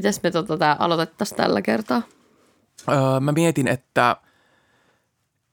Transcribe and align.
Mites 0.00 0.22
me 0.22 0.30
tota, 0.30 0.58
tää 0.58 0.76
aloitettaisiin 0.78 1.36
tällä 1.36 1.62
kertaa? 1.62 2.02
Öö, 2.88 3.20
mä 3.20 3.32
mietin, 3.32 3.68
että 3.68 4.16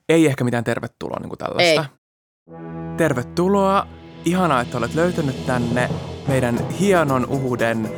ei 0.10 0.26
ehkä 0.26 0.44
mitään 0.44 0.64
tervetuloa 0.64 1.20
niin 1.20 1.30
kuin 1.30 1.40
tällaista. 1.40 1.86
Ei. 1.86 2.58
Tervetuloa. 2.98 3.88
Ihanaa, 4.26 4.62
että 4.62 4.78
olet 4.78 4.96
löytänyt 4.96 5.46
tänne 5.46 5.90
meidän 6.28 6.70
hienon 6.70 7.26
uuden 7.26 7.90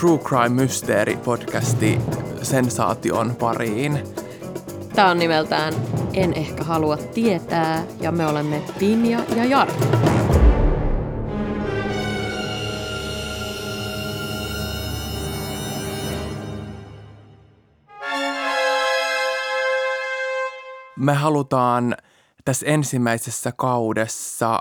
True 0.00 0.18
Crime 0.18 0.48
Mysteeri 0.48 1.16
podcasti 1.16 1.98
sensaation 2.42 3.36
pariin. 3.36 3.98
Tää 4.94 5.10
on 5.10 5.18
nimeltään 5.18 5.74
En 6.14 6.34
ehkä 6.34 6.64
halua 6.64 6.96
tietää 6.96 7.84
ja 8.00 8.12
me 8.12 8.26
olemme 8.26 8.62
Pinja 8.78 9.20
ja 9.36 9.44
Jari. 9.44 9.72
Me 21.02 21.14
halutaan 21.14 21.96
tässä 22.44 22.66
ensimmäisessä 22.66 23.52
kaudessa 23.56 24.58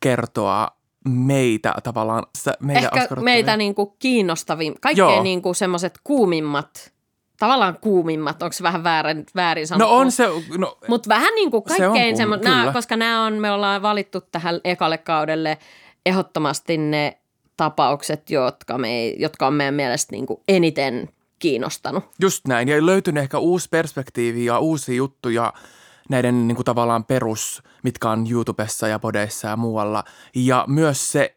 kertoa 0.00 0.68
meitä 1.08 1.74
tavallaan, 1.82 2.22
meidän 2.60 2.84
Ehkä 2.84 3.16
meitä 3.20 3.56
niinku 3.56 3.86
kiinnostavin, 3.98 4.74
kaikkein 4.80 5.22
niinku 5.22 5.54
semmoiset 5.54 5.94
kuumimmat, 6.04 6.92
tavallaan 7.38 7.78
kuumimmat, 7.80 8.42
onko 8.42 8.52
se 8.52 8.62
vähän 8.62 8.84
väärin, 8.84 9.26
väärin 9.34 9.62
No 9.62 9.66
sanottu? 9.66 9.94
on 9.94 10.12
se, 10.12 10.26
no 10.58 10.78
Mutta 10.88 11.08
vähän 11.08 11.34
niin 11.34 11.50
kuin 11.50 11.62
Se 11.68 11.78
kaikkein 11.78 12.16
kuum- 12.16 12.38
semmo- 12.38 12.44
nää, 12.44 12.72
koska 12.72 12.96
nämä 12.96 13.24
on, 13.26 13.32
me 13.34 13.50
ollaan 13.50 13.82
valittu 13.82 14.20
tähän 14.20 14.60
ekalle 14.64 14.98
kaudelle 14.98 15.58
ehdottomasti 16.06 16.76
ne 16.76 17.18
tapaukset, 17.56 18.30
jotka, 18.30 18.78
me, 18.78 19.06
jotka 19.08 19.46
on 19.46 19.54
meidän 19.54 19.74
mielestä 19.74 20.12
niin 20.12 20.26
kuin 20.26 20.40
eniten 20.48 21.08
kiinnostanut. 21.38 22.04
Just 22.20 22.46
näin. 22.48 22.68
Ja 22.68 22.86
löytynyt 22.86 23.22
ehkä 23.22 23.38
uusi 23.38 23.68
perspektiivi 23.68 24.44
ja 24.44 24.58
uusia 24.58 24.94
juttuja 24.94 25.52
näiden 26.08 26.48
niin 26.48 26.56
kuin 26.56 26.64
tavallaan 26.66 27.04
perus, 27.04 27.62
mitkä 27.82 28.10
on 28.10 28.26
YouTubessa 28.30 28.88
ja 28.88 28.98
podeissa 28.98 29.48
ja 29.48 29.56
muualla. 29.56 30.04
Ja 30.34 30.64
myös 30.68 31.12
se 31.12 31.36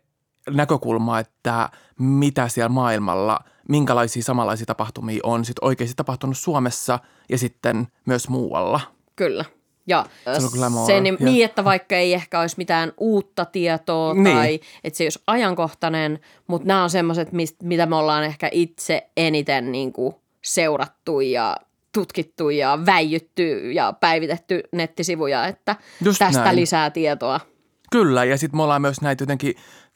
näkökulma, 0.49 1.19
että 1.19 1.69
mitä 1.99 2.47
siellä 2.47 2.69
maailmalla, 2.69 3.39
minkälaisia 3.69 4.23
samanlaisia 4.23 4.65
tapahtumia 4.65 5.19
on 5.23 5.45
sit 5.45 5.57
oikeasti 5.61 5.95
tapahtunut 5.95 6.37
Suomessa 6.37 6.99
ja 7.29 7.37
sitten 7.37 7.87
myös 8.05 8.29
muualla. 8.29 8.79
Kyllä. 9.15 9.45
Ja 9.87 10.05
Se 10.23 10.45
on 10.45 10.49
glamour, 10.53 10.87
se, 10.87 11.01
niin, 11.01 11.17
ja- 11.19 11.25
niin, 11.25 11.45
että 11.45 11.63
vaikka 11.63 11.95
ei 11.95 12.13
ehkä 12.13 12.39
olisi 12.39 12.57
mitään 12.57 12.93
uutta 12.97 13.45
tietoa 13.45 14.13
Niin. 14.13 14.37
tai 14.37 14.59
että 14.83 14.97
se 14.97 15.03
olisi 15.03 15.19
ajankohtainen, 15.27 16.19
mutta 16.47 16.67
nämä 16.67 16.83
on 16.83 16.89
semmoiset, 16.89 17.29
mitä 17.63 17.85
me 17.85 17.95
ollaan 17.95 18.23
ehkä 18.23 18.49
itse 18.51 19.09
eniten 19.17 19.71
niin 19.71 19.93
kuin 19.93 20.15
seurattu 20.43 21.19
ja 21.19 21.57
tutkittu 21.97 22.49
ja 22.49 22.79
väijytty 22.85 23.71
ja 23.71 23.93
päivitetty 23.93 24.63
nettisivuja, 24.71 25.45
että 25.45 25.75
Just 26.03 26.19
tästä 26.19 26.43
näin. 26.43 26.55
lisää 26.55 26.89
tietoa. 26.89 27.39
Kyllä, 27.91 28.23
ja 28.23 28.37
sitten 28.37 28.57
me 28.57 28.63
ollaan 28.63 28.81
myös 28.81 29.01
näitä 29.01 29.21
jotenkin 29.21 29.55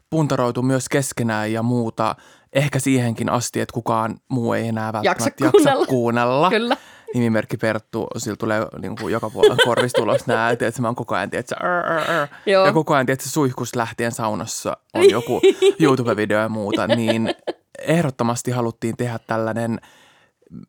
puntaroitu 0.10 0.62
myös 0.62 0.90
keskenään 0.90 1.52
ja 1.52 1.64
muuta, 1.64 2.16
ehkä 2.54 2.80
siihenkin 2.80 3.30
asti, 3.30 3.60
että 3.60 3.74
kukaan 3.74 4.18
muu 4.28 4.54
ei 4.54 4.68
enää 4.68 4.94
välttämättä 4.94 5.46
Jaksa 5.46 5.52
kuunnella. 5.52 5.86
kuunnella. 5.86 6.50
Kyllä. 6.50 6.78
Nimimerkki 7.14 7.58
Perttu, 7.58 8.08
sillä 8.18 8.36
tulee 8.36 8.68
niin 8.82 8.96
kuin 8.96 9.14
joka 9.14 9.30
puolella 9.30 9.58
korvista 9.66 10.02
ulos 10.02 10.28
nää, 10.28 10.50
että 10.50 10.72
mä 10.82 10.88
oon 10.88 10.96
koko 10.96 11.16
ajan, 11.16 11.30
tiedätkö, 11.30 11.56
ar, 11.60 11.86
ar. 11.88 12.28
Joo. 12.46 12.66
ja 12.66 12.74
koko 12.74 12.94
ajan, 12.94 13.06
tiedätkö, 13.06 13.30
suihkus 13.30 13.76
lähtien 13.76 14.12
saunassa 14.12 14.78
on 14.94 15.10
joku 15.10 15.42
YouTube-video 15.84 16.38
ja 16.42 16.50
muuta, 16.50 16.88
niin 16.88 17.36
ehdottomasti 17.80 18.52
haluttiin 18.52 18.98
tehdä 18.98 19.20
tällainen 19.28 19.80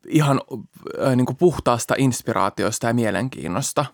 ihan 0.08 0.40
niin 1.16 1.26
kuin 1.26 1.36
puhtaasta 1.36 1.94
inspiraatiosta 1.98 2.86
ja 2.86 2.94
mielenkiinnosta. 2.94 3.84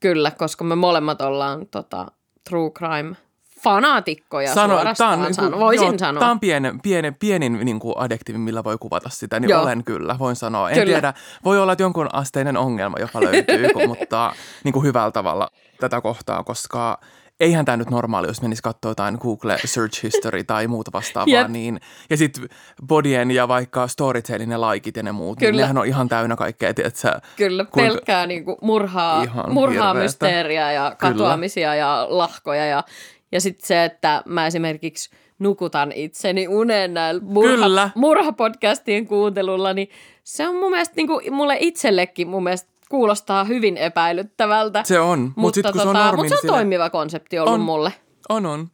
Kyllä, 0.00 0.30
koska 0.30 0.64
me 0.64 0.74
molemmat 0.74 1.20
ollaan 1.20 1.66
tota, 1.66 2.06
true 2.50 2.70
crime 2.70 3.16
fanaatikkoja 3.60 4.54
Sano, 4.54 4.74
suorastaan, 4.74 5.34
sano, 5.34 5.48
niinku- 5.48 5.60
voisin 5.64 5.86
joo, 5.86 5.98
sanoa. 5.98 6.20
Tämä 6.20 6.30
on 6.30 6.40
pienen, 6.40 6.80
pienen, 6.80 7.14
pienin 7.14 7.60
niin 7.64 7.80
kuin 7.80 7.94
adjektiivi, 7.96 8.38
millä 8.38 8.64
voi 8.64 8.78
kuvata 8.80 9.08
sitä, 9.08 9.40
niin 9.40 9.48
Joo. 9.48 9.62
olen 9.62 9.84
kyllä, 9.84 10.18
voin 10.18 10.36
sanoa. 10.36 10.70
En 10.70 10.74
Kyllä. 10.74 10.86
tiedä, 10.86 11.14
voi 11.44 11.58
olla, 11.60 11.72
että 11.72 11.82
jonkun 11.82 12.14
asteinen 12.14 12.56
ongelma 12.56 12.96
jopa 13.00 13.20
löytyy, 13.20 13.68
kun, 13.72 13.88
mutta 13.88 14.32
niin 14.64 14.72
kuin 14.72 14.84
hyvällä 14.84 15.10
tavalla 15.10 15.50
tätä 15.80 16.00
kohtaa, 16.00 16.44
koska 16.44 17.00
eihän 17.40 17.64
tämä 17.64 17.76
nyt 17.76 17.90
normaali, 17.90 18.26
jos 18.26 18.42
menisi 18.42 18.62
katsoa 18.62 18.90
jotain 18.90 19.18
Google 19.20 19.58
Search 19.64 20.02
History 20.02 20.44
tai 20.44 20.66
muuta 20.66 20.90
vastaavaa, 20.92 21.34
Jep. 21.34 21.48
niin, 21.48 21.80
ja 22.10 22.16
sitten 22.16 22.48
bodien 22.86 23.30
ja 23.30 23.48
vaikka 23.48 23.88
storytellin 23.88 24.50
ja 24.50 24.60
laikit 24.60 24.96
ja 24.96 25.02
ne 25.02 25.12
muut, 25.12 25.38
Kyllä. 25.38 25.50
niin 25.52 25.60
nehän 25.60 25.78
on 25.78 25.86
ihan 25.86 26.08
täynnä 26.08 26.36
kaikkea, 26.36 26.74
tiedätkö, 26.74 27.20
Kyllä, 27.36 27.64
kuinka- 27.64 27.92
pelkkää 27.92 28.26
niinku 28.26 28.58
murhaa, 28.62 29.24
murhaa 29.50 29.94
mysteeriä 29.94 30.72
ja 30.72 30.82
Kyllä. 30.98 31.12
katoamisia 31.12 31.74
ja 31.74 32.06
lahkoja. 32.08 32.66
Ja, 32.66 32.84
ja 33.32 33.40
sitten 33.40 33.66
se, 33.66 33.84
että 33.84 34.22
mä 34.26 34.46
esimerkiksi 34.46 35.10
nukutan 35.38 35.92
itseni 35.92 36.48
uneen 36.48 36.94
näillä 36.94 37.20
murha, 37.24 37.54
Kyllä. 37.66 37.90
murhapodcastien 37.94 39.06
kuuntelulla, 39.06 39.72
niin 39.72 39.88
se 40.24 40.48
on 40.48 40.54
mun 40.54 40.70
mielestä, 40.70 40.92
niinku, 40.96 41.20
mulle 41.30 41.56
itsellekin 41.60 42.28
mun 42.28 42.42
mielestä 42.42 42.70
kuulostaa 42.90 43.44
hyvin 43.44 43.76
epäilyttävältä. 43.76 44.82
se 44.84 45.00
on, 45.00 45.18
mutta 45.20 45.40
mutta, 45.40 45.54
sitten 45.54 45.72
kun 45.72 45.80
se 45.82 45.88
on 45.88 45.94
tota, 45.94 46.04
normi, 46.04 46.16
mutta 46.22 46.28
se 46.28 46.34
on 46.34 46.36
niin 46.36 46.40
sille- 46.40 46.56
toimiva 46.58 46.90
konsepti 46.90 47.38
ollut 47.38 47.54
On. 47.54 47.60
mulle. 47.60 47.92
On, 48.28 48.46
on. 48.46 48.68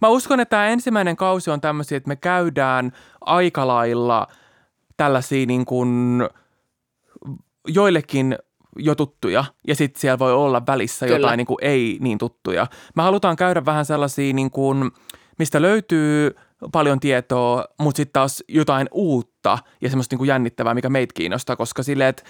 Mä 0.00 0.08
uskon, 0.08 0.40
että 0.40 0.50
tämä 0.50 0.66
ensimmäinen 0.66 1.16
kausi 1.16 1.50
on 1.50 1.60
tämmöisiä, 1.60 1.96
että 1.96 2.08
me 2.08 2.16
käydään 2.16 2.92
aika 3.20 3.66
lailla 3.66 4.26
tällaisia 4.96 5.46
niin 5.46 5.64
kuin 5.64 6.22
joillekin 7.68 8.38
jo 8.78 8.94
tuttuja 8.94 9.44
ja 9.68 9.74
sitten 9.74 10.00
siellä 10.00 10.18
voi 10.18 10.32
olla 10.32 10.62
välissä 10.66 11.06
Kyllä. 11.06 11.18
jotain 11.18 11.38
niin 11.38 11.46
kuin 11.46 11.58
ei 11.60 11.98
niin 12.00 12.18
tuttuja. 12.18 12.66
Me 12.96 13.02
halutaan 13.02 13.36
käydä 13.36 13.64
vähän 13.64 13.84
sellaisia, 13.84 14.32
niin 14.32 14.50
kuin, 14.50 14.90
mistä 15.38 15.62
löytyy 15.62 16.36
paljon 16.72 17.00
tietoa, 17.00 17.64
mutta 17.80 17.96
sitten 17.96 18.12
taas 18.12 18.44
jotain 18.48 18.88
uutta 18.92 19.58
ja 19.80 19.88
semmoista 19.88 20.12
niin 20.14 20.18
kuin 20.18 20.28
jännittävää, 20.28 20.74
mikä 20.74 20.88
meitä 20.88 21.12
kiinnostaa, 21.14 21.56
koska 21.56 21.82
silleen, 21.82 22.08
että 22.08 22.22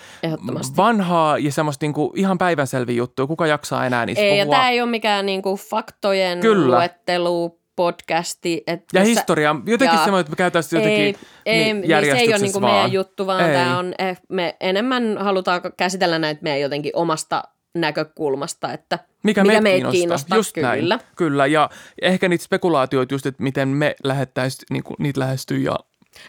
vanhaa 0.77 1.39
ja 1.39 1.53
semmoista 1.53 1.85
niin 1.85 1.93
kuin 1.93 2.11
ihan 2.15 2.39
päivänselviä 2.39 2.97
juttuja, 2.97 3.27
kuka 3.27 3.47
jaksaa 3.47 3.87
enää 3.87 4.07
niistä 4.07 4.25
Ei, 4.25 4.39
ja 4.39 4.47
tämä 4.47 4.71
ei 4.71 4.81
ole 4.81 4.91
mikään 4.91 5.27
niinku 5.27 5.57
faktojen 5.57 6.41
Kyllä. 6.41 6.77
luettelu, 6.77 7.59
podcasti. 7.77 8.63
Et 8.67 8.85
Ja 8.93 9.05
historia, 9.05 9.57
jotenkin 9.67 9.97
ja- 9.99 10.05
semmoinen, 10.05 10.21
että 10.21 10.31
me 10.31 10.37
käytäisiin 10.37 10.79
jotenkin 10.83 11.05
ei, 11.05 11.17
ei, 11.47 11.65
niin, 11.65 11.81
niin 11.81 12.05
se 12.05 12.11
ei 12.17 12.29
ole 12.29 12.39
niinku 12.39 12.61
vaan. 12.61 12.73
meidän 12.75 12.93
juttu, 12.93 13.27
vaan 13.27 13.45
Ei. 13.49 13.55
tämä 13.55 13.79
on, 13.79 13.95
eh, 13.99 14.21
me 14.29 14.57
enemmän 14.61 15.19
halutaan 15.19 15.61
käsitellä 15.77 16.19
näitä 16.19 16.43
meidän 16.43 16.61
jotenkin 16.61 16.93
omasta 16.95 17.43
näkökulmasta, 17.75 18.73
että 18.73 18.99
Mikä, 19.23 19.43
mikä 19.43 19.53
meitä 19.53 19.61
meitä 19.63 19.77
kiinnostaa. 19.77 19.93
kiinnostaa, 19.93 20.39
Just 20.39 20.55
kyllä. 20.55 20.97
näin. 20.97 21.01
Kyllä, 21.17 21.47
ja 21.47 21.71
ehkä 22.03 22.29
niitä 22.29 22.45
spekulaatioita 22.45 23.15
just, 23.15 23.27
että 23.27 23.43
miten 23.43 23.69
me 23.69 23.97
lähettäisiin 24.05 24.67
niinku, 24.71 24.95
niitä 24.99 25.21
lähestyä 25.21 25.59
ja, 25.59 25.79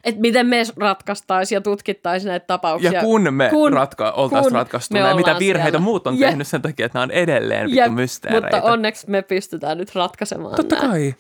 että 0.04 0.22
miten 0.22 0.48
me 0.48 0.64
ratkaistaisiin 0.78 1.56
ja 1.58 1.62
tutkittaisiin 1.62 2.30
näitä 2.30 2.46
tapauksia. 2.46 2.92
ja 2.92 3.02
kun 3.02 3.34
me 3.34 3.50
kun- 3.50 3.74
ratka, 3.74 4.12
oltaisiin 4.12 4.44
kun 4.52 4.60
ratkaistu 4.60 4.94
me 4.94 5.04
ne, 5.04 5.14
mitä 5.14 5.40
virheitä 5.40 5.72
siellä. 5.72 5.84
muut 5.86 6.08
on 6.08 6.20
Jep. 6.20 6.30
tehnyt 6.30 6.48
sen 6.48 6.62
takia, 6.62 6.86
että 6.86 6.96
nämä 6.98 7.04
on 7.04 7.12
edelleen 7.12 7.66
vittu 7.66 7.78
Jep, 7.80 7.92
mysteereitä. 7.94 8.58
Mutta 8.58 8.72
onneksi 8.72 9.10
me 9.10 9.22
pystytään 9.22 9.78
nyt 9.78 9.96
ratkaisemaan 9.96 10.56
Totta 10.56 10.76
nämä. 10.76 10.88
kai. 10.88 11.16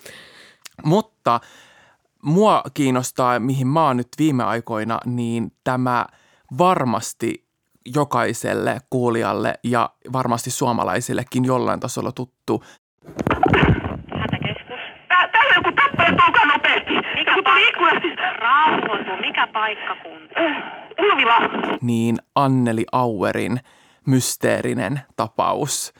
Mutta 0.83 1.39
mua 2.21 2.63
kiinnostaa, 2.73 3.39
mihin 3.39 3.67
mä 3.67 3.87
oon 3.87 3.97
nyt 3.97 4.07
viime 4.19 4.43
aikoina, 4.43 4.99
niin 5.05 5.51
tämä 5.63 6.05
varmasti 6.57 7.44
jokaiselle 7.95 8.77
kuulijalle 8.89 9.53
ja 9.63 9.89
varmasti 10.13 10.51
suomalaisillekin 10.51 11.45
jollain 11.45 11.79
tasolla 11.79 12.11
tuttu 12.11 12.63
Hätäkeskus. 14.19 14.79
Tää, 15.07 15.27
täällä 15.27 15.55
joku 15.55 15.71
tappaa 15.71 16.05
tulkaa 16.05 16.45
nopeasti. 16.45 16.93
Mikä 17.15 17.31
Joku 17.31 17.43
tuli 17.43 17.67
ikkunasta. 17.67 18.33
Rauhoitu. 18.39 19.11
Mikä 19.21 19.47
paikkakunta? 19.47 20.35
Ulvila. 20.99 21.37
niin 21.81 22.17
Anneli 22.35 22.85
Auerin 22.91 23.59
mysteerinen 24.07 25.01
tapaus. 25.15 25.93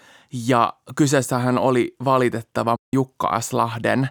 Ja 0.47 0.73
kyseessähän 0.95 1.57
oli 1.57 1.95
valitettava 2.05 2.75
Jukka 2.93 3.41
S. 3.41 3.53
Lahden 3.53 4.09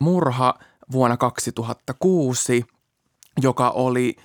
murha 0.00 0.54
vuonna 0.92 1.16
2006, 1.16 2.64
joka 3.42 3.70
oli 3.70 4.16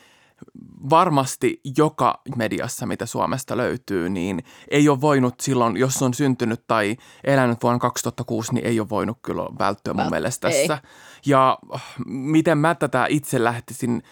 varmasti 0.90 1.62
joka 1.78 2.22
mediassa, 2.36 2.86
mitä 2.86 3.06
Suomesta 3.06 3.58
löytyy, 3.58 4.10
niin 4.10 4.44
ei 4.68 4.90
ole 4.90 5.02
voinut 5.02 5.40
silloin, 5.40 5.78
jos 5.78 6.02
on 6.02 6.14
syntynyt 6.14 6.68
tai 6.68 6.98
elänyt 7.24 7.64
vuonna 7.64 7.80
2006, 7.80 8.54
niin 8.54 8.66
ei 8.66 8.80
ole 8.80 8.90
voinut 8.90 9.18
kyllä 9.22 9.44
välttyä 9.60 9.94
mun 9.94 10.04
Vält- 10.06 10.10
mielestä 10.10 10.48
ei. 10.50 10.68
tässä. 10.68 10.84
Ja 11.26 11.58
äh, 11.76 11.84
miten 12.06 12.58
mä 12.58 12.76
tätä 12.76 13.06
itse 13.10 13.44
lähtisin 13.44 14.04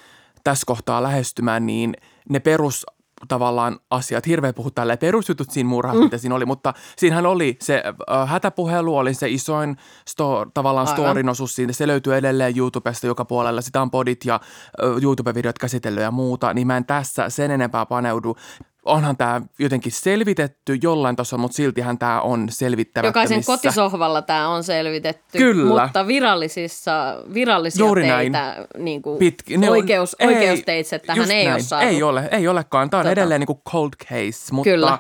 tässä 0.43 0.63
kohtaa 0.67 1.03
lähestymään, 1.03 1.65
niin 1.65 1.93
ne 2.29 2.39
perus 2.39 2.85
tavallaan 3.27 3.79
asiat. 3.89 4.27
Hirveä 4.27 4.53
puhua 4.53 4.71
tälleen 4.75 5.00
perusjutut 5.00 5.51
siinä 5.51 5.69
murhassa, 5.69 6.00
mm. 6.00 6.03
mitä 6.03 6.18
siinä 6.18 6.35
oli, 6.35 6.45
mutta 6.45 6.73
siinähän 6.97 7.25
oli 7.25 7.57
se 7.62 7.83
äh, 8.12 8.29
hätäpuhelu, 8.29 8.97
oli 8.97 9.13
se 9.13 9.29
isoin 9.29 9.77
sto, 10.07 10.45
tavallaan 10.53 10.88
Aivan. 10.88 11.06
storin 11.06 11.29
osuus 11.29 11.56
siitä. 11.56 11.73
Se 11.73 11.88
löytyy 11.88 12.15
edelleen 12.15 12.57
YouTubesta 12.57 13.07
joka 13.07 13.25
puolella. 13.25 13.62
Sitä 13.62 13.81
on 13.81 13.91
podit 13.91 14.25
ja 14.25 14.35
äh, 14.35 15.03
YouTube-videot 15.03 15.59
käsitellyt 15.59 16.03
ja 16.03 16.12
muuta, 16.12 16.53
niin 16.53 16.68
mä 16.68 16.77
en 16.77 16.85
tässä 16.85 17.29
sen 17.29 17.51
enempää 17.51 17.85
paneudu. 17.85 18.35
Onhan 18.86 19.18
tämä 19.18 19.42
jotenkin 19.60 19.92
selvitetty 19.92 20.78
jollain 20.83 21.16
tasolla, 21.16 21.42
mutta 21.42 21.56
siltihän 21.56 21.98
tämä 21.98 22.22
on 22.22 22.48
selvittämättömissä. 22.50 23.36
Jokaisen 23.36 23.45
kotisohvalla 23.56 24.22
tämä 24.22 24.50
on 24.50 24.63
selvitetty, 24.63 25.38
Kyllä. 25.38 25.81
mutta 25.83 26.07
virallisissa, 26.07 26.94
virallisia 27.33 27.86
Juuri 27.86 28.07
näin. 28.07 28.31
teitä, 28.31 28.68
niin 28.78 29.01
kuin 29.01 29.19
Pitki- 29.19 29.57
ne 29.57 29.68
on- 29.69 29.72
oikeus, 29.78 30.16
ei, 30.19 30.28
oikeusteitse 30.28 31.00
tähän 31.00 31.18
just 31.18 31.31
ei 31.31 31.44
näin. 31.45 31.54
ole 31.54 31.62
saatu. 31.62 31.88
Ei 31.88 32.04
ole, 32.04 32.30
ei 32.31 32.48
olekaan. 32.48 32.89
Tämä 32.89 33.00
on 33.00 33.04
Tota. 33.04 33.12
edelleen 33.12 33.39
niin 33.42 33.48
kuin 33.48 33.62
cold 33.69 33.92
case, 34.06 34.54
mutta 34.54 34.69
Kyllä. 34.69 34.92
äh, 34.92 35.00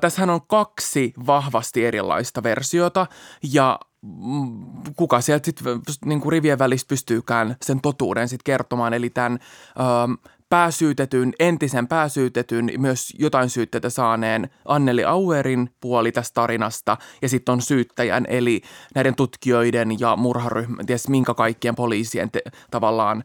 tässähän 0.00 0.30
on 0.30 0.40
kaksi 0.46 1.12
vahvasti 1.26 1.84
erilaista 1.86 2.42
versiota 2.42 3.06
ja 3.52 3.78
mm, 4.02 4.66
kuka 4.96 5.20
sieltä 5.20 5.44
sitten 5.46 5.80
niin 6.04 6.20
kuin 6.20 6.32
rivien 6.32 6.58
välistä 6.58 6.88
pystyykään 6.88 7.56
sen 7.62 7.80
totuuden 7.80 8.28
sitten 8.28 8.44
kertomaan. 8.44 8.94
Eli 8.94 9.10
tämän 9.10 9.38
ähm, 9.80 10.12
pääsyytetyn, 10.48 11.32
entisen 11.38 11.88
pääsyytetyn, 11.88 12.70
myös 12.78 13.12
jotain 13.18 13.50
syytteitä 13.50 13.90
saaneen 13.90 14.50
Anneli 14.64 15.04
Auerin 15.04 15.70
puoli 15.80 16.12
tästä 16.12 16.34
tarinasta. 16.34 16.96
Ja 17.22 17.28
sitten 17.28 17.52
on 17.52 17.62
syyttäjän, 17.62 18.24
eli 18.28 18.62
näiden 18.94 19.14
tutkijoiden 19.14 20.00
ja 20.00 20.16
murharyhmän, 20.16 20.86
ties 20.86 21.08
minkä 21.08 21.34
kaikkien 21.34 21.74
poliisien 21.74 22.30
te, 22.30 22.42
tavallaan 22.70 23.24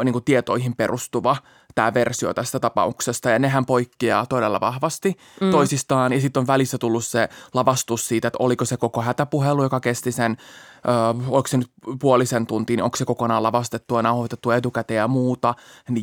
ö, 0.00 0.04
niin 0.04 0.12
kuin 0.12 0.24
tietoihin 0.24 0.76
perustuva 0.76 1.36
tämä 1.76 1.94
versio 1.94 2.34
tästä 2.34 2.60
tapauksesta 2.60 3.30
ja 3.30 3.38
nehän 3.38 3.66
poikkeaa 3.66 4.26
todella 4.26 4.60
vahvasti 4.60 5.16
mm. 5.40 5.50
toisistaan 5.50 6.12
ja 6.12 6.20
sitten 6.20 6.40
on 6.40 6.46
välissä 6.46 6.78
tullut 6.78 7.04
se 7.04 7.28
lavastus 7.54 8.08
siitä, 8.08 8.28
että 8.28 8.36
oliko 8.40 8.64
se 8.64 8.76
koko 8.76 9.02
hätäpuhelu, 9.02 9.62
joka 9.62 9.80
kesti 9.80 10.12
sen, 10.12 10.36
ö, 10.76 10.90
oliko 11.28 11.48
se 11.48 11.56
nyt 11.56 11.70
puolisen 12.00 12.46
tuntia, 12.46 12.76
niin 12.76 12.84
onko 12.84 12.96
se 12.96 13.04
kokonaan 13.04 13.42
lavastettu 13.42 13.96
ja 13.96 14.02
nauhoitettu 14.02 14.50
etukäteen 14.50 14.98
ja 14.98 15.08
muuta 15.08 15.54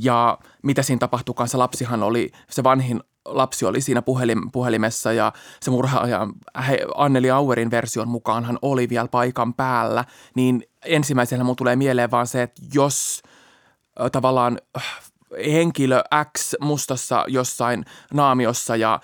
ja 0.02 0.38
mitä 0.64 0.84
siinä 0.84 1.00
tapahtuikaan, 1.00 1.50
se 1.50 1.58
lapsihan 1.58 2.04
oli, 2.04 2.32
se 2.50 2.64
vanhin 2.64 3.04
lapsi 3.26 3.66
oli 3.66 3.82
siinä 3.82 4.02
puhelim, 4.02 4.52
puhelimessa 4.52 5.14
ja 5.14 5.34
se 5.62 5.72
murhaaja 5.72 6.28
he, 6.68 6.80
Anneli 6.96 7.32
Auerin 7.32 7.72
version 7.72 8.08
mukaan 8.08 8.46
hän 8.46 8.58
oli 8.62 8.90
vielä 8.90 9.08
paikan 9.08 9.54
päällä, 9.54 10.06
niin 10.36 10.64
ensimmäisenä 10.86 11.44
mun 11.44 11.56
tulee 11.56 11.76
mieleen 11.76 12.12
vaan 12.12 12.28
se, 12.28 12.42
että 12.42 12.62
jos 12.74 13.22
tavallaan 14.12 14.58
äh, 14.78 14.84
henkilö 15.46 16.04
X 16.38 16.54
mustassa 16.62 17.26
jossain 17.28 17.86
naamiossa 18.14 18.76
ja 18.76 19.00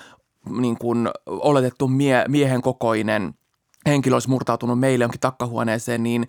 niin 0.50 0.78
kuin 0.78 1.10
oletettu 1.26 1.88
mie- 1.88 2.26
miehen 2.28 2.62
kokoinen 2.62 3.34
henkilö 3.86 4.16
olisi 4.16 4.30
murtautunut 4.30 4.80
meille 4.80 5.04
jonkin 5.04 5.20
takkahuoneeseen, 5.20 6.04
niin 6.04 6.28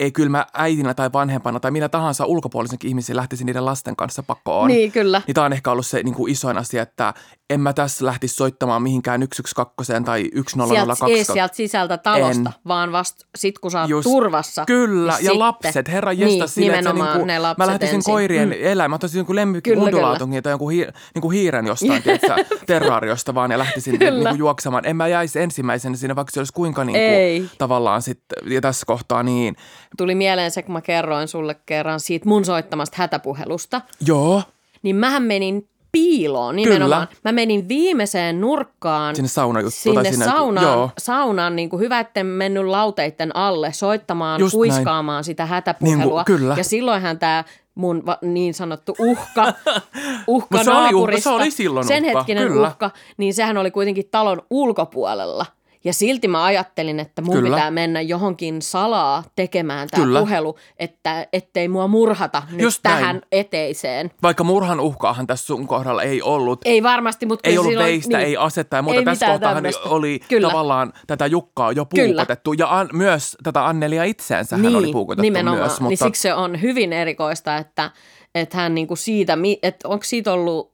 ei 0.00 0.12
kyllä 0.12 0.30
mä 0.30 0.46
äitinä 0.54 0.94
tai 0.94 1.10
vanhempana 1.12 1.60
tai 1.60 1.70
minä 1.70 1.88
tahansa 1.88 2.24
ulkopuolisenkin 2.24 2.88
ihmisen 2.88 3.16
lähtisin 3.16 3.46
niiden 3.46 3.64
lasten 3.64 3.96
kanssa 3.96 4.22
pakoon. 4.22 4.68
Niin, 4.68 4.92
kyllä. 4.92 5.22
Niin 5.26 5.34
tämä 5.34 5.44
on 5.44 5.52
ehkä 5.52 5.70
ollut 5.70 5.86
se 5.86 6.02
niin 6.02 6.14
kuin 6.14 6.32
isoin 6.32 6.58
asia, 6.58 6.82
että 6.82 7.14
en 7.52 7.60
mä 7.60 7.72
tässä 7.72 8.04
lähtisi 8.06 8.34
soittamaan 8.34 8.82
mihinkään 8.82 9.20
112 9.34 10.00
tai 10.04 10.20
Sieltä, 10.22 10.50
1002. 10.56 11.04
ei 11.18 11.24
sieltä 11.24 11.56
sisältä 11.56 11.98
talosta, 11.98 12.48
En. 12.50 12.54
vaan 12.68 12.92
vasta 12.92 13.26
sit 13.36 13.58
kun 13.58 13.70
sä 13.70 13.80
oot 13.80 13.90
Just- 13.90 14.02
turvassa. 14.02 14.64
Kyllä, 14.66 15.12
niin 15.12 15.24
ja 15.24 15.30
sitten- 15.30 15.38
lapset, 15.38 15.88
herra 15.88 16.12
jesta 16.12 16.26
niin, 16.26 16.48
sille, 16.48 16.76
että 16.78 16.92
niinku, 16.92 17.24
ne 17.24 17.38
lapset 17.38 17.58
mä 17.58 17.66
lähtisin 17.66 17.94
ensin. 17.94 18.12
koirien 18.12 18.48
Mm. 18.48 18.54
eläin, 18.60 18.90
mä 18.90 18.94
ottaisin 18.94 19.18
jonkun 19.18 19.36
Kyllä, 19.62 19.82
undulaatungin 19.84 20.42
tai 20.42 20.52
jonkun, 20.52 20.72
hiir, 20.72 20.92
niinku 21.14 21.30
hiiren 21.30 21.66
jostain, 21.66 22.02
tiedätkö, 22.02 22.34
terraariosta 22.66 23.34
vaan 23.34 23.50
ja 23.50 23.58
lähtisin 23.58 23.98
niinku 23.98 24.34
juoksemaan. 24.36 24.86
En 24.86 24.96
mä 24.96 25.08
jäisi 25.08 25.40
ensimmäisenä 25.40 25.96
siinä, 25.96 26.16
vaikka 26.16 26.30
se 26.30 26.40
olisi 26.40 26.52
kuinka 26.52 26.84
niinku, 26.84 26.98
Ei. 27.00 27.44
tavallaan 27.58 28.02
sitten, 28.02 28.52
ja 28.52 28.60
tässä 28.60 28.86
kohtaa 28.86 29.22
niin, 29.22 29.56
Tuli 29.96 30.14
mieleen 30.14 30.50
se, 30.50 30.62
kun 30.62 30.72
mä 30.72 30.80
kerroin 30.80 31.28
sulle 31.28 31.56
kerran 31.66 32.00
siitä 32.00 32.28
mun 32.28 32.44
soittamasta 32.44 32.96
hätäpuhelusta. 32.98 33.80
joo, 34.06 34.42
Niin 34.82 34.96
mähän 34.96 35.22
menin 35.22 35.68
piiloon 35.92 36.56
nimenomaan. 36.56 37.08
Kyllä. 37.08 37.20
Mä 37.24 37.32
menin 37.32 37.68
viimeiseen 37.68 38.40
nurkkaan. 38.40 39.16
sinne 39.16 39.28
saunajuttuun. 39.28 39.72
Sinne, 39.82 40.02
tai 40.02 40.12
sinne, 40.12 40.24
saunaan, 40.24 40.66
Joo, 40.66 40.90
saunaan 40.98 41.56
niin 41.56 41.68
kuin 41.70 41.80
hyvä, 41.80 42.00
etten 42.00 42.26
mennyt 42.26 42.64
lauteitten 42.66 43.36
alle 43.36 43.72
soittamaan, 43.72 44.40
Just 44.40 44.54
kuiskaamaan 44.54 45.24
sitä 45.24 45.46
hätäpuhelua. 45.46 45.98
Niin 45.98 46.10
kuin- 46.10 46.24
kyllä. 46.24 46.54
Ja 46.58 46.64
silloinhan 46.64 47.18
tämä 47.18 47.44
mun 47.74 48.06
va- 48.06 48.18
niin 48.22 48.54
sanottu 48.54 48.94
uhka, 48.98 49.52
uhka 50.26 50.64
se 50.64 50.70
oli 50.70 50.94
uhka, 50.94 51.20
se 51.20 51.30
oli 51.30 51.50
silloin 51.50 51.86
sen 51.86 52.04
uhka, 52.04 52.18
hetkinen 52.18 52.48
kyllä. 52.48 52.68
uhka, 52.68 52.90
niin 53.16 53.34
sehän 53.34 53.56
oli 53.58 53.70
kuitenkin 53.70 54.08
talon 54.10 54.42
ulkopuolella. 54.50 55.46
Ja 55.84 55.92
silti 55.92 56.28
mä 56.28 56.44
ajattelin, 56.44 57.00
että 57.00 57.22
mun 57.22 57.34
Kyllä. 57.36 57.56
pitää 57.56 57.70
mennä 57.70 58.00
johonkin 58.00 58.62
salaa 58.62 59.24
tekemään 59.36 59.88
tämä 59.90 60.04
Kyllä. 60.04 60.20
puhelu, 60.20 60.58
että 60.78 61.26
ettei 61.32 61.68
mua 61.68 61.86
murhata 61.88 62.42
nyt 62.50 62.60
Just 62.60 62.80
näin. 62.84 62.98
tähän 62.98 63.22
eteiseen. 63.32 64.10
vaikka 64.22 64.44
murhan 64.44 64.80
uhkaahan 64.80 65.26
tässä 65.26 65.46
sun 65.46 65.66
kohdalla 65.66 66.02
ei 66.02 66.22
ollut, 66.22 66.60
Ei 66.64 66.82
varmasti, 66.82 67.26
mutta 67.26 67.48
ei 67.48 67.56
kyllä 67.56 67.68
ollut 67.68 67.84
veistä, 67.84 68.18
niin. 68.18 68.26
ei 68.26 68.36
asetta 68.36 68.76
ja 68.76 68.82
muuta. 68.82 68.98
Ei 68.98 69.04
Tässä 69.04 69.26
kohtaahan 69.26 69.56
tämmöistä. 69.56 69.88
oli 69.88 70.20
Kyllä. 70.28 70.48
tavallaan 70.48 70.92
tätä 71.06 71.26
Jukkaa 71.26 71.72
jo 71.72 71.84
Kyllä. 71.84 72.06
puukotettu. 72.08 72.52
Ja 72.52 72.78
an, 72.78 72.88
myös 72.92 73.36
tätä 73.42 73.66
Annelia 73.66 74.04
itseensä 74.04 74.56
hän 74.56 74.76
oli 74.76 74.92
puukotettu 74.92 75.22
nimenomaan. 75.22 75.60
myös. 75.60 75.80
Niin 75.80 75.98
siksi 75.98 76.22
se 76.22 76.34
on 76.34 76.62
hyvin 76.62 76.92
erikoista, 76.92 77.56
että, 77.56 77.90
että 78.34 78.56
hän 78.56 78.74
niinku 78.74 78.96
siitä, 78.96 79.38
että 79.62 79.88
onko 79.88 80.04
siitä 80.04 80.32
ollut 80.32 80.72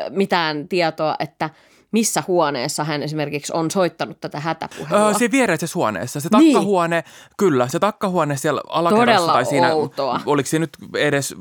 äh, 0.00 0.06
mitään 0.10 0.68
tietoa, 0.68 1.16
että 1.18 1.50
missä 1.92 2.22
huoneessa 2.26 2.84
hän 2.84 3.02
esimerkiksi 3.02 3.52
on 3.56 3.70
soittanut 3.70 4.20
tätä 4.20 4.40
hätäpuhelua. 4.40 5.06
Öö, 5.08 5.14
siinä 5.14 5.32
viereisessä 5.32 5.74
huoneessa. 5.74 6.20
Se 6.20 6.28
Niin. 6.38 6.52
takkahuone, 6.52 7.04
kyllä, 7.36 7.68
se 7.68 7.78
takkahuone 7.78 8.36
siellä 8.36 8.60
alakerrassa 8.68 9.06
Todella 9.20 9.32
tai 9.32 9.44
siinä, 9.44 9.74
outoa. 9.74 10.20
oliko 10.26 10.46
se 10.48 10.58
nyt 10.58 10.76
edes 10.94 11.34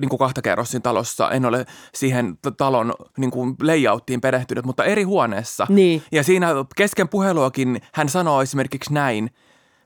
niin 0.00 0.08
kuin 0.08 0.18
kahta 0.18 0.42
kerrossa 0.42 0.70
siinä 0.70 0.82
talossa, 0.82 1.30
en 1.30 1.44
ole 1.44 1.66
siihen 1.94 2.38
talon 2.56 2.92
niin 3.18 3.30
kuin 3.30 3.54
layouttiin 3.62 4.20
perehtynyt, 4.20 4.64
mutta 4.64 4.84
eri 4.84 5.02
huoneessa. 5.02 5.66
Niin. 5.68 6.02
Ja 6.12 6.22
siinä 6.22 6.48
kesken 6.76 7.08
puheluakin 7.08 7.80
hän 7.92 8.08
sanoo 8.08 8.42
esimerkiksi 8.42 8.92
näin, 8.92 9.30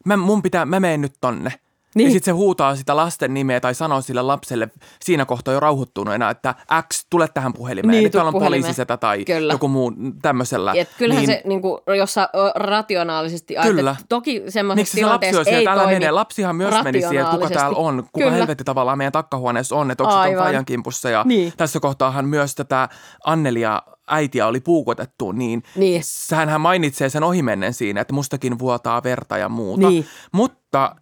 mä, 0.04 0.16
mun 0.16 0.42
pitää, 0.42 0.64
mä 0.66 0.80
menen 0.80 1.00
nyt 1.00 1.14
tonne. 1.20 1.52
Niin. 1.94 2.06
Ja 2.06 2.12
sitten 2.12 2.25
se 2.25 2.31
huutaa 2.37 2.76
sitä 2.76 2.96
lasten 2.96 3.34
nimeä 3.34 3.60
tai 3.60 3.75
sanoo 3.75 4.00
sille 4.00 4.22
lapselle 4.22 4.69
siinä 5.02 5.25
kohtaa 5.25 5.54
jo 5.54 5.60
rauhoittuneena, 5.60 6.31
että 6.31 6.54
X, 6.92 7.06
tule 7.10 7.28
tähän 7.28 7.52
puhelimeen. 7.52 7.90
Niin, 7.92 8.02
Nyt 8.04 8.12
täällä 8.12 8.28
on 8.28 8.42
poliisisetä 8.42 8.96
tai 8.96 9.25
Kyllä. 9.25 9.52
joku 9.54 9.69
muu 9.69 9.92
tämmöisellä. 10.22 10.72
Et 10.76 10.88
kyllähän 10.98 11.20
niin, 11.26 11.26
se, 11.37 11.42
niin 11.44 11.62
kuin, 11.62 11.81
jos 11.98 12.14
sä 12.14 12.22
ö, 12.34 12.52
rationaalisesti 12.54 13.54
Kyllä. 13.62 13.96
toki 14.08 14.42
semmoisessa 14.48 14.92
se 14.92 14.98
tilanteessa 14.98 15.44
siellä, 15.44 15.58
ei 15.58 15.64
täällä 15.64 15.82
toimi 15.82 15.94
menee. 15.94 16.10
Lapsihan 16.10 16.56
myös 16.56 16.75
meni 16.84 17.00
siihen, 17.00 17.25
että 17.26 17.37
kuka 17.37 17.50
täällä 17.50 17.76
on, 17.76 17.96
kuka 18.12 18.25
Kyllä. 18.25 18.37
helvetti 18.37 18.64
tavallaan 18.64 18.98
meidän 18.98 19.12
takkahuoneessa 19.12 19.76
on, 19.76 19.90
että 19.90 20.04
onko 20.04 20.25
se 20.25 20.37
Fajan 20.37 20.64
kimpussa. 20.64 21.10
Ja 21.10 21.22
Niin. 21.26 21.52
tässä 21.56 21.81
kohtaahan 21.81 22.25
myös 22.25 22.54
tätä 22.54 22.88
Annelia 23.25 23.82
äitiä 24.09 24.47
oli 24.47 24.61
puukotettu, 24.61 25.32
niin, 25.32 25.62
Niin. 25.76 26.02
hän 26.49 26.61
mainitsee 26.61 27.09
sen 27.09 27.23
ohimennen 27.23 27.75
siinä, 27.75 28.00
että 28.00 28.14
mustakin 28.14 28.59
vuotaa 28.59 29.02
verta 29.02 29.38
ja 29.38 29.49
muuta. 29.49 29.88
Niin. 29.88 30.06
Mutta 30.32 30.97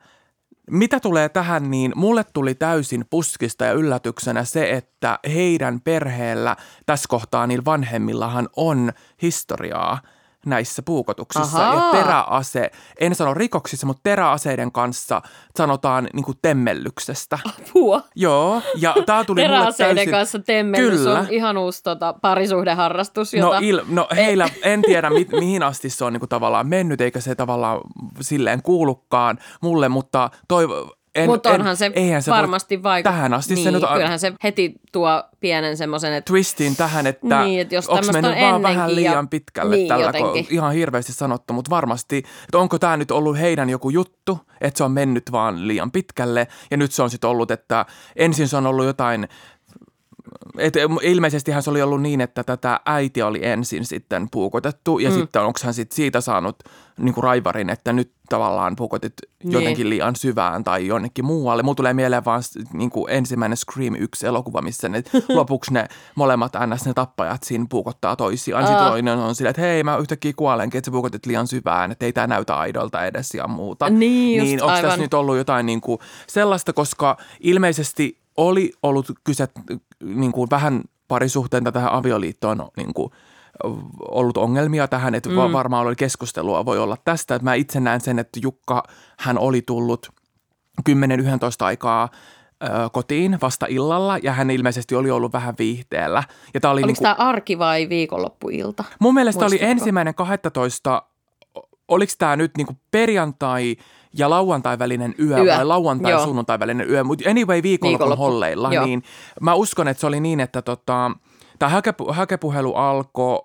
mitä 0.70 1.00
tulee 1.00 1.28
tähän, 1.28 1.70
niin 1.70 1.92
mulle 1.96 2.24
tuli 2.32 2.54
täysin 2.54 3.04
puskista 3.10 3.64
ja 3.64 3.72
yllätyksenä 3.72 4.44
se, 4.44 4.70
että 4.70 5.18
heidän 5.34 5.80
perheellä 5.80 6.56
tässä 6.86 7.06
kohtaa 7.08 7.46
niillä 7.46 7.64
vanhemmillahan 7.64 8.48
on 8.56 8.92
historiaa 9.22 9.98
näissä 10.46 10.82
puukotuksissa. 10.82 11.68
Ahaa. 11.70 11.92
Ja 11.94 12.02
teräase, 12.02 12.70
en 13.00 13.14
sano 13.14 13.34
rikoksissa, 13.34 13.86
mutta 13.86 14.00
teräaseiden 14.02 14.72
kanssa 14.72 15.22
sanotaan 15.56 16.08
niin 16.12 16.24
kuin 16.24 16.38
temmellyksestä. 16.42 17.38
Apua. 17.48 18.02
Joo, 18.14 18.62
ja 18.76 18.94
tämä 19.06 19.24
tuli 19.24 19.40
mulle 19.40 19.56
Teräaseiden 19.56 19.96
täysin... 19.96 20.10
kanssa 20.12 20.38
temmellys 20.38 21.00
Kyllä. 21.00 21.18
on 21.18 21.26
ihan 21.30 21.58
uusi 21.58 21.82
tota, 21.82 22.14
parisuhdeharrastus, 22.22 23.32
No, 23.32 23.38
jota... 23.38 23.58
il, 23.60 23.80
no 23.88 24.08
heillä, 24.16 24.48
en 24.62 24.82
tiedä 24.82 25.10
mi, 25.10 25.26
mihin 25.32 25.62
asti 25.62 25.90
se 25.90 26.04
on 26.04 26.12
niin 26.12 26.20
kuin 26.20 26.28
tavallaan 26.28 26.68
mennyt, 26.68 27.00
eikä 27.00 27.20
se 27.20 27.34
tavallaan 27.34 27.80
silleen 28.20 28.62
kuulukaan 28.62 29.38
mulle, 29.60 29.88
mutta 29.88 30.30
toivo, 30.48 30.97
en, 31.18 31.26
Mutta 31.30 31.48
en- 31.54 31.60
onhan 31.60 31.76
se 31.76 31.90
eihän 31.94 32.22
se 32.22 32.30
varmasti 32.30 32.82
vaikuttaa. 32.82 33.12
Tähän 33.12 33.34
asti 33.34 33.54
niin, 33.54 33.64
se 33.64 33.70
nyt 33.70 33.82
kyllähän 33.92 34.18
se 34.18 34.32
heti 34.44 34.74
tuo 34.92 35.24
pienen 35.40 35.76
semmoisen, 35.76 36.12
että 36.12 36.28
twistin 36.30 36.76
tähän, 36.76 37.06
että 37.06 37.40
Niin, 37.44 37.60
että 37.60 37.74
jos 37.74 37.88
onko 37.88 38.12
mennyt 38.12 38.32
on 38.32 38.40
vaan 38.40 38.62
vähän 38.62 38.76
ennenkin 38.90 39.04
ja- 39.04 39.10
liian 39.10 39.28
pitkälle 39.28 39.76
niin, 39.76 39.88
tällä, 39.88 40.12
kun 40.12 40.44
ihan 40.50 40.72
hirveästi 40.72 41.12
sanottu, 41.12 41.52
mutta 41.52 41.70
varmasti, 41.70 42.16
että 42.18 42.58
onko 42.58 42.78
tämä 42.78 42.96
nyt 42.96 43.10
ollut 43.10 43.38
heidän 43.38 43.70
joku 43.70 43.90
juttu, 43.90 44.38
että 44.60 44.78
se 44.78 44.84
on 44.84 44.92
mennyt 44.92 45.32
vaan 45.32 45.68
liian 45.68 45.90
pitkälle 45.90 46.48
ja 46.70 46.76
nyt 46.76 46.92
se 46.92 47.02
on 47.02 47.10
sitten 47.10 47.30
ollut, 47.30 47.50
että 47.50 47.86
ensin 48.16 48.48
se 48.48 48.56
on 48.56 48.66
ollut 48.66 48.84
jotain 48.84 49.28
et 50.58 50.74
ilmeisestihän 51.02 51.62
se 51.62 51.70
oli 51.70 51.82
ollut 51.82 52.02
niin, 52.02 52.20
että 52.20 52.44
tätä 52.44 52.80
äiti 52.86 53.22
oli 53.22 53.46
ensin 53.46 53.84
sitten 53.84 54.28
puukotettu 54.30 54.98
ja 54.98 55.10
mm. 55.10 55.16
sitten 55.16 55.42
onko 55.42 55.58
hän 55.64 55.74
sit 55.74 55.92
siitä 55.92 56.20
saanut 56.20 56.56
niin 56.98 57.14
kuin 57.14 57.24
raivarin, 57.24 57.70
että 57.70 57.92
nyt 57.92 58.12
tavallaan 58.28 58.76
puukotit 58.76 59.12
Niin. 59.44 59.52
jotenkin 59.52 59.90
liian 59.90 60.16
syvään 60.16 60.64
tai 60.64 60.86
jonnekin 60.86 61.24
muualle. 61.24 61.62
Mulla 61.62 61.74
tulee 61.74 61.94
mieleen 61.94 62.24
vaan 62.24 62.42
niin 62.72 62.90
kuin 62.90 63.10
ensimmäinen 63.10 63.56
Scream 63.56 63.94
1 63.98 64.26
elokuva, 64.26 64.62
missä 64.62 64.88
ne 64.88 65.02
lopuksi 65.28 65.72
ne 65.74 65.88
molemmat 66.14 66.52
ns. 66.66 66.86
ne 66.86 66.94
tappajat 66.94 67.42
siinä 67.42 67.66
puukottaa 67.70 68.16
toisiaan. 68.16 68.64
Sitten 68.64 68.82
Aa. 68.82 68.88
toinen 68.90 69.18
on 69.18 69.34
silleen, 69.34 69.50
että 69.50 69.62
hei 69.62 69.84
mä 69.84 69.96
yhtäkkiä 69.96 70.32
kuolenkin, 70.36 70.78
että 70.78 70.88
sä 70.88 70.92
puukotit 70.92 71.26
liian 71.26 71.46
syvään, 71.46 71.92
että 71.92 72.06
ei 72.06 72.12
tämä 72.12 72.26
näytä 72.26 72.56
aidolta 72.56 73.04
edes 73.04 73.34
ja 73.34 73.48
muuta. 73.48 73.90
Niin 73.90 74.42
niin 74.42 74.62
onko 74.62 74.82
tässä 74.82 74.96
nyt 74.96 75.14
ollut 75.14 75.36
jotain 75.36 75.66
niin 75.66 75.80
kuin 75.80 75.98
sellaista, 76.26 76.72
koska 76.72 77.16
ilmeisesti 77.40 78.18
oli 78.36 78.72
ollut 78.82 79.06
kyse 79.24 79.48
niin 80.04 80.32
kuin 80.32 80.50
vähän 80.50 80.82
parisuhteenta 81.08 81.72
tähän 81.72 81.92
avioliittoon 81.92 82.68
niin 82.76 82.94
kuin, 82.94 83.12
ollut 84.10 84.36
ongelmia 84.36 84.88
tähän, 84.88 85.14
että 85.14 85.28
mm. 85.28 85.36
varmaan 85.36 85.86
oli 85.86 85.96
keskustelua 85.96 86.64
voi 86.64 86.78
olla 86.78 86.96
tästä. 87.04 87.34
Että 87.34 87.44
mä 87.44 87.54
itse 87.54 87.80
näen 87.80 88.00
sen, 88.00 88.18
että 88.18 88.40
Jukka, 88.42 88.82
hän 89.18 89.38
oli 89.38 89.62
tullut 89.62 90.08
10-11 90.90 90.92
aikaa 91.60 92.08
kotiin 92.92 93.38
vasta 93.42 93.66
illalla 93.68 94.18
ja 94.18 94.32
hän 94.32 94.50
ilmeisesti 94.50 94.94
oli 94.94 95.10
ollut 95.10 95.32
vähän 95.32 95.54
viihteellä. 95.58 96.22
Ja 96.54 96.60
tää 96.60 96.70
oli 96.70 96.82
Oliko 96.82 96.86
niinku, 96.86 97.02
tämä 97.02 97.28
arki 97.28 97.58
vai 97.58 97.88
viikonloppuilta? 97.88 98.84
mun 98.98 99.14
mielestä 99.14 99.44
oli 99.44 99.50
muistatko? 99.50 99.70
ensimmäinen 99.70 100.14
12, 100.14 101.02
oliko 101.88 102.12
tämä 102.18 102.36
nyt 102.36 102.56
niinku 102.56 102.76
perjantai 102.90 103.76
ja 104.14 104.30
lauantai 104.30 104.78
välinen 104.78 105.14
yö, 105.18 105.38
Yö, 105.38 105.56
vai 105.56 105.64
lauantai 105.64 106.12
joo. 106.12 106.24
sunnuntai 106.24 106.58
välinen 106.58 106.90
yö, 106.90 107.04
mutta 107.04 107.30
anyway 107.30 107.62
viikonlopun 107.62 107.98
Viikonloppu, 107.98 108.24
holleilla, 108.24 108.72
joo. 108.72 108.84
niin 108.84 109.02
mä 109.40 109.54
uskon, 109.54 109.88
että 109.88 110.00
se 110.00 110.06
oli 110.06 110.20
niin, 110.20 110.40
että 110.40 110.62
tota, 110.62 111.10
tämä 111.58 111.70
hakepu, 111.70 112.12
hakepuhelu 112.12 112.74
alkoi 112.74 113.40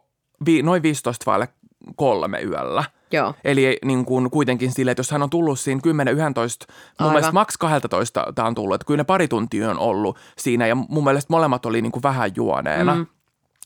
vi, 0.45 0.61
noin 0.61 0.83
15 0.83 1.31
vaille 1.31 1.47
kolme 1.95 2.41
yöllä. 2.41 2.83
Joo. 3.11 3.33
Eli 3.43 3.79
niin 3.85 4.05
kuin 4.05 4.29
kuitenkin 4.29 4.71
sille, 4.71 4.91
että 4.91 4.99
jos 4.99 5.11
hän 5.11 5.23
on 5.23 5.29
tullut 5.29 5.59
siinä 5.59 5.81
10-11, 5.87 5.89
mun 5.89 5.93
Aivan. 6.99 7.11
mielestä 7.13 7.31
maks 7.31 7.57
12 7.57 8.25
tämä 8.35 8.47
on 8.47 8.55
tullut, 8.55 8.75
että 8.75 8.85
kyllä 8.85 8.97
ne 8.97 9.03
pari 9.03 9.27
tuntia 9.27 9.71
on 9.71 9.79
ollut 9.79 10.17
siinä 10.37 10.67
ja 10.67 10.75
mun 10.75 11.03
mielestä 11.03 11.33
molemmat 11.33 11.65
oli 11.65 11.81
niin 11.81 11.91
kuin 11.91 12.03
vähän 12.03 12.31
juoneena. 12.35 12.95
Mm. 12.95 13.05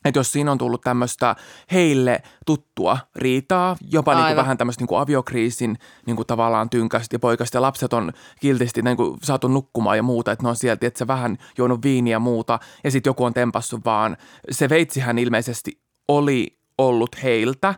Että 0.07 0.19
jos 0.19 0.31
siinä 0.31 0.51
on 0.51 0.57
tullut 0.57 0.81
tämmöistä 0.81 1.35
heille 1.71 2.21
tuttua 2.45 2.97
riitaa, 3.15 3.75
jopa 3.91 4.15
niin 4.15 4.25
kuin 4.25 4.35
vähän 4.35 4.57
tämmöistä 4.57 4.81
niin 4.81 4.87
kuin 4.87 4.99
aviokriisin 4.99 5.77
niin 6.05 6.15
kuin 6.15 6.27
tavallaan 6.27 6.69
tynkästä 6.69 7.15
ja 7.15 7.19
poikasta 7.19 7.57
ja 7.57 7.61
lapset 7.61 7.93
on 7.93 8.11
kiltisti 8.39 8.81
niin 8.81 8.97
kuin 8.97 9.17
saatu 9.23 9.47
nukkumaan 9.47 9.97
ja 9.97 10.03
muuta, 10.03 10.31
että 10.31 10.43
ne 10.43 10.49
on 10.49 10.55
sieltä, 10.55 10.87
että 10.87 10.97
se 10.97 11.07
vähän 11.07 11.37
juonut 11.57 11.83
viiniä 11.83 12.15
ja 12.15 12.19
muuta 12.19 12.59
ja 12.83 12.91
sitten 12.91 13.09
joku 13.09 13.23
on 13.23 13.33
tempassut 13.33 13.85
vaan. 13.85 14.17
Se 14.51 14.69
veitsihän 14.69 15.17
ilmeisesti 15.19 15.81
oli 16.07 16.57
ollut 16.77 17.23
heiltä, 17.23 17.75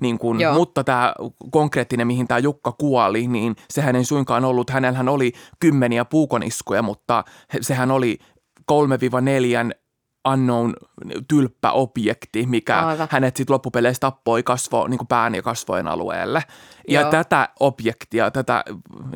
niin 0.00 0.18
kuin, 0.18 0.40
Joo. 0.40 0.54
mutta 0.54 0.84
tämä 0.84 1.14
konkreettinen, 1.50 2.06
mihin 2.06 2.28
tämä 2.28 2.38
Jukka 2.38 2.72
kuoli, 2.72 3.26
niin 3.26 3.56
sehän 3.70 3.96
ei 3.96 4.04
suinkaan 4.04 4.44
ollut, 4.44 4.70
hänellähän 4.70 5.08
oli 5.08 5.32
kymmeniä 5.60 6.04
puukoniskuja, 6.04 6.82
mutta 6.82 7.24
sehän 7.60 7.90
oli 7.90 8.18
3-4 8.72 9.83
unknown 10.32 10.74
tylppäobjekti, 11.28 12.46
mikä 12.46 12.78
Aivan. 12.80 13.08
hänet 13.10 13.36
sitten 13.36 13.54
loppupeleissä 13.54 14.00
tappoi 14.00 14.42
kasvo, 14.42 14.86
niin 14.88 14.98
kuin 14.98 15.08
pään 15.08 15.34
ja 15.34 15.42
kasvojen 15.42 15.88
alueelle. 15.88 16.42
Ja 16.88 17.00
Joo. 17.00 17.10
tätä 17.10 17.48
objektia, 17.60 18.30
tätä, 18.30 18.64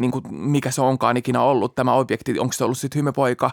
niin 0.00 0.10
kuin, 0.10 0.34
mikä 0.34 0.70
se 0.70 0.82
onkaan 0.82 1.16
ikinä 1.16 1.42
ollut, 1.42 1.74
tämä 1.74 1.92
objekti, 1.92 2.38
onko 2.38 2.52
se 2.52 2.64
ollut 2.64 2.78
sitten 2.78 2.98
hymepoika, 2.98 3.50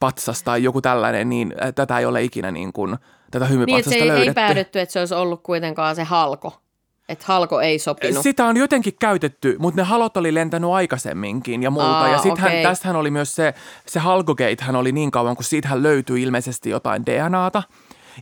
patsas 0.00 0.42
tai 0.42 0.62
joku 0.62 0.80
tällainen, 0.80 1.28
niin 1.28 1.54
äh, 1.62 1.72
tätä 1.74 1.98
ei 1.98 2.06
ole 2.06 2.22
ikinä 2.22 2.50
niin 2.50 2.72
kuin, 2.72 2.90
tätä 2.90 2.98
Niin, 2.98 3.42
että 3.42 3.46
hymepatsasta 3.46 3.90
se 3.90 3.96
ei, 3.96 4.08
löydetty. 4.08 4.28
ei 4.30 4.34
päädytty, 4.34 4.80
että 4.80 4.92
se 4.92 4.98
olisi 4.98 5.14
ollut 5.14 5.42
kuitenkaan 5.42 5.96
se 5.96 6.04
halko. 6.04 6.61
Että 7.12 7.24
halko 7.28 7.60
ei 7.60 7.78
sopinut. 7.78 8.22
Sitä 8.22 8.44
on 8.44 8.56
jotenkin 8.56 8.92
käytetty, 9.00 9.56
mutta 9.58 9.80
ne 9.80 9.84
halot 9.84 10.16
oli 10.16 10.34
lentänyt 10.34 10.70
aikaisemminkin 10.70 11.62
ja 11.62 11.70
muuta. 11.70 12.00
Aa, 12.00 12.08
ja 12.08 12.18
sitten 12.18 12.44
okei. 12.44 12.62
tästähän 12.62 12.96
oli 12.96 13.10
myös 13.10 13.34
se, 13.34 13.54
se 13.86 14.00
Halgogate 14.00 14.56
hän 14.60 14.76
oli 14.76 14.92
niin 14.92 15.10
kauan, 15.10 15.36
kun 15.36 15.44
siitähän 15.44 15.82
löytyi 15.82 16.22
ilmeisesti 16.22 16.70
jotain 16.70 17.06
DNAta. 17.06 17.62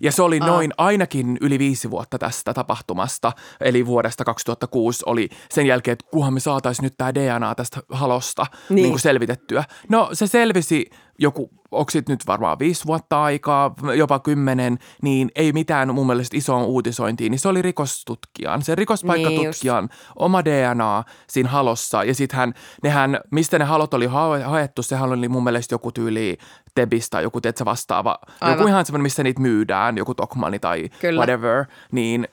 Ja 0.00 0.12
se 0.12 0.22
oli 0.22 0.38
Aa. 0.40 0.46
noin 0.46 0.70
ainakin 0.78 1.38
yli 1.40 1.58
viisi 1.58 1.90
vuotta 1.90 2.18
tästä 2.18 2.54
tapahtumasta, 2.54 3.32
eli 3.60 3.86
vuodesta 3.86 4.24
2006 4.24 5.02
oli 5.06 5.28
sen 5.50 5.66
jälkeen, 5.66 5.92
että 5.92 6.06
kuhan 6.10 6.34
me 6.34 6.40
saataisiin 6.40 6.84
nyt 6.84 6.94
tämä 6.98 7.14
DNA 7.14 7.54
tästä 7.54 7.80
halosta 7.90 8.42
niin. 8.42 8.74
Niin. 8.74 8.82
Niin 8.82 8.92
kuin 8.92 9.00
selvitettyä. 9.00 9.64
No 9.88 10.08
se 10.12 10.26
selvisi 10.26 10.90
joku, 11.18 11.50
onko 11.70 11.90
sit 11.90 12.08
nyt 12.08 12.26
varmaan 12.26 12.58
viisi 12.58 12.86
vuotta 12.86 13.22
aikaa, 13.22 13.74
jopa 13.96 14.18
kymmenen, 14.18 14.78
niin 15.02 15.30
ei 15.34 15.52
mitään 15.52 15.94
mun 15.94 16.06
mielestä 16.06 16.36
isoon 16.36 16.64
uutisointiin, 16.64 17.30
niin 17.30 17.38
se 17.38 17.48
oli 17.48 17.62
rikostutkijan, 17.62 18.62
se 18.62 18.74
rikospaikkatutkijan 18.74 19.88
oma 20.16 20.44
DNA 20.44 21.04
siinä 21.28 21.48
halossa. 21.48 22.04
Ja 22.04 22.14
sittenhän, 22.14 22.54
nehän, 22.82 23.20
mistä 23.30 23.58
ne 23.58 23.64
halot 23.64 23.94
oli 23.94 24.06
hae- 24.06 24.42
haettu, 24.42 24.82
sehän 24.82 25.12
oli 25.12 25.28
mun 25.28 25.44
mielestä 25.44 25.74
joku 25.74 25.92
tyyli 25.92 26.38
Tebis 26.74 27.10
tai 27.10 27.22
joku 27.22 27.40
tiedätkö, 27.40 27.64
vastaava, 27.64 28.18
Aivan. 28.40 28.58
joku 28.58 28.68
ihan 28.68 28.86
semmoinen, 28.86 29.02
missä 29.02 29.22
niitä 29.22 29.40
myydään, 29.40 29.96
joku 29.98 30.14
Tokmani 30.14 30.58
tai 30.58 30.88
Kyllä. 31.00 31.18
whatever, 31.18 31.64
niin 31.92 32.28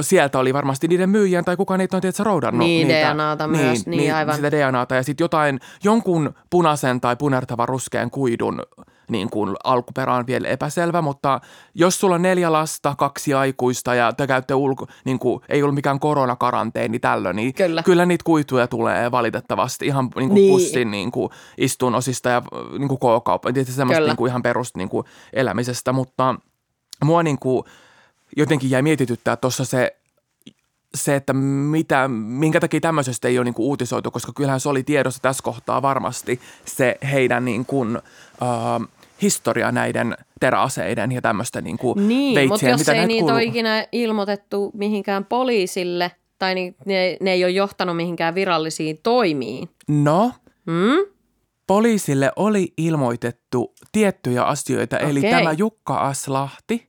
sieltä 0.00 0.38
oli 0.38 0.54
varmasti 0.54 0.88
niiden 0.88 1.10
myyjän 1.10 1.44
tai 1.44 1.56
kuka 1.56 1.76
niitä 1.76 1.96
on 1.96 2.00
tietysti 2.00 2.24
roudannut. 2.24 2.66
Niin, 2.66 2.88
niitä, 2.88 3.14
DNAta 3.14 3.48
myös, 3.48 3.86
niin, 3.86 4.14
aivan. 4.14 4.34
Sitä 4.34 4.50
DNAta 4.50 4.94
ja 4.94 5.02
sitten 5.02 5.24
jotain, 5.24 5.60
jonkun 5.84 6.34
punaisen 6.50 7.00
tai 7.00 7.16
punertavan 7.16 7.68
ruskean 7.68 8.10
kuidun 8.10 8.62
niin 9.12 9.30
kuin 9.30 9.56
alkuperä 9.64 10.14
on 10.14 10.26
vielä 10.26 10.48
epäselvä, 10.48 11.02
mutta 11.02 11.40
jos 11.74 12.00
sulla 12.00 12.14
on 12.14 12.22
neljä 12.22 12.52
lasta, 12.52 12.94
kaksi 12.98 13.34
aikuista 13.34 13.94
ja 13.94 14.12
te 14.12 14.26
käytte 14.26 14.54
ulko, 14.54 14.86
niin 15.04 15.18
kuin, 15.18 15.40
ei 15.48 15.62
ollut 15.62 15.74
mikään 15.74 16.00
koronakaranteeni 16.00 16.98
tällöin, 16.98 17.36
niin 17.36 17.54
Kyllä. 17.54 17.82
kyllä 17.82 18.06
niitä 18.06 18.24
kuituja 18.24 18.66
tulee 18.66 19.10
valitettavasti 19.10 19.86
ihan 19.86 20.10
niin 20.16 20.28
kuin 20.28 20.34
Niin. 20.34 20.52
pussin 20.52 20.90
niin 20.90 21.12
kuin 21.12 21.30
istun 21.58 21.94
osista 21.94 22.28
ja 22.28 22.42
niin 22.78 22.88
kuin 22.88 22.98
K-kauppa, 22.98 23.52
tietysti 23.52 23.76
semmoista 23.76 24.06
niin 24.06 24.16
kuin 24.16 24.28
ihan 24.28 24.42
perus 24.42 24.76
niin 24.76 24.88
kuin 24.88 25.06
elämisestä, 25.32 25.92
mutta 25.92 26.34
mua 27.04 27.22
niin 27.22 27.38
kuin 27.38 27.64
jotenkin 28.36 28.70
jäi 28.70 28.82
mietityttää 28.82 29.36
tuossa 29.36 29.64
se, 29.64 29.96
se, 30.94 31.16
että 31.16 31.32
mitä, 31.32 32.08
minkä 32.08 32.60
takia 32.60 32.80
tämmöisestä 32.80 33.28
ei 33.28 33.38
ole 33.38 33.44
niin 33.44 33.54
kuin 33.54 33.66
uutisoitu, 33.66 34.10
koska 34.10 34.32
kyllähän 34.32 34.60
se 34.60 34.68
oli 34.68 34.82
tiedossa 34.82 35.22
tässä 35.22 35.42
kohtaa 35.42 35.82
varmasti 35.82 36.40
se 36.64 36.98
heidän 37.12 37.44
niin 37.44 37.66
kuin, 37.66 37.96
uh, 37.96 38.88
historia 39.22 39.72
näiden 39.72 40.14
teräaseiden 40.40 41.12
ja 41.12 41.22
tämmöisten 41.22 41.64
niin 41.64 41.78
kuin 41.78 42.08
Niin, 42.08 42.28
mutta 42.28 42.40
veitsien, 42.50 42.70
jos 42.70 42.78
mitä 42.80 42.92
ei 42.92 43.06
niitä 43.06 43.20
kuuluu. 43.20 43.36
ole 43.36 43.44
ikinä 43.44 43.86
ilmoitettu 43.92 44.70
mihinkään 44.74 45.24
poliisille, 45.24 46.10
tai 46.38 46.54
ni- 46.54 46.74
ne, 46.86 47.16
ne 47.20 47.32
ei 47.32 47.44
ole 47.44 47.50
johtanut 47.52 47.96
mihinkään 47.96 48.34
virallisiin 48.34 48.98
toimiin. 49.02 49.68
No, 49.88 50.32
Hmm? 50.66 51.12
poliisille 51.66 52.32
oli 52.36 52.72
ilmoitettu 52.76 53.74
tiettyjä 53.92 54.42
asioita, 54.44 54.98
eli 54.98 55.18
Okei. 55.18 55.30
tämä 55.30 55.52
Jukka 55.52 55.96
Aslahti 55.96 56.88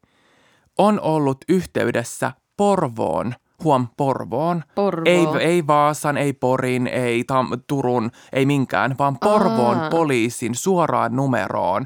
on 0.77 0.99
ollut 1.01 1.37
yhteydessä 1.49 2.31
Porvoon, 2.57 3.33
huom 3.63 3.87
Porvoon, 3.97 4.63
Porvoon. 4.75 5.07
Ei, 5.41 5.49
ei 5.51 5.67
Vaasan, 5.67 6.17
ei 6.17 6.33
Porin, 6.33 6.87
ei 6.87 7.23
Tam, 7.23 7.47
Turun, 7.67 8.11
ei 8.33 8.45
minkään, 8.45 8.95
vaan 8.99 9.17
Porvoon 9.23 9.79
Aa. 9.79 9.89
poliisin 9.89 10.55
suoraan 10.55 11.15
numeroon 11.15 11.85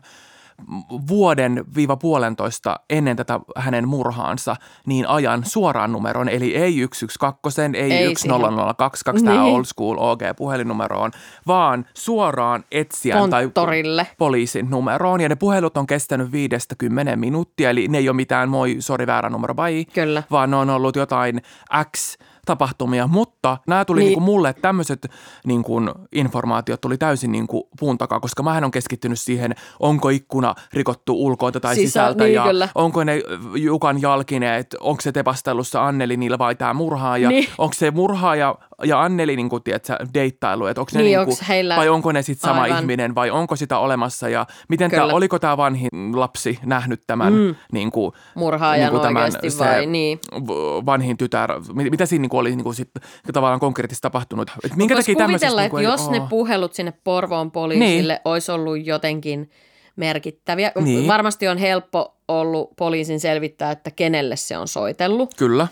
vuoden 1.10 1.66
viiva 1.76 1.98
puolentoista 1.98 2.80
ennen 2.90 3.18
tätä 3.18 3.40
hänen 3.56 3.88
murhaansa, 3.88 4.56
niin 4.86 5.08
ajan 5.08 5.46
suoraan 5.46 5.92
numeroon, 5.92 6.30
eli 6.30 6.56
ei 6.56 6.88
112, 6.94 7.62
ei, 7.62 7.70
Ei 7.76 7.92
ei 7.92 8.16
10022, 8.16 9.26
tämä 9.26 9.44
Niin. 9.44 9.56
old 9.56 9.66
school 9.66 9.98
OG-puhelinnumeroon, 9.98 11.12
vaan 11.48 11.86
suoraan 11.94 12.64
etsijän 12.72 13.30
tai 13.30 13.52
poliisin 14.18 14.70
numeroon. 14.70 15.22
Ja 15.22 15.30
ne 15.30 15.36
puhelut 15.36 15.78
on 15.78 15.88
kestänyt 15.88 16.32
viidestä 16.32 16.76
kymmenen 16.78 17.20
minuuttia, 17.20 17.70
eli 17.70 17.88
ne 17.88 17.98
ei 17.98 18.10
ole 18.10 18.16
mitään 18.16 18.50
moi, 18.50 18.76
sori 18.80 19.08
väärä 19.08 19.30
numero, 19.30 19.56
bye, 19.56 19.86
Kyllä. 19.86 20.24
vaan 20.32 20.50
ne 20.52 20.56
on 20.56 20.70
ollut 20.70 20.96
jotain 20.96 21.42
X 21.96 22.18
tapahtumia, 22.48 23.08
mutta 23.08 23.58
nämä 23.68 23.86
tuli 23.86 24.00
niin. 24.00 24.08
Niin. 24.08 24.18
Niin 24.18 24.24
mulle 24.24 24.54
tämmöiset 24.54 25.08
niin 25.46 25.64
kuin, 25.64 25.90
informaatiot 26.12 26.82
tuli 26.82 26.98
täysin 26.98 27.32
niin 27.32 27.48
kuin, 27.48 27.64
puun 27.80 27.98
takaa, 27.98 28.20
koska 28.20 28.44
mä 28.44 28.62
on 28.66 28.72
keskittynyt 28.72 29.20
siihen, 29.20 29.56
onko 29.80 30.10
ikkuna 30.10 30.56
rikottu 30.74 31.26
ulkoilta 31.26 31.60
tai 31.60 31.76
Sisä- 31.76 31.88
sisältä 31.88 32.24
niin, 32.24 32.34
ja 32.34 32.44
kyllä. 32.44 32.70
onko 32.76 33.04
ne 33.04 33.22
Jukan 33.56 34.02
jalkineet, 34.02 34.76
onko 34.80 35.02
se 35.02 35.12
tepastelussa 35.12 35.88
Anneli 35.88 36.18
niillä 36.18 36.38
vai 36.38 36.56
tämä 36.56 36.74
murhaaja, 36.74 37.30
Niin. 37.30 37.40
niin. 37.46 37.54
onko 37.58 37.74
se 37.74 37.92
murhaaja 37.92 38.56
ja 38.84 39.02
Anneli 39.04 39.36
niin 39.36 39.50
kuin, 39.50 39.64
tiedätkö, 39.64 39.96
deittailu, 40.14 40.66
että 40.66 40.82
onko 40.82 40.92
ne 40.94 41.02
Niin, 41.02 41.18
niin 41.18 41.26
kuin, 41.26 41.38
heillä- 41.48 41.76
vai 41.78 41.90
onko 41.90 42.12
ne 42.12 42.22
sitten 42.22 42.50
sama 42.50 42.62
Aivan. 42.62 42.80
ihminen 42.80 43.16
vai 43.16 43.30
onko 43.30 43.56
sitä 43.56 43.78
olemassa 43.78 44.30
ja 44.30 44.46
miten 44.70 44.90
Kyllä. 44.92 45.14
oliko 45.14 45.40
tämä 45.40 45.58
vanhin 45.58 45.90
lapsi 46.14 46.60
nähnyt 46.66 47.02
tämän 47.08 47.34
mm. 47.34 47.56
niin 47.72 47.92
kuin, 47.92 48.12
Murhaajan 48.36 48.86
niinku 48.92 49.00
tämän- 49.00 49.24
oikeasti 49.24 49.50
se 49.50 49.64
vai 49.66 49.86
niin? 49.86 50.20
vanhin 50.86 51.18
tytär, 51.18 51.50
mit- 51.74 51.92
mitä 51.92 52.06
siinä 52.06 52.22
niinku 52.44 52.70
oli 52.70 52.80
niinku 52.80 53.02
sit, 53.04 53.34
tavallaan 53.34 53.60
konkreettisesti 53.60 54.02
tapahtunut? 54.02 54.52
Et 54.64 54.76
minkä 54.76 54.96
Voisi 54.96 55.16
takia 55.16 55.26
kuvitella, 55.26 55.64
että 55.64 55.78
niinku 55.78 55.78
ei 55.78 55.84
jos 55.84 56.10
ne 56.10 56.20
oo? 56.20 56.28
puhelut 56.30 56.74
sinne 56.74 56.94
Porvoon 57.04 57.52
poliisille 57.52 58.14
niin. 58.14 58.22
olisi 58.26 58.52
ollut 58.52 58.86
jotenkin 58.86 59.50
merkittäviä. 59.96 60.72
Niin. 60.82 61.08
Varmasti 61.08 61.48
on 61.48 61.58
helppo 61.58 62.18
ollut 62.28 62.76
poliisin 62.76 63.20
selvittää, 63.20 63.72
että 63.72 63.92
kenelle 63.92 64.36
se 64.36 64.58
on 64.58 64.68
soitellut. 64.68 65.34
Kyllä. 65.34 65.68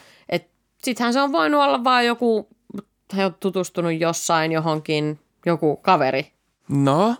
Sittenhän 0.84 1.14
se 1.14 1.22
on 1.22 1.32
voinut 1.32 1.62
olla 1.62 1.84
vaan 1.84 2.06
joku, 2.06 2.48
he 3.18 3.26
on 3.26 3.36
tutustunut 3.40 4.00
jossain 4.00 4.52
johonkin, 4.52 5.20
joku 5.46 5.76
kaveri. 5.76 6.32
No, 6.70 7.16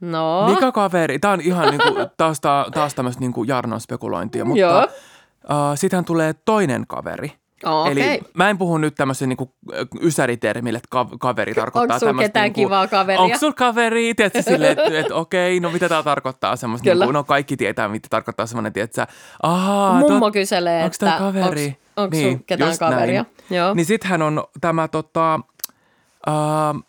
No, 0.00 0.46
mikä 0.48 0.72
kaveri? 0.72 1.18
Tämä 1.18 1.32
on 1.32 1.40
ihan 1.40 1.70
niinku, 1.70 1.94
taas, 2.16 2.40
taas, 2.74 2.94
tämmöistä 2.94 3.20
niinku 3.20 3.44
Jarnon 3.44 3.80
spekulointia, 3.80 4.44
mutta 4.44 4.82
uh, 4.84 4.88
sittenhän 5.74 6.04
tulee 6.04 6.34
toinen 6.44 6.86
kaveri. 6.86 7.32
Okei. 7.64 7.92
Eli 7.92 8.20
mä 8.34 8.50
en 8.50 8.58
puhu 8.58 8.78
nyt 8.78 8.94
tämmöisen 8.94 9.28
niinku 9.28 9.54
ysäritermille, 10.00 10.76
että 10.76 10.88
ka- 10.90 11.08
kaveri 11.20 11.54
tarkoittaa 11.54 11.94
Onko 11.96 12.06
sulla 12.06 12.22
ketään 12.22 12.44
niinku, 12.44 12.60
kivaa 12.60 12.86
kaveria? 12.88 13.20
Onko 13.20 13.38
sulla 13.38 13.52
kaveri? 13.52 14.14
Tiedätkö 14.14 14.42
silleen, 14.42 14.72
että 14.78 14.98
et, 14.98 15.10
okei, 15.22 15.60
no 15.60 15.70
mitä 15.70 15.88
tämä 15.88 16.02
tarkoittaa 16.02 16.56
semmoista, 16.56 16.90
niinku, 16.94 17.12
no 17.12 17.24
kaikki 17.24 17.56
tietää, 17.56 17.88
mitä 17.88 18.08
tarkoittaa 18.10 18.46
semmoinen, 18.46 18.72
tiedätkö, 18.72 19.06
ahaa, 19.42 19.98
Mummo 20.00 20.28
tot- 20.28 20.32
kyselee, 20.32 20.84
onko 20.84 20.86
että 20.86 21.06
tämä 21.06 21.18
kaveri? 21.18 21.76
onko 21.96 22.16
niin, 22.16 22.32
sulla 22.32 22.42
ketään 22.46 22.78
kaveria. 22.78 23.22
Näin. 23.22 23.58
Joo. 23.58 23.74
Niin 23.74 23.86
sittenhän 23.86 24.22
on 24.22 24.44
tämä 24.60 24.88
tota, 24.88 25.40
uh, 26.28 26.82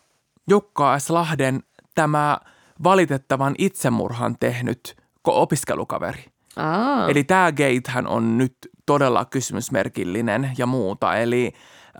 Jukka 0.48 0.98
S. 0.98 1.10
Lahden 1.10 1.62
tämä 1.94 2.38
valitettavan 2.84 3.54
itsemurhan 3.58 4.36
tehnyt 4.40 4.96
opiskelukaveri. 5.26 6.24
Aa, 6.56 7.08
Eli 7.08 7.24
tämä 7.24 7.52
Gatehän 7.52 8.06
on 8.06 8.38
nyt 8.38 8.56
todella 8.88 9.24
kysymysmerkillinen 9.24 10.50
ja 10.58 10.66
muuta. 10.66 11.16
Eli 11.16 11.52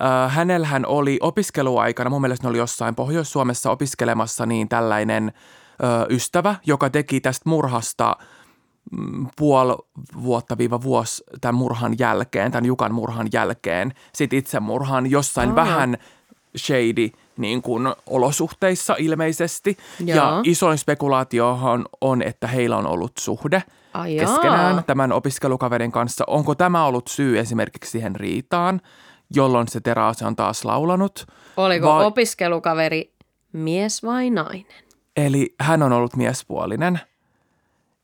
äh, 0.03 0.35
hänellähän 0.35 0.87
oli 0.87 1.19
opiskeluaikana, 1.21 2.11
mun 2.11 2.21
mielestä 2.21 2.47
ne 2.47 2.51
oli 2.51 2.59
jossain 2.59 2.95
Pohjois-Suomessa 2.95 3.71
opiskelemassa 3.71 4.47
niin 4.47 4.69
tällainen 4.69 5.33
äh, 5.85 6.07
ystävä, 6.11 6.55
joka 6.67 6.91
teki 6.91 7.21
tästä 7.21 7.49
murhasta 7.49 8.17
mm, 8.91 9.27
puoli 9.37 9.77
vuotta 10.23 10.59
viiva 10.59 10.83
vuosi 10.83 11.25
tämän 11.41 11.55
murhan 11.55 11.95
jälkeen, 11.99 12.53
tämän 12.53 12.67
Jukan 12.67 12.95
murhan 12.95 13.29
jälkeen, 13.33 13.93
sit 14.15 14.33
itsemurhan 14.33 15.11
jossain 15.11 15.49
Aa. 15.49 15.57
vähän 15.57 15.99
shady 16.57 17.11
niin 17.39 17.63
kuin 17.63 17.87
olosuhteissa 18.07 18.95
ilmeisesti. 18.99 19.79
Ja 20.05 20.17
Joo. 20.17 20.41
isoin 20.45 20.79
spekulaatiohan 20.79 21.87
on, 22.01 22.23
että 22.23 22.47
heillä 22.47 22.77
on 22.77 22.87
ollut 22.87 23.13
suhde 23.19 23.63
Ai 23.95 24.17
jaa. 24.17 24.27
keskenään 24.27 24.85
tämän 24.85 25.13
opiskelukaverin 25.13 25.93
kanssa. 25.93 26.25
Onko 26.27 26.55
tämä 26.55 26.85
ollut 26.85 27.09
syy 27.09 27.39
esimerkiksi 27.39 27.91
siihen 27.91 28.17
riitaan, 28.17 28.81
jolloin 29.35 29.69
se 29.69 29.81
teraase 29.81 30.27
on 30.27 30.37
taas 30.37 30.65
laulanut? 30.65 31.27
oliko 31.57 31.87
vai- 31.87 32.05
opiskelukaveri 32.05 33.13
mies 33.53 34.03
vai 34.03 34.31
nainen? 34.31 34.85
Eli 35.17 35.55
hän 35.61 35.83
on 35.83 35.93
ollut 35.93 36.17
miespuolinen. 36.17 37.01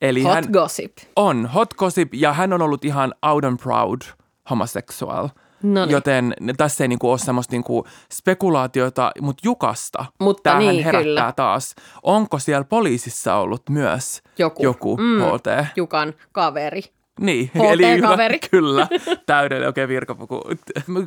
Eli 0.03 0.23
Hot 0.23 0.35
hän 0.35 0.45
gossip. 0.53 0.93
on 1.17 1.47
hot 1.47 1.75
gossip 1.75 2.15
ja 2.15 2.33
hän 2.33 2.53
on 2.53 2.63
ollut 2.63 2.85
ihan 2.85 3.15
out 3.23 3.45
and 3.45 3.59
proud 3.59 4.03
homosexual. 4.51 5.29
Noniin. 5.65 5.93
Joten 5.93 6.35
tässä 6.57 6.85
ei 6.85 6.89
niinku 6.89 7.11
ole 7.11 7.19
semmoista 7.19 7.53
niinku 7.53 7.87
spekulaatiota, 8.13 9.13
mutta 9.21 9.41
Jukasta 9.45 10.07
Mutta 10.21 10.43
tämähän 10.43 10.75
niin, 10.75 10.85
herättää 10.85 11.05
kyllä. 11.05 11.33
taas. 11.37 11.75
Onko 12.03 12.39
siellä 12.39 12.65
poliisissa 12.65 13.35
ollut 13.35 13.63
myös 13.71 14.23
Joku. 14.39 14.63
joku 14.63 14.97
Mm. 14.97 15.21
HT? 15.21 15.69
Jukan 15.77 16.15
kaveri. 16.33 16.83
Niin, 17.21 17.51
HT-kaveri. 17.55 18.39
kyllä, 18.51 18.89
täydellinen 19.27 19.69
oikein 19.69 19.89
virkapuku. 19.89 20.41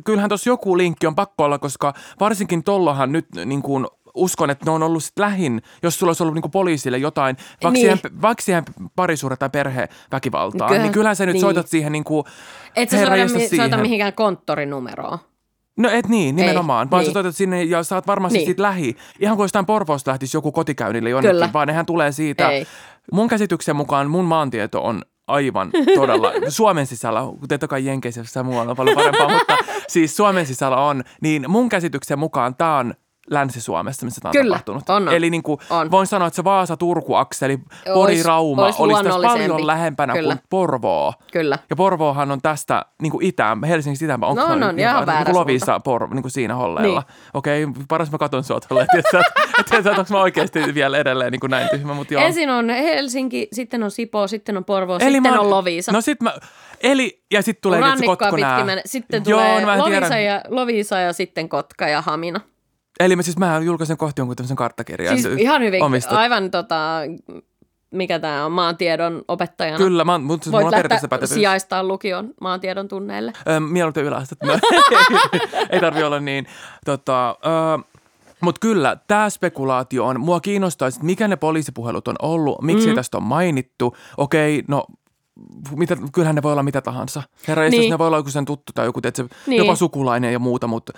Kyllähän 0.04 0.28
tuossa 0.28 0.50
joku 0.50 0.78
linkki 0.78 1.06
on 1.06 1.14
pakko 1.14 1.44
olla, 1.44 1.58
koska 1.58 1.94
varsinkin 2.20 2.64
tollahan 2.64 3.12
nyt 3.12 3.26
niin 3.44 3.62
kuin 3.62 3.86
uskon, 4.18 4.50
että 4.50 4.64
ne 4.64 4.70
on 4.70 4.82
ollut 4.82 5.04
sit 5.04 5.18
lähin, 5.18 5.62
jos 5.82 5.98
sulla 5.98 6.10
olisi 6.10 6.22
ollut 6.22 6.34
niin 6.34 6.50
poliisille 6.50 6.98
jotain, 6.98 7.36
vaikka, 7.36 7.70
Niin. 7.70 7.72
niin. 7.72 7.98
siihen, 7.98 8.20
vaikka 8.22 8.42
siihen 8.42 8.64
parisuhde 8.96 9.36
tai 9.36 9.50
perheväkivaltaan, 9.50 10.68
Kyllähän- 10.68 10.82
niin 10.82 10.92
kyllähän 10.92 11.16
sä 11.16 11.26
nyt 11.26 11.32
niin. 11.32 11.40
soitat 11.40 11.68
siihen 11.68 11.92
niin 11.92 12.04
kuin, 12.04 12.24
Et 12.76 12.90
sä 12.90 12.96
soita, 12.96 13.34
mi- 13.38 13.56
soita 13.56 13.76
mihinkään 13.76 14.12
konttorinumeroon. 14.12 15.18
No 15.76 15.90
et 15.90 16.08
niin, 16.08 16.36
nimenomaan, 16.36 16.86
Ei, 16.86 16.90
vaan 16.90 17.00
niin. 17.00 17.10
sä 17.10 17.12
soitat 17.12 17.36
sinne 17.36 17.62
ja 17.62 17.78
oot 17.94 18.06
varmasti 18.06 18.38
Niin. 18.38 18.40
niin. 18.40 18.46
siitä 18.48 18.62
lähi. 18.62 18.96
Ihan 19.20 19.36
kuin 19.36 19.44
jostain 19.44 19.66
Porvoosta 19.66 20.10
lähtisi 20.10 20.36
joku 20.36 20.52
kotikäynnille 20.52 21.10
jonnekin, 21.10 21.34
Kyllä. 21.34 21.50
vaan 21.52 21.68
nehän 21.68 21.86
tulee 21.86 22.12
siitä. 22.12 22.50
Ei. 22.50 22.66
Mun 23.12 23.28
käsityksen 23.28 23.76
mukaan 23.76 24.10
mun 24.10 24.24
maantieto 24.24 24.82
on 24.82 25.02
aivan 25.26 25.70
todella, 25.94 26.32
Suomen 26.48 26.86
sisällä, 26.86 27.20
totta 27.48 27.68
kai 27.68 27.84
Jenkeissä 27.86 28.42
muualla 28.42 28.70
on 28.70 28.76
paljon 28.76 28.96
parempaa, 28.96 29.28
mutta 29.28 29.56
siis 29.88 30.16
Suomen 30.16 30.46
sisällä 30.46 30.76
on, 30.76 31.04
niin 31.20 31.50
mun 31.50 31.68
käsityksen 31.68 32.18
mukaan 32.18 32.54
tämä 32.54 32.78
on 32.78 32.94
Länsi-Suomessa, 33.30 34.04
missä 34.06 34.20
tämä 34.20 34.30
on 34.30 34.32
Kyllä, 34.32 34.54
tapahtunut. 34.54 34.90
on, 34.90 35.08
on. 35.08 35.14
Eli 35.14 35.30
niin 35.30 35.42
kuin 35.42 35.60
On. 35.70 35.90
voin 35.90 36.06
sanoa, 36.06 36.28
että 36.28 36.36
se 36.36 36.44
Vaasa-Turku-akseli, 36.44 37.58
Pori-Rauma 37.94 38.62
ois 38.64 38.76
olisi 38.80 39.04
tässä 39.04 39.20
paljon 39.22 39.66
lähempänä 39.66 40.12
Kyllä. 40.12 40.34
kuin 40.34 40.44
Porvoo. 40.50 41.14
Kyllä. 41.32 41.58
Ja 41.70 41.76
Porvoohan 41.76 42.30
on 42.30 42.42
tästä 42.42 42.84
niin 43.02 43.10
kuin 43.12 43.26
itään, 43.26 43.64
Helsingistä 43.64 44.04
itään, 44.04 44.24
onko 44.24 44.42
No, 44.42 44.54
no, 44.54 44.72
nyt 44.72 44.78
ihan 44.78 44.96
niin 44.96 45.06
väärä 45.06 45.24
kuin 45.24 45.36
Lovisa. 45.36 45.80
Por, 45.80 46.14
niin 46.14 46.22
kuin 46.22 46.32
siinä 46.32 46.54
holleilla. 46.54 47.00
Niin. 47.00 47.30
Okei, 47.34 47.66
paras 47.88 48.10
mä 48.12 48.18
katon 48.18 48.44
sua 48.44 48.60
tuolla, 48.60 48.82
että 48.84 48.98
et, 48.98 49.86
et, 49.86 49.86
onko 49.98 50.04
mä 50.10 50.20
oikeasti 50.20 50.74
vielä 50.74 50.98
edelleen 50.98 51.32
niin 51.32 51.40
kuin 51.40 51.50
näin 51.50 51.68
tyhmä, 51.68 51.94
mutta 51.94 52.14
joo. 52.14 52.22
Ensin 52.22 52.50
on 52.50 52.70
Helsinki, 52.70 53.48
sitten 53.52 53.82
on 53.82 53.90
Sipoo, 53.90 54.26
sitten 54.28 54.56
on 54.56 54.64
Porvoo, 54.64 54.98
Eli 55.00 55.12
sitten 55.12 55.32
mä- 55.32 55.40
on 55.40 55.50
Loviisa. 55.50 55.92
No 55.92 56.00
sit 56.00 56.20
mä, 56.22 56.34
eli, 56.82 57.22
ja 57.30 57.42
sitten 57.42 57.62
tulee 57.62 57.80
nyt 57.80 57.94
pitkin. 58.00 58.80
Sitten 58.86 59.22
Joo, 59.26 59.40
tulee 59.40 59.60
no 59.64 59.72
en 59.72 59.78
Loviisa, 59.78 60.00
tiedä. 60.08 60.20
ja, 60.20 60.40
Loviisa 60.48 60.98
ja 60.98 61.12
sitten 61.12 61.48
Kotka 61.48 61.88
ja 61.88 62.02
Hamina. 62.02 62.40
Eli 63.00 63.16
mä 63.16 63.22
siis 63.22 63.38
mä 63.38 63.60
julkaisen 63.64 63.96
kohti 63.96 64.20
jonkun 64.20 64.36
tämmöisen 64.36 64.56
karttakirjan. 64.56 65.18
Siis 65.18 65.38
ihan 65.38 65.62
hyvin, 65.62 65.82
Omistat. 65.82 66.18
aivan 66.18 66.50
tota, 66.50 67.00
mikä 67.90 68.18
tämä 68.18 68.44
on, 68.46 68.52
maantiedon 68.52 69.22
opettajana. 69.28 69.76
Kyllä, 69.76 70.04
mä, 70.04 70.18
mutta 70.18 70.44
siis 70.44 70.52
mulla 70.52 70.64
Voit 70.64 70.74
on 70.74 70.90
lähteä 70.90 71.08
pätevyys. 71.08 71.34
sijaistaa 71.34 71.84
lukion 71.84 72.34
maantiedon 72.40 72.88
tunneille. 72.88 73.32
Öö, 73.48 73.60
mieluiten 73.60 74.04
yläastet. 74.04 74.38
No, 74.42 74.52
ei 75.70 75.80
tarvi 75.80 76.02
olla 76.02 76.20
niin. 76.20 76.46
Tota, 76.84 77.28
öö, 77.46 77.94
mutta 78.40 78.58
kyllä, 78.58 78.96
tämä 79.08 79.30
spekulaatio 79.30 80.06
on, 80.06 80.20
mua 80.20 80.40
kiinnostaisi, 80.40 80.96
että 80.96 81.06
mikä 81.06 81.28
ne 81.28 81.36
poliisipuhelut 81.36 82.08
on 82.08 82.16
ollut, 82.22 82.62
miksi 82.62 82.88
mm. 82.88 82.94
tästä 82.94 83.16
on 83.16 83.22
mainittu. 83.22 83.96
Okei, 84.16 84.64
no 84.68 84.86
mitä, 85.76 85.96
kyllähän 86.12 86.34
ne 86.34 86.42
voi 86.42 86.52
olla 86.52 86.62
mitä 86.62 86.80
tahansa. 86.80 87.22
Herra 87.48 87.62
niin. 87.62 87.70
Niin. 87.70 87.90
ne 87.90 87.98
voi 87.98 88.06
olla 88.06 88.16
joku 88.16 88.30
sen 88.30 88.44
tuttu 88.44 88.72
tai 88.74 88.86
joku, 88.86 89.00
tiedätkö, 89.00 89.28
Niin. 89.46 89.58
jopa 89.58 89.74
sukulainen 89.74 90.32
ja 90.32 90.38
muuta, 90.38 90.66
mutta 90.66 90.92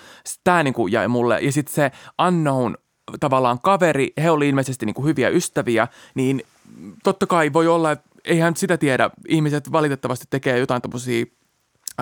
tämä 0.44 0.62
niinku 0.62 0.87
jäi 0.87 1.09
mulle. 1.09 1.38
Ja 1.40 1.53
sitten 1.53 1.74
se 1.74 1.90
unknown 2.26 2.74
tavallaan 3.20 3.61
kaveri, 3.62 4.12
he 4.22 4.31
oli 4.31 4.48
ilmeisesti 4.48 4.87
niinku 4.87 5.05
hyviä 5.05 5.29
ystäviä, 5.29 5.88
niin 6.14 6.42
totta 7.05 7.26
kai 7.26 7.53
voi 7.53 7.68
olla, 7.68 7.92
että 7.92 8.09
eihän 8.24 8.57
sitä 8.57 8.79
tiedä. 8.79 9.11
Ihmiset 9.29 9.72
valitettavasti 9.72 10.26
tekee 10.31 10.59
jotain 10.59 10.83
tämmöisiä 10.83 11.24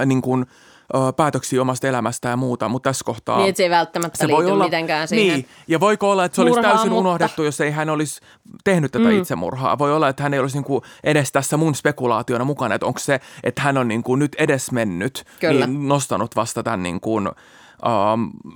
niin 0.07 0.23
kuin, 0.23 0.47
ö, 0.95 1.13
päätöksiä 1.13 1.63
omasta 1.63 1.89
elämästä 1.89 2.29
ja 2.29 2.37
muuta, 2.37 2.69
mutta 2.69 2.91
tässä 2.91 3.05
kohtaa... 3.05 3.39
Niin, 3.39 3.49
että 3.49 3.57
se 3.57 3.63
ei 3.63 3.71
välttämättä 3.71 4.19
se 4.19 4.27
liity 4.27 4.55
mitenkään 4.55 5.09
siihen. 5.09 5.35
Niin, 5.35 5.49
ja 5.69 5.81
voiko 5.81 6.11
olla, 6.11 6.25
että 6.25 6.37
se 6.37 6.43
olisi 6.43 6.57
murhaan, 6.57 6.77
täysin 6.77 6.93
mutta- 6.93 7.09
unohdettu, 7.09 7.43
jos 7.43 7.61
ei 7.61 7.71
hän 7.71 7.91
olisi 7.91 8.21
tehnyt 8.65 8.93
tätä 8.93 9.05
mm. 9.09 9.19
itsemurhaa. 9.19 9.79
Voi 9.79 9.93
olla, 9.95 10.09
että 10.09 10.23
hän 10.23 10.35
ei 10.35 10.41
olisi 10.41 10.57
niinku 10.57 10.83
edes 11.05 11.33
tässä 11.33 11.57
mun 11.57 11.75
spekulaationa 11.75 12.45
mukana, 12.45 12.75
että 12.75 12.87
onko 12.87 12.99
se, 12.99 13.21
että 13.45 13.63
hän 13.63 13.79
on 13.79 13.89
niinku 13.89 14.17
nyt 14.17 14.37
edes 14.39 14.73
mennyt, 14.73 15.25
Kyllä. 15.41 15.67
niin 15.67 15.89
nostanut 15.89 16.37
vasta 16.37 16.63
tämän 16.63 16.83
niinku, 16.83 17.17
um, 17.17 17.25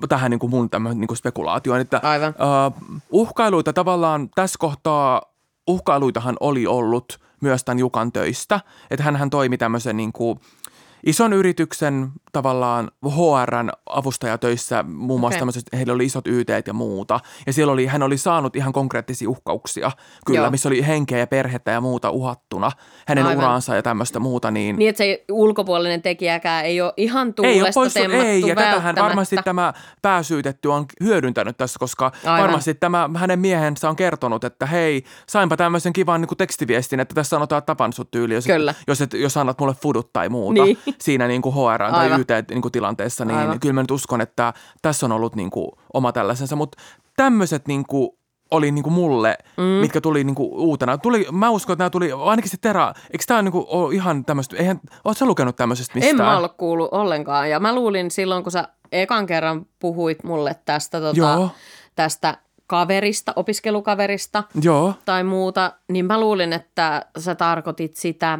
tähän 0.08 0.30
niinku 0.30 0.48
mun 0.48 0.70
tämmöinen 0.70 1.00
niinku 1.00 1.14
spekulaatioon. 1.14 1.80
Että, 1.80 2.00
Aivan. 2.02 2.34
Uh, 2.38 3.00
uhkailuita 3.10 3.72
tavallaan 3.72 4.28
tässä 4.34 4.56
kohtaa, 4.58 5.22
uhkailuitahan 5.66 6.36
oli 6.40 6.66
ollut 6.66 7.20
myös 7.40 7.64
tämän 7.64 7.78
Jukan 7.78 8.12
töistä, 8.12 8.60
että 8.90 9.04
hän 9.04 9.30
toimi 9.30 9.58
tämmöisen 9.58 9.96
niinku, 9.96 10.38
ison 11.06 11.32
yrityksen 11.32 12.10
tavallaan 12.32 12.90
HRn 13.06 13.70
avustajatöissä, 13.86 14.82
muun 14.82 15.20
muassa 15.20 15.36
Okei. 15.36 15.38
tämmöiset, 15.40 15.62
heillä 15.72 15.92
oli 15.92 16.04
isot 16.04 16.26
YT 16.26 16.48
ja 16.66 16.72
muuta. 16.72 17.20
Ja 17.46 17.52
siellä 17.52 17.72
oli, 17.72 17.86
hän 17.86 18.02
oli 18.02 18.18
saanut 18.18 18.56
ihan 18.56 18.72
konkreettisia 18.72 19.30
uhkauksia, 19.30 19.90
kyllä, 20.26 20.40
Joo. 20.40 20.50
missä 20.50 20.68
oli 20.68 20.86
henkeä 20.86 21.18
ja 21.18 21.26
perhettä 21.26 21.70
ja 21.70 21.80
muuta 21.80 22.10
uhattuna. 22.10 22.70
Hänen 23.06 23.26
Aivan. 23.26 23.44
uraansa 23.44 23.74
ja 23.74 23.82
tämmöistä 23.82 24.20
muuta, 24.20 24.50
niin, 24.50 24.76
Niin, 24.76 24.88
että 24.88 24.98
se 24.98 25.24
ulkopuolinen 25.30 26.02
tekijäkään 26.02 26.64
ei 26.64 26.80
ole 26.80 26.92
ihan 26.96 27.28
ei 27.28 27.32
tuulesta 27.32 27.62
ole 27.62 27.72
pois, 27.74 27.94
temmattu 27.94 28.26
ei, 28.26 28.40
ja 28.46 28.54
tätähän 28.54 28.94
varmasti 28.96 29.36
tämä 29.44 29.72
pääsyytetty 30.02 30.68
on 30.68 30.86
hyödyntänyt 31.02 31.56
tässä, 31.56 31.78
koska 31.78 32.12
Aivan. 32.24 32.40
varmasti 32.42 32.74
tämä 32.74 33.10
hänen 33.16 33.38
miehensä 33.38 33.88
on 33.88 33.96
kertonut, 33.96 34.44
että 34.44 34.66
hei, 34.66 35.04
sainpa 35.28 35.56
tämmöisen 35.56 35.92
kivan 35.92 36.20
niin 36.20 36.28
kuin 36.28 36.38
tekstiviestin, 36.38 37.00
että 37.00 37.14
tässä 37.14 37.30
sanotaan, 37.30 37.58
että 37.58 37.66
tapan 37.66 37.92
sut 37.92 38.10
tyyli, 38.10 38.34
jos, 38.34 38.46
Kyllä. 38.46 38.74
jos, 38.86 39.00
et, 39.00 39.12
jos 39.12 39.36
annat 39.36 39.58
mulle 39.60 39.74
fudut 39.82 40.12
tai 40.12 40.28
muuta 40.28 40.64
Niin. 40.64 40.78
Siinä 41.00 41.28
niin 41.28 41.42
kuin 41.42 41.54
HR 41.54 41.82
tai. 41.90 42.10
YT-tilanteessa, 42.50 43.24
niin 43.24 43.38
Aivan. 43.38 43.60
kyllä 43.60 43.72
mä 43.72 43.80
nyt 43.80 43.90
uskon, 43.90 44.20
että 44.20 44.52
tässä 44.82 45.06
on 45.06 45.12
ollut 45.12 45.36
niin 45.36 45.50
kuin 45.50 45.68
oma 45.94 46.12
tällaisensa, 46.12 46.56
mutta 46.56 46.82
tämmöiset 47.16 47.68
niin 47.68 47.84
kuin 47.86 48.10
oli 48.50 48.70
niinku 48.70 48.90
mulle, 48.90 49.38
mm. 49.56 49.62
mitkä 49.62 50.00
tuli 50.00 50.24
niinku 50.24 50.50
uutena. 50.52 50.98
Tuli, 50.98 51.26
mä 51.32 51.50
uskon, 51.50 51.74
että 51.74 51.82
nämä 51.82 51.90
tuli, 51.90 52.12
ainakin 52.12 52.50
se 52.50 52.56
Tera, 52.56 52.92
eikö 53.12 53.24
tämä 53.26 53.42
niinku 53.42 53.66
ole 53.68 53.94
ihan 53.94 54.24
tämmöistä, 54.24 54.56
eihän, 54.56 54.80
oot 55.04 55.18
sä 55.18 55.26
lukenut 55.26 55.56
tämmöisestä 55.56 55.94
mistään? 55.94 56.10
En 56.10 56.26
mä 56.26 56.38
ole 56.38 56.48
kuullut 56.48 56.88
ollenkaan. 56.92 57.50
Ja 57.50 57.60
mä 57.60 57.74
luulin 57.74 58.10
silloin, 58.10 58.42
kun 58.42 58.52
sä 58.52 58.68
ekan 58.92 59.26
kerran 59.26 59.66
puhuit 59.78 60.24
mulle 60.24 60.56
tästä, 60.64 61.00
tota, 61.00 61.18
Joo. 61.18 61.50
tästä 61.94 62.38
kaverista, 62.66 63.32
opiskelukaverista 63.36 64.44
Joo. 64.62 64.94
tai 65.04 65.24
muuta, 65.24 65.72
niin 65.88 66.04
mä 66.04 66.20
luulin, 66.20 66.52
että 66.52 67.06
sä 67.18 67.34
tarkoitit 67.34 67.96
sitä, 67.96 68.38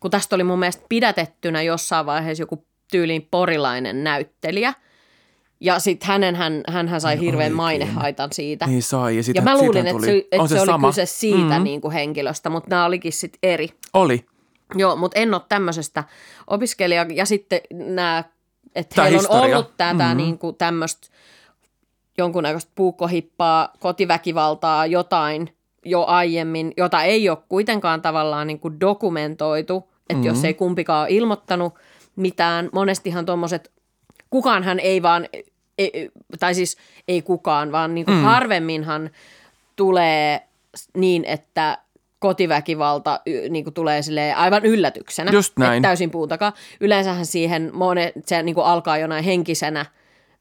kun 0.00 0.10
tästä 0.10 0.34
oli 0.34 0.44
mun 0.44 0.58
mielestä 0.58 0.86
pidätettynä 0.88 1.62
jossain 1.62 2.06
vaiheessa 2.06 2.42
joku 2.42 2.64
tyyliin 2.90 3.28
porilainen 3.30 4.04
näyttelijä. 4.04 4.74
Ja 5.60 5.78
sitten 5.78 6.08
hänen, 6.08 6.36
hän, 6.36 6.62
hän 6.68 7.00
sai 7.00 7.12
Ai 7.12 7.20
hirveän 7.20 7.52
mainehaitan 7.52 8.32
siitä. 8.32 8.66
Niin 8.66 8.82
sai. 8.82 9.14
Ja, 9.14 9.18
ja 9.18 9.22
siitä, 9.22 9.40
mä 9.40 9.58
luulin, 9.58 9.86
että 9.86 10.06
se, 10.06 10.16
että 10.16 10.42
on 10.42 10.48
se, 10.48 10.60
oli 10.60 10.66
sama. 10.66 10.88
kyse 10.88 11.06
siitä 11.06 11.54
Mm, 11.54 11.56
mm. 11.56 11.64
niin 11.64 11.80
kuin 11.80 11.92
henkilöstä, 11.92 12.50
mutta 12.50 12.70
nämä 12.70 12.84
olikin 12.84 13.12
sitten 13.12 13.38
eri. 13.42 13.68
Oli. 13.94 14.24
Joo, 14.74 14.96
mutta 14.96 15.18
en 15.18 15.34
ole 15.34 15.42
tämmöisestä 15.48 16.04
opiskelija. 16.46 17.06
Ja 17.14 17.24
sitten 17.24 17.60
nämä, 17.72 18.24
että 18.74 19.02
heillä 19.02 19.28
on 19.28 19.40
ollut 19.40 19.76
tätä 19.76 19.92
Mhm. 19.94 20.02
mm-hmm. 20.02 20.16
niin 20.16 20.38
kuin 20.38 20.56
tämmöistä 20.56 21.08
jonkunnäköistä 22.18 22.72
puukkohippaa, 22.74 23.72
kotiväkivaltaa, 23.78 24.86
jotain 24.86 25.56
jo 25.84 26.04
aiemmin, 26.04 26.72
jota 26.76 27.02
ei 27.02 27.28
ole 27.28 27.38
kuitenkaan 27.48 28.02
tavallaan 28.02 28.46
niin 28.46 28.60
kuin 28.60 28.80
dokumentoitu, 28.80 29.89
että 30.10 30.18
Mhm. 30.18 30.26
mm-hmm. 30.26 30.36
jos 30.36 30.44
ei 30.44 30.54
kumpikaan 30.54 31.00
ole 31.00 31.16
ilmoittanut 31.16 31.74
mitään, 32.16 32.68
monestihan 32.72 33.26
tuommoiset, 33.26 33.70
kukaanhan 34.30 34.80
ei 34.80 35.02
vaan, 35.02 35.28
ei, 35.78 36.10
tai 36.40 36.54
siis 36.54 36.76
ei 37.08 37.22
kukaan, 37.22 37.72
vaan 37.72 37.94
niin 37.94 38.04
kuin 38.04 38.16
mm. 38.16 38.22
harvemminhan 38.24 39.10
tulee 39.76 40.42
niin, 40.96 41.24
että 41.24 41.78
kotiväkivalta 42.18 43.20
niin 43.50 43.64
kuin 43.64 43.74
tulee 43.74 44.02
silleen 44.02 44.36
aivan 44.36 44.64
yllätyksenä. 44.64 45.30
Just 45.32 45.58
näin. 45.58 45.76
Että 45.76 45.88
täysin 45.88 46.10
puutakaan. 46.10 46.52
Yleensähän 46.80 47.26
siihen 47.26 47.70
monet, 47.72 48.12
se 48.26 48.42
niin 48.42 48.54
kuin 48.54 48.66
alkaa 48.66 48.98
jonain 48.98 49.24
henkisenä 49.24 49.86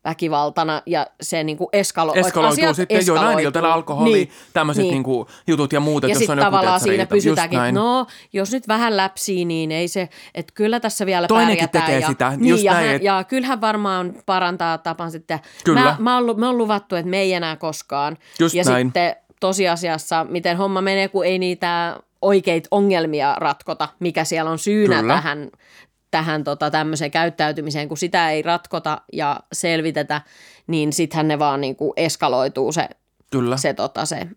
väkivaltana 0.03 0.81
ja 0.85 1.07
se 1.21 1.43
niin 1.43 1.57
kuin 1.57 1.67
eskalo- 1.67 2.17
Eskaloituu 2.17 2.43
asiat 2.45 2.75
sitten 2.75 2.97
eskaloituu. 2.97 3.39
iltana 3.39 3.73
alkoholi, 3.73 4.13
Niin, 4.13 4.29
tämmöiset 4.53 4.83
niin. 4.83 4.91
niinku 4.91 5.27
jutut 5.47 5.73
ja 5.73 5.79
muut, 5.79 6.03
ja 6.03 6.09
jos 6.09 6.17
sitten 6.17 6.38
tavallaan 6.39 6.79
siinä 6.79 6.97
riita. 6.97 7.09
Pysytäänkin, 7.15 7.57
näin. 7.59 7.69
että 7.77 7.79
no, 7.81 8.05
jos 8.33 8.51
nyt 8.51 8.67
vähän 8.67 8.97
läpsii, 8.97 9.45
niin 9.45 9.71
ei 9.71 9.88
se, 9.88 10.09
että 10.35 10.51
kyllä 10.55 10.79
tässä 10.79 11.05
vielä 11.05 11.27
Toinenkin 11.27 11.57
pärjätään. 11.69 11.85
tekee 11.85 11.99
ja, 11.99 12.07
sitä, 12.07 12.29
niin, 12.38 12.49
just 12.49 12.63
ja, 12.63 12.73
näin, 12.73 12.85
hän, 12.88 12.95
et- 12.95 13.03
ja 13.03 13.23
kyllähän 13.23 13.62
varmaan 13.62 14.13
parantaa 14.25 14.77
tapan 14.77 15.12
sitten. 15.12 15.39
Kyllä. 15.63 15.81
Mä, 15.81 15.95
mä 15.99 16.15
oon, 16.17 16.39
me 16.39 16.47
on 16.47 16.57
luvattu, 16.57 16.95
että 16.95 17.09
me 17.09 17.17
ei 17.19 17.33
enää 17.33 17.55
koskaan. 17.55 18.17
Just 18.39 18.55
ja 18.55 18.63
näin. 18.63 18.88
sitten 18.88 19.15
tosiasiassa, 19.39 20.25
miten 20.29 20.57
homma 20.57 20.81
menee, 20.81 21.07
kun 21.07 21.25
ei 21.25 21.39
niitä 21.39 21.97
oikeita 22.21 22.67
ongelmia 22.71 23.35
ratkota, 23.38 23.88
mikä 23.99 24.23
siellä 24.23 24.51
on 24.51 24.59
syynä 24.59 24.99
Kyllä. 24.99 25.13
tähän, 25.13 25.49
tähän 26.12 26.43
tota, 26.43 26.72
tämmöiseen 26.72 27.12
käyttäytymiseen, 27.12 27.88
kun 27.88 27.98
sitä 27.98 28.32
ei 28.32 28.41
ratkota 28.41 29.02
ja 29.13 29.39
selvitetä, 29.54 30.22
niin 30.67 30.93
sittenhän 30.93 31.28
ne 31.28 31.39
vaan 31.39 31.62
niin 31.62 31.76
kuin 31.76 31.93
eskaloituu 31.98 32.72
se, 32.72 32.89
Kyllä. 33.32 33.58
se, 33.58 33.74
tota, 33.74 34.06
se 34.06 34.28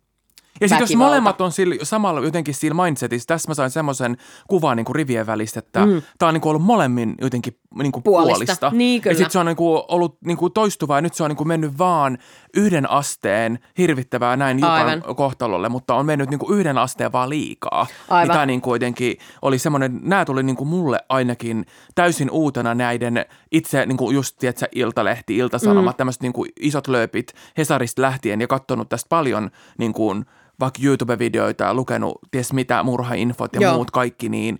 Ja 0.61 0.69
sitten 0.69 0.83
jos 0.83 0.97
molemmat 0.97 1.41
on 1.41 1.53
sillä, 1.53 1.75
samalla 1.83 2.21
jotenkin 2.21 2.55
sillä 2.55 2.85
mindsetissä, 2.85 3.27
tässä 3.27 3.51
mä 3.51 3.55
sain 3.55 3.71
semmoisen 3.71 4.17
kuvan 4.49 4.77
niin 4.77 4.85
kuin 4.85 4.97
rivien 4.97 5.27
välistä, 5.27 5.59
että 5.59 5.87
mm. 5.87 6.03
tämä 6.19 6.29
on 6.29 6.35
niin 6.35 6.41
kuin 6.41 6.51
ollut 6.51 6.63
molemmin 6.63 7.15
jotenkin 7.21 7.59
niin 7.75 7.93
kuin 7.93 8.03
Puolista. 8.03 8.35
puolista. 8.35 8.71
Niin, 8.75 8.97
Ja 8.97 9.03
kyllä. 9.03 9.17
sitten 9.17 9.31
se 9.31 9.39
on 9.39 9.47
niin 9.47 9.57
kuin 9.57 9.83
ollut 9.89 10.19
niin 10.25 10.37
kuin 10.37 10.53
toistuvaa 10.53 10.99
ja 10.99 11.03
nyt 11.03 11.15
se 11.15 11.23
on 11.23 11.31
niin 11.31 11.37
kuin 11.37 11.49
mennyt 11.49 11.79
vaan 11.79 12.19
yhden 12.55 12.91
asteen 12.91 13.59
hirvittävää 13.79 14.37
näin 14.37 14.59
Jukan 14.59 15.03
kohtalolle, 15.17 15.69
mutta 15.69 15.95
on 15.95 16.07
mennyt 16.07 16.31
niin 16.31 16.39
kuin 16.39 16.59
yhden 16.59 16.79
asteen 16.79 17.13
vaan 17.13 17.29
liikaa. 17.29 17.87
Aivan. 18.09 18.23
Niin 18.23 18.33
tämä 18.33 18.47
niin 18.47 18.61
kuin 18.61 18.75
jotenkin 18.75 19.17
oli 19.43 19.59
semmoinen, 19.59 20.01
nämä 20.03 20.25
tuli 20.25 20.43
niin 20.43 20.57
kuin 20.57 20.69
mulle 20.69 20.99
ainakin 21.09 21.67
täysin 21.95 22.31
uutena 22.31 22.75
näiden 22.75 23.27
itse 23.53 23.87
niin 23.87 23.97
kuin 23.97 24.15
just, 24.15 24.37
tiedätkö, 24.39 24.67
Iltalehti, 24.75 25.37
Iltasanomat, 25.37 25.95
mm. 25.95 25.99
tämmöiset 25.99 26.23
niin 26.23 26.33
kuin 26.33 26.51
isot 26.61 26.89
lööpit 26.89 27.33
Hesarista 27.59 28.03
lähtien 28.03 28.41
ja 28.41 28.47
katsonut 28.47 28.89
tästä 28.89 29.09
paljon 29.09 29.51
niin 29.79 29.93
kuin 29.93 30.27
vaikka 30.61 30.81
YouTube-videoita 30.85 31.65
ja 31.65 31.75
lukenut 31.75 32.19
ties 32.31 32.53
mitä 32.53 32.83
murhainfot 32.83 33.55
ja 33.55 33.61
Joo. 33.61 33.75
muut 33.75 33.91
kaikki, 33.91 34.29
niin 34.29 34.59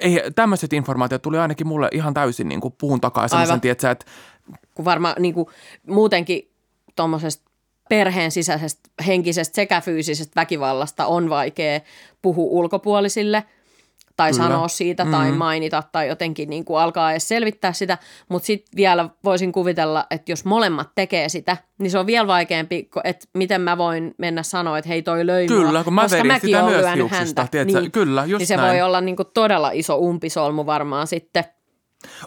ei, 0.00 0.22
tämmöiset 0.34 0.72
informaatiot 0.72 1.22
tuli 1.22 1.38
ainakin 1.38 1.66
mulle 1.66 1.88
ihan 1.92 2.14
täysin 2.14 2.48
niin 2.48 2.60
kuin 2.60 2.74
puun 2.78 3.00
takaa. 3.00 3.22
Aivan. 3.22 3.30
Semmoisen, 3.30 3.60
tiedätkö, 3.60 3.90
että 3.90 4.06
kun 4.74 4.84
varmaan 4.84 5.14
niin 5.18 5.34
kuin, 5.34 5.46
muutenkin 5.86 6.50
tuommoisesta 6.96 7.50
perheen 7.88 8.30
sisäisestä 8.30 8.90
henkisestä 9.06 9.54
sekä 9.54 9.80
fyysisestä 9.80 10.32
väkivallasta 10.36 11.06
on 11.06 11.30
vaikea 11.30 11.80
puhua 12.22 12.50
ulkopuolisille 12.50 13.44
tai 14.18 14.32
Kyllä. 14.32 14.44
sanoa 14.44 14.68
siitä 14.68 15.04
mm. 15.04 15.10
tai 15.10 15.32
mainita 15.32 15.82
tai 15.92 16.08
jotenkin 16.08 16.50
niin 16.50 16.64
kuin 16.64 16.80
alkaa 16.80 17.10
edes 17.10 17.28
selvittää 17.28 17.72
sitä, 17.72 17.98
mutta 18.28 18.46
sitten 18.46 18.76
vielä 18.76 19.08
voisin 19.24 19.52
kuvitella, 19.52 20.06
että 20.10 20.32
jos 20.32 20.44
molemmat 20.44 20.88
tekee 20.94 21.28
sitä, 21.28 21.56
niin 21.78 21.90
se 21.90 21.98
on 21.98 22.06
vielä 22.06 22.26
vaikeampi, 22.26 22.88
että 23.04 23.26
miten 23.34 23.60
mä 23.60 23.78
voin 23.78 24.14
mennä 24.18 24.42
sanoa, 24.42 24.78
että 24.78 24.88
hei 24.88 25.02
toi 25.02 25.26
löi 25.26 25.48
mua, 25.48 25.56
Kyllä, 25.56 25.84
kun 25.84 25.94
mä 25.94 26.02
koska 26.02 26.24
mäkin 26.24 26.48
sitä 26.48 26.62
myös 26.62 26.82
lyönyt 26.82 27.10
häntä. 27.10 27.48
tiedätkö? 27.50 27.90
Kyllä, 27.92 28.24
just 28.24 28.38
niin 28.38 28.46
se 28.46 28.56
näin. 28.56 28.68
voi 28.68 28.82
olla 28.82 29.00
niin 29.00 29.16
kuin 29.16 29.28
todella 29.34 29.70
iso 29.70 29.96
umpisolmu 29.96 30.66
varmaan 30.66 31.06
sitten. 31.06 31.44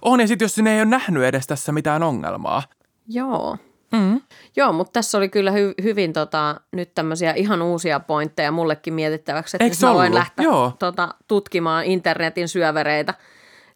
on 0.02 0.20
ja 0.20 0.28
sitten 0.28 0.46
jos 0.46 0.58
ne 0.58 0.74
ei 0.74 0.82
ole 0.82 0.90
nähnyt 0.90 1.24
edes 1.24 1.48
tässä 1.48 1.72
mitään 1.72 2.04
ongelmaa. 2.04 2.64
Joo. 3.08 3.58
Mm. 3.92 4.22
Joo, 4.56 4.74
mutta 4.74 4.92
tässä 4.94 5.18
oli 5.18 5.30
kyllä 5.30 5.52
hy- 5.52 5.84
hyvin 5.84 6.14
tota, 6.14 6.62
nyt 6.72 6.94
tämmöisiä 6.96 7.34
ihan 7.34 7.62
uusia 7.62 8.00
pointteja 8.00 8.52
mullekin 8.52 8.94
mietittäväksi, 8.94 9.58
että 9.58 9.64
Eikö 9.64 9.74
nyt 9.74 9.80
se 9.80 9.86
mä 9.86 9.94
voin 9.94 10.06
ollut? 10.06 10.20
lähteä 10.20 10.46
Joo. 10.46 10.74
tota, 10.80 11.10
tutkimaan 11.28 11.86
internetin 11.86 12.48
syövereitä 12.48 13.14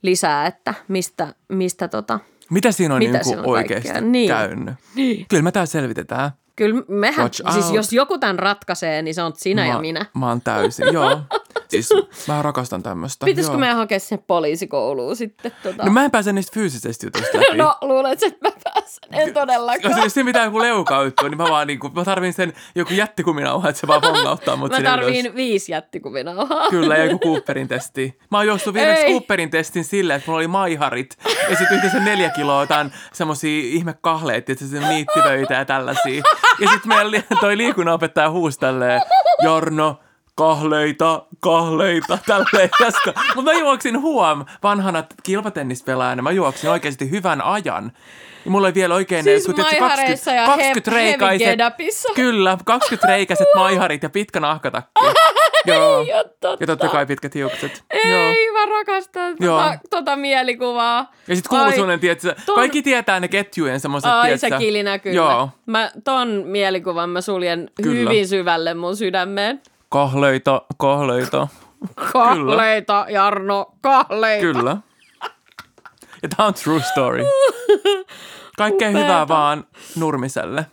lisää, 0.01 0.45
että 0.47 0.73
mistä, 0.87 1.27
mistä 1.49 1.87
tota, 1.87 2.19
Mitä 2.49 2.71
siinä 2.71 2.93
on 2.95 2.99
Mitä 2.99 3.11
niin 3.11 3.25
siinä 3.25 3.41
on 3.41 3.47
oikeasti 3.47 3.87
kaikkea? 3.89 4.09
Niin. 4.09 4.27
käynyt? 4.27 4.73
Kyllä 5.27 5.43
me 5.43 5.51
tää 5.51 5.65
selvitetään. 5.65 6.31
kyllä 6.55 6.83
mehän, 6.87 7.23
Watch 7.23 7.51
siis 7.53 7.65
out. 7.65 7.75
jos 7.75 7.93
joku 7.93 8.17
tämän 8.17 8.39
ratkaisee, 8.39 9.01
niin 9.01 9.15
se 9.15 9.23
on 9.23 9.33
sinä 9.37 9.61
mä, 9.61 9.67
ja 9.67 9.79
minä. 9.79 10.05
Mä 10.13 10.27
oon 10.29 10.41
täysin, 10.41 10.85
joo. 10.93 11.19
Siis 11.83 12.27
mä 12.27 12.41
rakastan 12.41 12.83
tämmöistä. 12.83 13.25
Pitäisikö 13.25 13.53
joo. 13.53 13.59
meidän 13.59 13.77
hakea 13.77 13.99
sinne 13.99 14.23
poliisikouluun 14.27 15.15
sitten? 15.15 15.51
Tota? 15.63 15.85
No 15.85 15.91
mä 15.91 16.05
en 16.05 16.11
pääse 16.11 16.33
niistä 16.33 16.51
fyysisistä 16.53 17.05
jutuista 17.05 17.37
läpi. 17.37 17.57
no 17.57 17.75
luulet, 17.81 18.23
että 18.23 18.49
mä 18.49 18.55
pääsen, 18.63 19.27
en 19.27 19.33
todellakaan. 19.33 20.03
Jos 20.03 20.13
se 20.13 20.23
mitään 20.23 20.45
joku 20.45 20.59
leukauttuu, 20.59 21.27
niin 21.27 21.37
mä 21.37 21.43
vaan 21.49 21.67
niinku, 21.67 21.89
mä 21.89 22.03
tarvin 22.03 22.33
sen 22.33 22.53
joku 22.75 22.93
jättikuminauha, 22.93 23.69
että 23.69 23.81
se 23.81 23.87
vaan 23.87 24.01
bongauttaa 24.01 24.55
mut 24.55 24.71
Mä 24.71 24.81
tarviin 24.81 25.25
ylös. 25.25 25.35
viisi 25.35 25.71
jättikuvinauhaa. 25.71 26.69
Kyllä, 26.69 26.97
ja 26.97 27.05
joku 27.05 27.19
Cooperin 27.27 27.67
testi. 27.67 28.17
Mä 28.31 28.37
oon 28.37 28.47
juossut 28.47 28.73
viimeksi 28.73 29.03
Ei. 29.03 29.11
Cooperin 29.11 29.49
testin 29.49 29.83
silleen, 29.83 30.17
että 30.17 30.27
mulla 30.31 30.37
oli 30.37 30.47
maiharit 30.47 31.17
ja 31.49 31.55
sitten 31.57 31.75
yhteensä 31.75 31.99
neljä 31.99 32.29
kiloa 32.29 32.61
jotain 32.61 32.91
semmosia 33.13 33.61
ihmekahleet, 33.63 34.49
että 34.49 34.65
se 34.65 34.79
niittivöitä 34.79 35.53
ja 35.53 35.65
tällaisia. 35.65 36.23
Ja 36.59 36.69
sitten 36.69 36.87
meillä 36.89 37.21
toi 37.39 37.57
liikunnanopettaja 37.57 38.29
huusi 38.29 38.59
tälleen, 38.59 39.01
Jarno, 39.43 39.99
kahleita, 40.35 41.25
kahleita, 41.39 42.17
tälleen. 42.27 42.69
Mutta 43.35 43.53
mä 43.53 43.59
juoksin 43.59 44.01
huom, 44.01 44.45
vanhana 44.63 45.03
kilpatennispelaajana, 45.23 46.21
mä 46.21 46.31
juoksin 46.31 46.69
oikeasti 46.69 47.11
hyvän 47.11 47.41
ajan. 47.41 47.91
Ja 48.45 48.51
mulla 48.51 48.67
ei 48.67 48.73
vielä 48.73 48.95
oikein 48.95 49.23
Siis 49.23 49.45
kun 49.45 49.55
tiedätkö, 49.55 49.79
maihareissa 49.79 50.31
ja 50.31 50.47
he- 50.47 50.73
reikaiset, 50.87 51.47
heavy-gedapissa. 51.47 52.13
Kyllä, 52.15 52.57
20 52.65 53.07
reikäiset 53.07 53.47
maiharit 53.55 54.03
ja 54.03 54.09
pitkä 54.09 54.39
nahkatakki. 54.39 55.01
Joo. 55.65 55.99
Ei 56.01 56.07
totta. 56.39 56.57
Ja 56.59 56.67
totta 56.67 56.89
kai 56.89 57.05
pitkät 57.05 57.35
hiukset. 57.35 57.83
Ei, 57.91 58.11
Joo. 58.11 58.53
mä 58.53 58.65
rakastan 58.77 59.35
Joo. 59.39 59.61
tota, 59.61 59.79
tota 59.89 60.15
mielikuvaa. 60.15 61.11
Ja 61.27 61.35
sitten 61.35 61.49
kuuluu 61.49 61.71
sellainen, 61.71 61.99
tiedätkö, 61.99 62.35
ton- 62.45 62.55
kaikki 62.55 62.81
tietää 62.81 63.19
ne 63.19 63.27
ketjujen 63.27 63.79
semmoiset, 63.79 64.11
Ai 64.11 64.21
tiedätkö? 64.23 64.47
se 64.49 64.57
kilinä 64.57 64.99
kyllä. 64.99 65.15
Joo. 65.15 65.49
Mä 65.65 65.91
ton 66.03 66.27
mielikuvan 66.45 67.09
mä 67.09 67.21
suljen 67.21 67.69
Kyllä. 67.83 67.99
hyvin 68.09 68.27
syvälle 68.27 68.73
mun 68.73 68.95
sydämeen. 68.97 69.61
Kahleita, 69.95 70.61
kahleita. 70.77 71.47
Kahleita, 72.13 73.05
Jarno, 73.09 73.73
kahleita. 73.81 74.41
Kyllä. 74.41 74.77
Ja 76.23 76.29
tää 76.37 76.45
on 76.45 76.53
true 76.53 76.81
story. 76.91 77.23
Kaikkea 78.57 78.89
hyvää 78.89 79.27
vaan 79.27 79.67
Nurmiselle. 79.95 80.65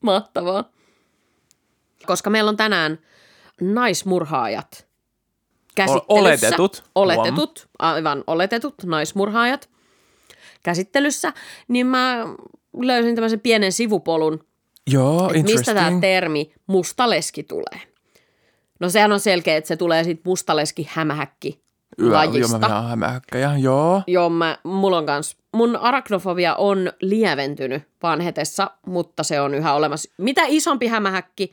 Mahtavaa. 0.00 0.64
Koska 2.06 2.30
meillä 2.30 2.48
on 2.48 2.56
tänään 2.56 2.98
naismurhaajat 3.60 4.86
käsittelyssä. 5.74 6.06
oletetut. 6.08 6.84
Oletetut, 6.94 7.68
aivan 7.78 8.24
oletetut 8.26 8.74
naismurhaajat 8.84 9.70
käsittelyssä. 10.62 11.32
Niin 11.68 11.86
mä 11.86 12.18
löysin 12.82 13.14
tämmöisen 13.14 13.40
pienen 13.40 13.72
sivupolun, 13.72 14.44
Joo, 14.90 15.30
että 15.34 15.52
mistä 15.52 15.74
tämä 15.74 16.00
termi 16.00 16.52
mustaleski 16.66 17.42
tulee. 17.42 17.80
No 18.80 18.88
sehän 18.88 19.12
on 19.12 19.20
selkeä, 19.20 19.56
että 19.56 19.68
se 19.68 19.76
tulee 19.76 20.04
siitä 20.04 20.22
mustaleski 20.24 20.88
hämähäkki 20.90 21.64
Joo, 21.98 22.08
Joo, 22.08 22.16
lajista. 22.16 22.58
mä 22.58 22.82
hämähäkkäjä. 22.82 23.56
Joo. 23.56 24.02
Joo, 24.06 24.30
mä, 24.30 24.58
mulla 24.64 24.98
on 24.98 25.06
kans, 25.06 25.36
mun 25.52 25.76
arachnofobia 25.76 26.54
on 26.54 26.92
lieventynyt 27.00 27.82
vanhetessa, 28.02 28.70
mutta 28.86 29.22
se 29.22 29.40
on 29.40 29.54
yhä 29.54 29.74
olemassa. 29.74 30.10
Mitä 30.18 30.42
isompi 30.46 30.86
hämähäkki, 30.86 31.52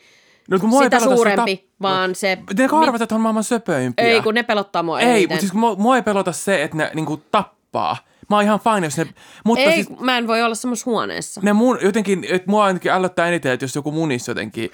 No, 0.50 0.60
kun 0.60 0.84
sitä 0.84 1.00
suurempi, 1.00 1.56
tap- 1.56 1.76
vaan 1.82 2.15
se... 2.15 2.38
Ne 2.58 2.67
arvat, 2.72 3.02
että 3.02 3.15
on 3.15 3.22
maailman 3.22 3.44
söpöimpiä. 3.44 4.06
Ei, 4.06 4.22
kun 4.22 4.34
ne 4.34 4.44
pelottaa 4.44 4.84
mua 4.84 5.00
Ei, 5.00 5.28
mutta 5.28 5.39
siis 5.39 5.54
mua, 5.54 5.76
mua 5.76 5.96
ei 5.96 6.02
pelota 6.02 6.32
se, 6.32 6.63
että 6.63 6.78
ne 6.78 6.91
niinku 6.94 7.17
tappaa. 7.32 7.98
Mä 8.32 8.36
oon 8.36 8.44
ihan 8.46 8.60
fine, 8.60 8.88
jos 8.88 8.98
ne... 8.98 9.06
Mutta 9.46 9.63
Ei, 9.63 9.74
siis 9.74 9.89
mä 10.00 10.17
en 10.17 10.28
voi 10.28 10.41
olla 10.44 10.56
semmoisessa 10.56 10.89
huoneessa. 10.91 11.41
ne 11.44 11.54
mun, 11.54 11.78
jotenkin, 11.82 12.26
että 12.30 12.52
mua 12.52 12.65
ainakin 12.65 12.91
ällöttää 12.91 13.28
eniten, 13.28 13.52
että 13.52 13.63
jos 13.63 13.76
joku 13.76 13.91
munisi 13.91 14.32
jotenkin 14.32 14.72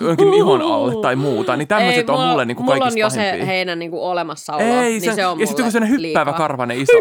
jonkin 0.00 0.34
ihon 0.34 0.62
alle 0.62 1.02
tai 1.02 1.16
muuta, 1.16 1.56
niin 1.56 1.68
tämmöiset 1.68 2.08
Ei, 2.08 2.14
on 2.14 2.28
mulle 2.28 2.44
niinku 2.44 2.62
mulla 2.62 2.78
kaikista 2.78 2.96
on 2.96 3.00
jo 3.00 3.10
se 3.10 3.16
pahimpia. 3.16 3.46
heidän 3.46 3.78
niinku 3.78 4.04
olemassaolo, 4.06 4.62
Ei, 4.64 4.90
niin 4.90 5.00
se, 5.00 5.12
se, 5.14 5.26
on 5.26 5.40
ja 5.40 5.46
sitten 5.46 5.64
kun 5.64 5.72
se 5.72 5.78
hyppäävä 5.88 6.30
liikaa. 6.30 6.32
karvanen 6.32 6.78
iso. 6.78 6.92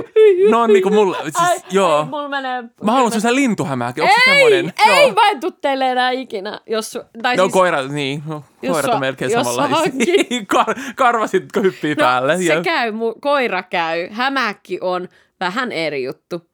No 0.50 0.62
on 0.62 0.74
niinku 0.74 0.89
mulle, 0.89 1.17
siis 1.24 1.36
Ai, 1.39 1.58
joo. 1.72 2.00
Ei, 2.00 2.06
mulla 2.06 2.30
menee... 2.30 2.63
Mä 2.84 2.91
haluan 2.91 3.12
semmoisen 3.12 3.36
lintuhämääkin. 3.36 4.04
Onko 4.04 4.15
se 4.26 4.32
Ei, 4.32 4.36
semmoinen? 4.36 4.74
ei, 4.86 5.02
Joo. 5.08 5.13
mä 5.13 5.30
en 5.30 5.39
tuu 5.39 5.52
teille 5.52 5.91
enää 5.91 6.12
ikinä. 6.12 6.60
Jos, 6.67 6.98
tai 7.22 7.36
No 7.36 7.43
siis, 7.43 7.54
koira, 7.54 7.88
niin. 7.88 8.24
No, 8.28 8.43
koirat 8.67 8.93
on 8.93 9.00
melkein 9.00 9.32
samanlaisia. 9.32 9.93
Kar, 10.48 10.65
karvasit 10.95 11.43
hyppii 11.63 11.95
päälle. 11.95 12.38
se 12.38 12.43
ja- 12.43 12.62
käy, 12.62 12.91
mu- 12.91 13.19
koira 13.22 13.63
käy, 13.63 14.08
hämähäkki 14.12 14.78
on 14.82 15.08
vähän 15.39 15.71
eri 15.71 16.04
juttu. 16.04 16.49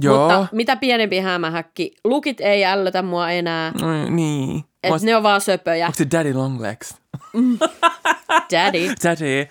Joo. 0.00 0.18
Mutta 0.28 0.46
mitä 0.52 0.76
pienempi 0.76 1.18
hämähäkki, 1.18 1.92
lukit 2.04 2.40
ei 2.40 2.64
ällötä 2.64 3.02
mua 3.02 3.30
enää, 3.30 3.70
Mm, 3.70 4.16
niin. 4.16 4.58
että 4.82 4.94
Mä- 4.94 5.06
ne 5.06 5.16
on 5.16 5.22
vaan 5.22 5.40
söpöjä. 5.40 5.86
Onko 5.86 5.96
se 5.96 6.06
Daddy 6.12 6.34
Longlegs? 6.34 6.94
Daddy. 8.52 8.88
Daddy. 9.04 9.46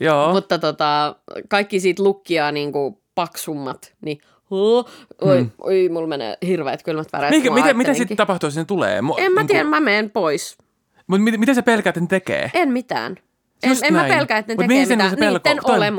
Joo. 0.00 0.32
Mutta 0.32 0.58
tota, 0.58 1.16
kaikki 1.48 1.80
siitä 1.80 2.02
lukkia 2.02 2.52
niinku 2.52 3.02
paksummat, 3.14 3.94
niin 4.00 4.20
huh, 4.50 4.88
oi, 5.20 5.36
hmm. 5.38 5.50
oi, 5.60 5.88
mulla 5.88 6.06
menee 6.08 6.38
hirveät 6.46 6.82
kylmät 6.82 7.12
väreet. 7.12 7.30
Mikä, 7.30 7.48
kun 7.48 7.54
mitä, 7.58 7.74
mitä 7.74 7.94
sitten 7.94 8.16
tapahtuu, 8.16 8.46
jos 8.46 8.56
ne 8.56 8.64
tulee? 8.64 9.00
Mu- 9.00 9.14
En 9.18 9.32
mä 9.32 9.40
niinku- 9.40 9.52
tiedä, 9.52 9.64
mä 9.64 9.80
menen 9.80 10.10
pois. 10.10 10.58
Mutta 11.06 11.22
miten, 11.24 11.40
miten 11.40 11.54
sä 11.54 11.62
pelkäät, 11.62 11.96
että 11.96 12.00
ne 12.00 12.06
tekee? 12.20 12.50
En 12.54 12.68
mitään. 12.72 13.16
En, 13.62 13.70
Just 13.70 13.82
en 13.84 13.92
mä 13.92 13.98
näin. 13.98 14.12
pelkää, 14.14 14.38
että 14.38 14.52
ne 14.52 14.54
Mut 14.54 14.68
tekee 14.68 14.86
mitään. 14.86 15.10
pelko- 15.18 15.20
Niiden 15.20 15.94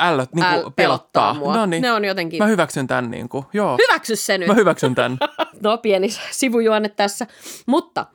Ällöt 0.00 0.34
niinku 0.34 0.50
äl, 0.50 0.70
pelottaa 0.76 1.34
mua. 1.34 1.56
No 1.56 1.66
niin. 1.66 1.82
Ne 1.82 1.92
on 1.92 2.04
jotenkin... 2.04 2.38
Mä 2.38 2.46
hyväksyn 2.46 2.86
tän 2.86 3.10
niinku. 3.10 3.46
Joo. 3.52 3.78
Hyväksy 3.88 4.16
se 4.16 4.38
nyt. 4.38 4.48
Mä 4.48 4.54
hyväksyn 4.54 4.94
tän. 4.94 5.18
No 5.62 5.78
pieni 5.78 6.08
sivujuonne 6.30 6.88
tässä. 6.88 7.26
Mutta 7.66 8.06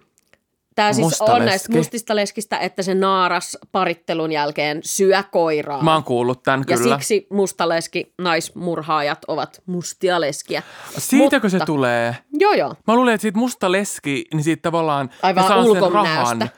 tämä 0.75 0.93
siis 0.93 1.05
Musta 1.05 1.23
on 1.23 1.45
näistä 1.45 1.69
leski. 1.69 1.77
mustista 1.77 2.15
leskistä, 2.15 2.57
että 2.57 2.83
se 2.83 2.95
naaras 2.95 3.57
parittelun 3.71 4.31
jälkeen 4.31 4.79
syö 4.83 5.23
koiraa. 5.31 5.83
Mä 5.83 5.93
oon 5.93 6.03
kuullut 6.03 6.41
ja 6.47 6.77
kyllä. 6.77 6.97
siksi 6.97 7.27
mustaleski 7.29 8.13
naismurhaajat 8.17 9.19
ovat 9.27 9.61
mustia 9.65 10.21
leskiä. 10.21 10.63
Siitäkö 10.97 11.47
Mutta- 11.47 11.59
se 11.59 11.65
tulee? 11.65 12.17
Joo, 12.33 12.53
joo. 12.53 12.75
Mä 12.87 12.95
luulen, 12.95 13.13
että 13.13 13.21
siitä 13.21 13.37
musta 13.39 13.71
leski, 13.71 14.25
niin 14.33 14.43
siitä 14.43 14.61
tavallaan 14.61 15.09
Aivan 15.21 15.47
saa 15.47 15.63
sen 15.63 15.91
rahan. 15.91 16.49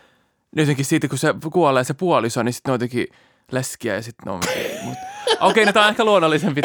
Jotenkin 0.55 0.85
siitä, 0.85 1.07
kun 1.07 1.17
se 1.17 1.33
kuolee 1.53 1.83
se 1.83 1.93
puoliso, 1.93 2.43
niin 2.43 2.53
sitten 2.53 2.69
ne 2.69 2.73
on 2.73 2.75
jotenkin 2.75 3.07
leskiä 3.51 3.95
ja 3.95 4.01
sitten 4.01 4.25
ne 4.25 4.31
on... 4.31 4.41
Okei, 5.41 5.65
no 5.65 5.73
tää 5.73 5.83
on 5.83 5.89
ehkä 5.89 6.05
luonnollisempi, 6.05 6.61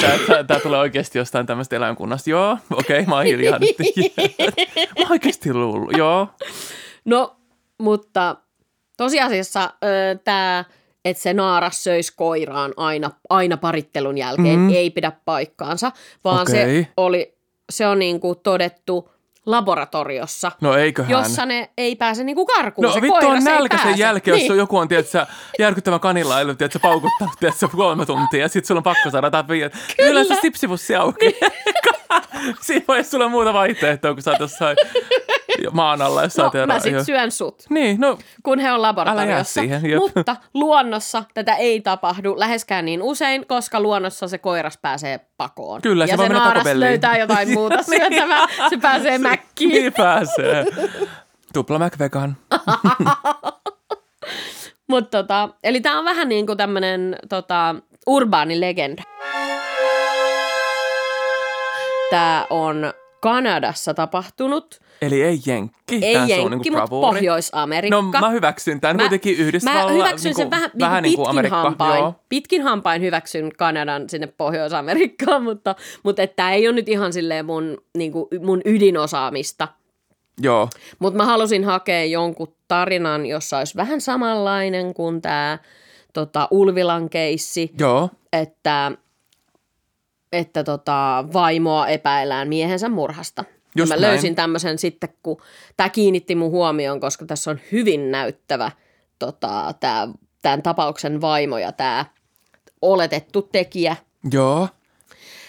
tää 0.46 0.60
tulee 0.62 0.80
oikeasti 0.80 1.18
jostain 1.18 1.46
tämmöistä 1.46 1.76
eläinkunnasta. 1.76 2.30
Joo, 2.30 2.58
okei, 2.72 3.06
mä 3.06 3.14
oon 3.14 3.24
hiljaa 3.24 3.58
nyt. 3.58 3.76
mä 4.78 5.02
oon 5.02 5.10
oikeasti 5.10 5.54
luullut, 5.54 5.96
joo. 5.96 6.28
No, 7.04 7.36
mutta 7.78 8.36
tosiasiassa 8.96 9.70
tämä, 10.24 10.64
että 11.04 11.22
se 11.22 11.34
naaras 11.34 11.84
söisi 11.84 12.12
koiraan 12.16 12.74
aina, 12.76 13.10
aina 13.28 13.56
parittelun 13.56 14.18
jälkeen, 14.18 14.58
mm. 14.58 14.70
ei 14.70 14.90
pidä 14.90 15.12
paikkaansa, 15.24 15.92
vaan 16.24 16.42
Okei. 16.42 16.54
se, 16.54 16.88
oli, 16.96 17.38
se 17.70 17.86
on 17.86 17.98
niinku 17.98 18.34
todettu 18.34 19.10
laboratoriossa, 19.48 20.52
No 20.60 20.74
eiköhän. 20.76 21.10
jossa 21.10 21.46
ne 21.46 21.70
ei 21.78 21.96
pääse 21.96 22.24
niinku 22.24 22.46
karkuun. 22.46 22.86
No 22.86 22.92
se 22.92 23.02
vittu 23.02 23.26
on 23.26 23.44
nälkä 23.44 23.78
sen 23.78 23.98
jälkeen, 23.98 24.32
jos 24.32 24.40
niin. 24.40 24.50
niin. 24.52 24.58
joku 24.58 24.76
on 24.78 24.88
tiedätkö, 24.88 25.26
järkyttävä 25.58 25.98
kanilailu, 25.98 26.54
tiedätkö, 26.54 26.78
paukuttanut 26.78 27.34
tiedätkö, 27.40 27.68
kolme 27.76 28.06
tuntia 28.06 28.40
ja 28.40 28.48
sitten 28.48 28.66
sulla 28.68 28.78
on 28.78 28.82
pakko 28.82 29.10
saada 29.10 29.26
jotain 29.26 29.48
viiä. 29.48 29.70
Kyllä 29.96 30.24
se 30.24 30.34
sipsipussi 30.40 30.94
auki. 30.94 31.36
Siinä 32.60 32.84
vaiheessa 32.88 33.10
sulla 33.10 33.24
on 33.24 33.30
muuta 33.30 33.52
vaihtoehtoa, 33.52 34.14
kun 34.14 34.22
sä 34.22 34.30
oot 34.30 34.40
jossain 34.40 34.76
maan 35.72 36.02
alla, 36.02 36.22
jos 36.22 36.36
No, 36.36 36.50
mä 36.66 36.78
sit 36.80 36.94
syön 37.06 37.30
sut, 37.30 37.62
Niin, 37.70 38.00
no 38.00 38.18
kun 38.42 38.58
he 38.58 38.72
on 38.72 38.82
laboratoriossa. 38.82 39.60
siihen, 39.60 39.90
jep. 39.90 39.98
Mutta 39.98 40.36
luonnossa 40.54 41.24
tätä 41.34 41.54
ei 41.54 41.80
tapahdu 41.80 42.38
läheskään 42.38 42.84
niin 42.84 43.02
usein, 43.02 43.46
koska 43.46 43.80
luonnossa 43.80 44.28
se 44.28 44.38
koiras 44.38 44.78
pääsee 44.82 45.20
pakoon. 45.36 45.82
Kyllä, 45.82 46.06
se 46.06 46.12
ja 46.12 46.16
voi 46.16 46.26
se 46.26 46.28
mennä 46.32 46.44
naaras 46.44 46.66
löytää 46.74 47.18
jotain 47.18 47.52
muuta 47.52 47.82
syötävää. 47.90 48.46
Se 48.70 48.76
pääsee 48.76 49.18
mäkkiin. 49.18 49.70
niin 49.70 49.92
pääsee. 49.92 50.64
Tupla 51.52 51.78
McVegan. 51.78 52.36
Mutta 54.88 55.22
tota, 55.22 55.48
eli 55.64 55.80
tämä 55.80 55.98
on 55.98 56.04
vähän 56.04 56.28
niin 56.28 56.46
kuin 56.46 56.58
tämmöinen 56.58 57.16
tota, 57.28 57.74
urbaani 58.06 58.60
legenda. 58.60 59.02
Tämä 62.10 62.46
on 62.50 62.92
Kanadassa 63.20 63.94
tapahtunut. 63.94 64.80
Eli 65.02 65.22
ei 65.22 65.38
jenkki. 65.46 65.98
Ei 66.02 66.14
sun 66.14 66.28
jenkki, 66.28 66.48
niinku 66.70 66.70
mutta. 66.70 66.88
Pohjois-Amerikka. 66.88 67.96
No 67.96 68.02
mä 68.02 68.30
hyväksyn 68.30 68.80
tämän. 68.80 68.96
Mä- 68.96 69.02
Kuitenkin 69.02 69.38
Yhdysvalla. 69.38 69.84
Mä 69.84 69.92
hyväksyn 69.92 70.24
niinku, 70.24 70.40
sen 70.40 70.50
vähän, 70.50 70.70
vähän 70.80 71.02
niin 71.02 71.10
niin 71.10 71.16
kuin 71.16 71.24
kuin 71.26 71.36
pitkin 71.36 71.54
Amerikka. 71.54 71.62
hampain. 71.62 71.98
Joo. 71.98 72.14
Pitkin 72.28 72.62
hampain 72.62 73.02
hyväksyn 73.02 73.50
Kanadan 73.56 74.08
sinne 74.08 74.26
Pohjois-Amerikkaan, 74.26 75.42
mutta, 75.48 75.74
mutta 76.02 76.26
tämä 76.26 76.52
ei 76.52 76.68
ole 76.68 76.74
nyt 76.74 76.88
ihan 76.88 77.12
silleen 77.12 77.46
mun, 77.46 77.78
niin 77.96 78.12
kuin, 78.12 78.26
mun 78.40 78.60
ydinosaamista. 78.64 79.68
Joo. 80.40 80.68
Mutta 80.98 81.16
mä 81.16 81.24
halusin 81.24 81.64
hakea 81.64 82.04
jonkun 82.04 82.54
tarinan, 82.68 83.26
jossa 83.26 83.58
olisi 83.58 83.76
vähän 83.76 84.00
samanlainen 84.00 84.94
kuin 84.94 85.22
tämä 85.22 85.58
tota, 86.12 86.48
Ulvilan 86.50 87.10
keissi, 87.10 87.70
Joo. 87.78 88.10
että, 88.32 88.92
että 90.32 90.64
tota, 90.64 91.24
vaimoa 91.32 91.88
epäillään 91.88 92.48
miehensä 92.48 92.88
murhasta. 92.88 93.44
Ja 93.48 93.82
Just 93.82 93.88
mä 93.88 93.96
näin. 93.96 94.02
löysin 94.02 94.34
tämmöisen 94.34 94.78
sitten, 94.78 95.08
kun 95.22 95.42
tämä 95.76 95.88
kiinnitti 95.88 96.34
mun 96.34 96.50
huomioon, 96.50 97.00
koska 97.00 97.26
tässä 97.26 97.50
on 97.50 97.60
hyvin 97.72 98.10
näyttävä 98.10 98.70
tota, 99.18 99.74
tää, 99.80 100.08
tämän 100.42 100.62
tapauksen 100.62 101.20
vaimo 101.20 101.58
ja 101.58 101.72
tämä 101.72 102.04
oletettu 102.82 103.42
tekijä. 103.42 103.96
Joo. 104.32 104.68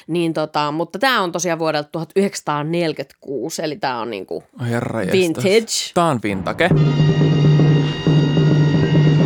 Niin 0.08 0.34
tota, 0.34 0.72
mutta 0.72 1.00
tämä 1.00 1.22
on 1.22 1.32
tosiaan 1.32 1.60
vuodelta 1.60 1.90
1946, 1.92 3.62
eli 3.62 3.76
tämä 3.76 4.02
on 4.02 4.10
niinku 4.10 4.44
Herra 4.70 5.00
Vintage. 5.12 5.66
Tää 5.94 6.06
on 6.06 6.20
vintage. 6.24 6.70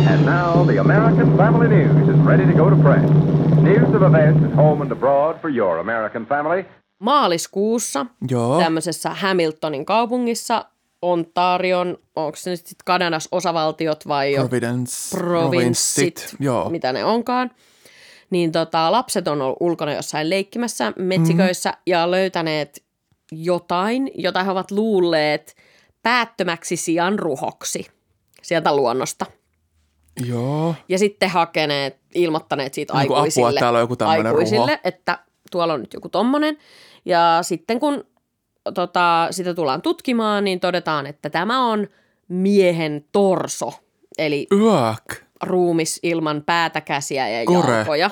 And 0.06 0.24
now 0.26 0.66
the 0.66 0.78
American 0.78 1.36
Family 1.36 1.68
News 1.68 2.08
is 2.08 2.26
ready 2.26 2.46
to 2.46 2.52
go 2.52 2.70
to 2.70 2.76
press. 2.76 3.10
News 3.62 3.94
of 3.94 4.02
events 4.02 4.44
at 4.44 4.54
home 4.54 4.82
and 4.82 4.92
abroad 4.92 5.40
for 5.40 5.50
your 5.50 5.78
American 5.78 6.26
family. 6.26 6.64
maaliskuussa 6.98 8.06
Joo. 8.30 8.58
tämmöisessä 8.58 9.10
Hamiltonin 9.10 9.84
kaupungissa 9.84 10.64
Ontarion, 11.02 11.98
onko 12.16 12.36
se 12.36 12.50
nyt 12.50 12.60
sitten 12.60 12.84
Kanadas 12.84 13.28
osavaltiot 13.32 14.08
vai 14.08 14.32
jo 14.32 14.40
Providence. 14.40 15.18
provinssit, 15.18 16.36
Joo. 16.40 16.70
mitä 16.70 16.92
ne 16.92 17.04
onkaan. 17.04 17.50
Niin 18.30 18.52
tota, 18.52 18.92
lapset 18.92 19.28
on 19.28 19.42
ollut 19.42 19.56
ulkona 19.60 19.92
jossain 19.92 20.30
leikkimässä 20.30 20.92
metsiköissä 20.98 21.70
mm. 21.70 21.76
ja 21.86 22.10
löytäneet 22.10 22.84
jotain, 23.32 24.10
jota 24.14 24.42
he 24.44 24.50
ovat 24.50 24.70
luulleet 24.70 25.56
päättömäksi 26.02 26.76
sian 26.76 27.18
ruhoksi 27.18 27.86
sieltä 28.42 28.76
luonnosta. 28.76 29.26
Joo. 30.26 30.74
Ja 30.88 30.98
sitten 30.98 31.30
hakeneet, 31.30 31.96
ilmoittaneet 32.14 32.74
siitä 32.74 32.92
Niin 32.92 33.02
apua, 33.02 33.16
aikuisille, 33.16 33.48
että 33.48 33.60
täällä 33.60 33.76
on 33.76 33.82
joku 33.82 33.96
aikuisille 34.04 34.66
ruho. 34.66 34.78
että 34.84 35.18
tuolla 35.50 35.74
on 35.74 35.80
nyt 35.80 35.94
joku 35.94 36.08
tommonen. 36.08 36.58
Ja 37.04 37.38
sitten 37.42 37.80
kun 37.80 38.04
tota, 38.74 39.28
sitä 39.30 39.54
tullaan 39.54 39.82
tutkimaan, 39.82 40.44
niin 40.44 40.60
todetaan, 40.60 41.06
että 41.06 41.30
tämä 41.30 41.66
on 41.66 41.88
miehen 42.28 43.04
torso. 43.12 43.72
Eli 44.18 44.46
Yök. 44.52 45.22
ruumis 45.42 46.00
ilman 46.02 46.42
päätä, 46.46 46.80
käsiä 46.80 47.28
ja 47.28 47.44
Kore. 47.46 47.74
jalkoja. 47.76 48.10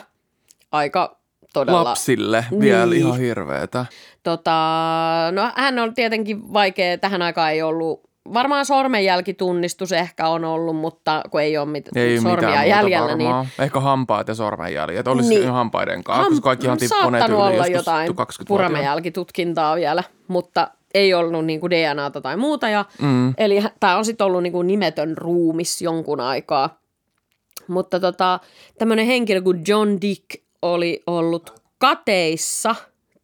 Aika 0.73 1.17
todella... 1.53 1.85
Lapsille 1.85 2.45
vielä 2.61 2.87
Niin. 2.87 3.07
ihan 3.07 3.19
hirveetä. 3.19 3.87
Tota, 4.23 4.53
no 5.33 5.53
hän 5.57 5.79
on 5.79 5.95
tietenkin 5.95 6.53
vaikea, 6.53 6.99
tähän 6.99 7.23
aikaan 7.23 7.53
ei 7.53 7.62
ollut, 7.62 8.11
varmaan 8.35 8.66
sormenjälkitunnistus 8.66 9.92
ehkä 9.92 10.28
on 10.28 10.44
ollut, 10.44 10.76
mutta 10.76 11.22
kun 11.30 11.40
ei 11.40 11.58
ole 11.58 11.66
mit- 11.68 11.96
Ei 11.96 12.20
sormia 12.20 12.48
mitään 12.48 12.68
jäljellä, 12.68 13.14
niin. 13.16 13.35
Ehkä 13.58 13.80
hampaat 13.80 14.28
ja 14.28 14.35
sormenjäljet. 14.35 15.08
Olisi 15.08 15.28
Niin. 15.28 15.40
niin. 15.40 15.52
hampaiden 15.52 16.04
kanssa, 16.04 16.28
koska 16.28 16.42
kaikki 16.44 16.68
on 16.68 16.78
tippuneet 16.78 17.28
yli 17.28 17.35
olla 17.37 17.66
jotain 17.66 18.16
20 18.16 18.48
puramenjälkitutkintaa 18.48 19.76
vielä, 19.76 20.04
mutta 20.28 20.68
ei 20.94 21.14
ollut 21.14 21.44
niinku 21.44 21.70
DNAta 21.70 22.20
tai 22.20 22.37
muuta. 22.37 22.68
Ja, 22.68 22.85
mm. 23.02 23.35
Eli 23.38 23.62
tämä 23.80 23.96
on 23.96 24.04
sitten 24.04 24.24
ollut 24.26 24.42
niinku 24.42 24.62
nimetön 24.62 25.18
ruumis 25.18 25.82
jonkun 25.82 26.20
aikaa. 26.20 26.78
Mutta 27.68 28.00
tota, 28.00 28.40
tämmöinen 28.78 29.06
henkilö 29.06 29.42
kuin 29.42 29.62
John 29.68 29.88
Dick 30.02 30.24
oli 30.62 31.02
ollut 31.06 31.62
kateissa 31.78 32.74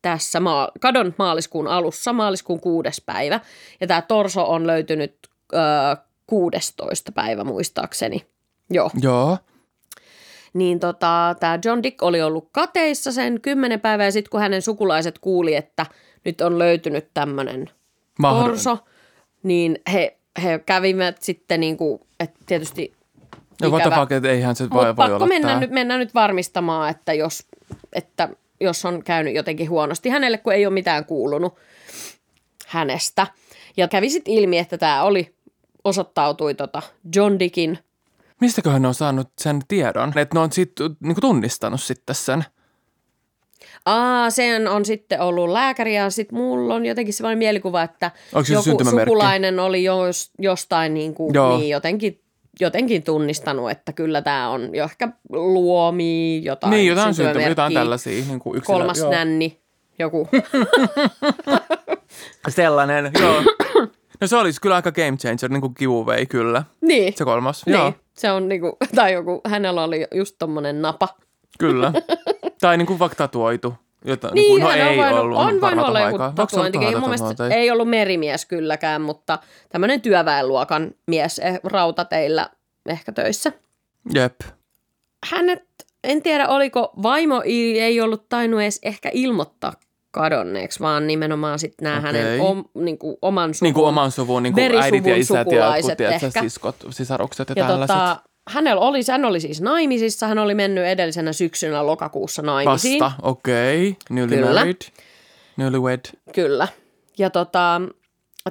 tässä 0.03 0.41
maa, 0.41 0.71
kadon 0.81 1.15
maaliskuun 1.19 1.69
alussa, 1.69 2.13
maaliskuun 2.13 2.61
kuudes 2.61 3.03
päivä. 3.07 3.41
Ja 3.81 3.87
tämä 3.87 4.03
torso 4.03 4.45
on 4.51 4.67
löytynyt 4.67 5.17
ö, 5.53 5.57
16. 6.27 7.13
päivä 7.13 7.45
muistaakseni. 7.45 8.27
Joo. 8.71 8.91
Joo. 9.01 9.39
niin 10.55 10.81
tota, 10.81 11.37
tämä 11.41 11.59
John 11.65 11.83
Dick 11.83 12.03
oli 12.03 12.23
ollut 12.23 12.49
kateissa 12.53 13.13
sen 13.13 13.41
kymmenen 13.41 13.81
päivää 13.81 14.07
ja 14.07 14.13
sitten 14.13 14.31
kun 14.31 14.41
hänen 14.41 14.63
sukulaiset 14.63 15.19
kuuli, 15.19 15.55
että 15.55 15.87
nyt 16.25 16.41
on 16.41 16.59
löytynyt 16.59 17.09
tämmöinen 17.15 17.71
torso, 18.23 18.79
niin 19.43 19.79
he, 19.93 20.19
he 20.43 20.59
kävivät 20.59 21.23
sitten 21.23 21.61
niin 21.61 21.77
kuin, 21.77 22.01
että 22.21 22.41
tietysti 22.47 22.99
No 23.63 23.71
what 23.71 23.83
the 23.83 23.91
fuck, 23.91 24.13
että 24.13 24.29
eihän 24.31 24.57
se 24.57 24.65
Mutta 24.65 24.77
voi, 24.77 24.85
voi 24.87 24.95
pakko 24.95 25.15
olla 25.17 25.27
mennä 25.27 25.49
tää. 25.49 25.61
nyt, 25.61 25.71
mennä 25.71 25.99
nyt 25.99 26.15
varmistamaan, 26.15 26.91
että 26.91 27.13
jos, 27.13 27.47
että 27.93 28.29
jos 28.61 28.85
on 28.85 29.05
käynyt 29.05 29.35
jotenkin 29.35 29.71
huonosti 29.71 30.09
hänelle, 30.09 30.39
kun 30.39 30.53
ei 30.53 30.67
ole 30.67 30.75
mitään 30.75 31.05
kuulunut 31.05 31.55
hänestä. 32.67 33.27
Ja 33.77 33.89
kävi 33.89 34.11
sitten 34.11 34.35
ilmi, 34.35 34.59
että 34.59 34.79
tämä 34.79 35.03
oli, 35.03 35.35
osoittautui 35.85 36.55
tota 36.55 36.83
John 37.15 37.39
Dickin 37.39 37.79
Mistäköhän 38.41 38.83
ne 38.83 38.89
on 38.89 38.95
saanut 38.95 39.29
sen 39.39 39.61
tiedon? 39.69 40.19
Että 40.19 40.37
ne 40.37 40.41
on 40.41 40.53
sit, 40.53 40.73
niinku 41.01 41.21
tunnistanut 41.21 41.83
sitten 41.83 42.17
sen. 42.17 42.45
Aa, 43.85 44.31
sen 44.31 44.69
on 44.69 44.85
sitten 44.85 45.21
ollut 45.21 45.49
lääkäri 45.49 45.97
ja 45.97 46.11
sitten 46.11 46.39
mulla 46.39 46.75
on 46.75 46.87
jotenkin 46.87 47.15
sellainen 47.15 47.39
mielikuva, 47.39 47.83
että 47.83 48.11
Onko 48.35 48.53
joku 48.53 48.85
sukulainen 48.85 49.59
oli 49.59 49.85
jos, 49.85 50.31
jostain 50.39 50.95
niin 50.95 51.15
kuin, 51.15 51.35
Joo. 51.35 51.59
niin 51.59 51.71
jotenkin, 51.71 52.21
jotenkin 52.61 53.03
tunnistanut, 53.03 53.71
että 53.71 53.93
kyllä 53.93 54.23
tämä 54.23 54.49
on 54.49 54.75
jo 54.75 54.85
ehkä 54.85 55.09
luomi, 55.31 56.45
jotain 56.45 56.71
niin, 56.71 56.87
jotain 56.87 57.15
syntymä, 57.15 57.15
syntymämerkkiä. 57.15 57.51
jotain 57.51 57.75
tällaisia. 57.75 58.25
Niinku 58.29 58.55
yksilö, 58.55 58.77
Kolmas 58.79 58.99
joo. 58.99 59.11
nänni, 59.11 59.61
joku. 59.99 60.29
Sellainen, 62.49 63.11
joo. 63.21 63.43
No 64.21 64.27
se 64.27 64.37
olisi 64.37 64.61
kyllä 64.61 64.77
aika 64.77 64.93
game 64.93 65.17
changer, 65.17 65.51
niin 65.51 65.61
kuin 65.61 65.73
giveaway 65.79 66.27
kyllä. 66.27 66.65
niin, 66.81 67.13
Se 67.17 67.25
kolmas, 67.25 67.67
niin. 67.67 67.75
joo, 67.75 67.93
Se 68.13 68.31
on 68.31 68.49
niinku, 68.49 68.77
tai 68.95 69.13
joku, 69.13 69.41
hänellä 69.47 69.85
oli 69.85 70.07
just 70.15 70.37
tommonen 70.39 70.83
napa. 70.83 71.09
kyllä. 71.59 71.93
tai 72.61 72.77
niin 72.77 72.87
kuin 72.87 72.99
vaikka 72.99 73.17
tatuoitu. 73.17 73.75
Jota, 74.05 74.31
Niin, 74.35 74.61
no 74.61 74.69
hän 74.69 74.81
on 74.81 74.87
ei 74.87 74.99
voinut, 74.99 75.19
ollut 75.19 75.39
on 75.39 75.61
voinut 75.61 75.87
olla 75.89 76.01
joku 76.01 76.19
tatuointikin. 76.35 77.01
Mun 77.01 77.11
mielestä 77.11 77.47
ei 77.49 77.71
ollut 77.71 77.89
merimies 77.89 78.47
kylläkään, 78.47 79.03
mutta 79.03 79.39
tämmöinen 79.69 80.01
työväenluokan 80.01 80.91
mies 81.07 81.39
eh, 81.39 81.61
rautateillä 81.65 82.51
ehkä 82.87 83.13
töissä. 83.13 83.53
Jep. 84.15 84.41
Hänet, 85.31 85.65
en 86.05 86.23
tiedä 86.23 86.49
oliko 86.49 86.93
vaimo 87.03 87.43
ei 87.45 88.01
ollut 88.01 88.29
tainnut 88.29 88.61
edes 88.61 88.79
ehkä 88.83 89.11
ilmoittaa 89.13 89.73
kadonneeksi, 90.11 90.81
vaan 90.81 91.07
nimenomaan 91.07 91.59
sitten 91.59 91.85
nämä 91.85 91.99
Okei. 91.99 92.13
hänen 92.23 92.41
om, 92.41 92.65
niin 92.75 92.99
kuin 92.99 93.17
oman 93.23 93.55
suvun, 93.55 93.67
Niin 93.67 93.75
kuin 93.75 93.87
oman 93.87 94.11
suvun, 94.11 94.43
niin 94.43 94.53
kuin 94.53 94.83
äidit 94.83 95.07
ja 95.07 95.17
isät 95.17 95.53
ja 95.53 95.77
jotkut, 95.77 95.97
tiedätkö, 95.97 96.31
siskot, 96.41 96.77
sisarukset 96.91 97.49
ja, 97.49 97.55
Ja 97.57 97.67
tällaiset. 97.67 97.97
tota, 97.97 98.23
hänellä 98.49 98.81
oli, 98.81 99.01
hän 99.11 99.25
oli 99.25 99.41
siis 99.41 99.61
naimisissa, 99.61 100.27
hän 100.27 100.39
oli 100.39 100.55
mennyt 100.55 100.85
edellisenä 100.85 101.33
syksynä 101.33 101.87
lokakuussa 101.87 102.43
naimisiin. 102.43 103.01
Vasta, 103.01 103.23
okei. 103.23 103.89
Okay. 103.89 103.97
Newly 104.11 104.37
Kyllä. 104.37 104.55
married. 104.55 104.77
Newlywed. 105.57 106.01
Kyllä. 106.35 106.69
Ja 107.19 107.31
tota, 107.31 107.81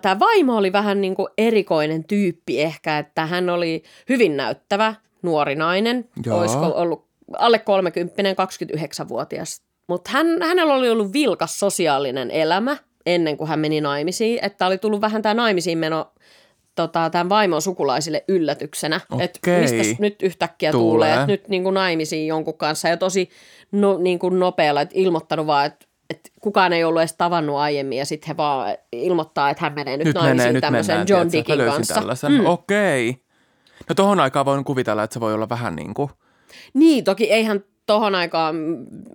tämä 0.01 0.19
vaimo 0.19 0.57
oli 0.57 0.73
vähän 0.73 1.01
niin 1.01 1.15
kuin 1.15 1.27
erikoinen 1.37 2.03
tyyppi 2.03 2.61
ehkä, 2.61 2.97
että 2.97 3.25
hän 3.25 3.49
oli 3.49 3.83
hyvin 4.09 4.37
näyttävä 4.37 4.95
nuori 5.21 5.55
nainen. 5.55 6.09
Joo. 6.25 6.39
Olisiko 6.39 6.65
ollut 6.65 7.07
alle 7.37 7.59
30, 7.59 8.43
29-vuotias. 9.03 9.61
Mutta 9.87 10.11
hän, 10.13 10.27
hänellä 10.41 10.73
oli 10.73 10.89
ollut 10.89 11.13
vilkas 11.13 11.59
sosiaalinen 11.59 12.31
elämä 12.31 12.77
ennen 13.05 13.37
kuin 13.37 13.47
hän 13.47 13.59
meni 13.59 13.81
naimisiin. 13.81 14.39
Että 14.41 14.67
oli 14.67 14.77
tullut 14.77 15.01
vähän 15.01 15.21
tämä 15.21 15.33
naimisiin 15.33 15.77
meno 15.77 16.11
tota, 16.77 17.09
tämän 17.09 17.29
vaimon 17.29 17.61
sukulaisille 17.61 18.23
yllätyksenä. 18.27 19.01
Että 19.19 19.39
Okei. 19.43 19.61
mistä 19.61 19.95
nyt 19.99 20.23
yhtäkkiä 20.23 20.71
Tulee. 20.71 20.93
tulee, 20.93 21.13
että 21.13 21.27
nyt 21.27 21.47
niin 21.47 21.63
kuin 21.63 21.73
naimisiin 21.73 22.27
jonkun 22.27 22.57
kanssa. 22.57 22.87
Ja 22.87 22.97
tosi 22.97 23.29
no, 23.71 23.97
niin 23.97 24.19
kuin 24.19 24.39
nopealla, 24.39 24.81
että 24.81 24.95
ilmoittanut 24.97 25.47
vaan, 25.47 25.65
että 25.65 25.87
että 26.09 26.29
kukaan 26.41 26.73
ei 26.73 26.83
ollut 26.83 27.01
edes 27.01 27.15
tavannut 27.17 27.57
aiemmin 27.57 27.97
ja 27.97 28.05
sitten 28.05 28.27
he 28.27 28.37
vaan 28.37 28.77
ilmoittaa, 28.91 29.49
että 29.49 29.63
hän 29.63 29.73
menee 29.73 29.97
nyt, 29.97 30.05
Nyt 30.05 30.15
naimisiin 30.15 30.37
menee, 30.37 30.53
nyt 30.53 30.61
tämmöisen 30.61 30.97
mennään. 30.97 31.19
John 31.19 31.31
Dickin 31.31 31.57
kanssa. 31.57 31.93
tällaisen. 31.93 32.31
Mm. 32.31 32.45
Okei. 32.45 33.09
Okay. 33.09 33.21
No 33.89 33.95
tohon 33.95 34.19
aikaan 34.19 34.45
voin 34.45 34.63
kuvitella, 34.63 35.03
että 35.03 35.13
se 35.13 35.19
voi 35.19 35.33
olla 35.33 35.49
vähän 35.49 35.75
niin 35.75 35.93
kuin, 35.93 36.09
Niin, 36.73 37.03
toki 37.03 37.31
eihän 37.31 37.63
tohon 37.87 38.15
aikaan 38.15 38.55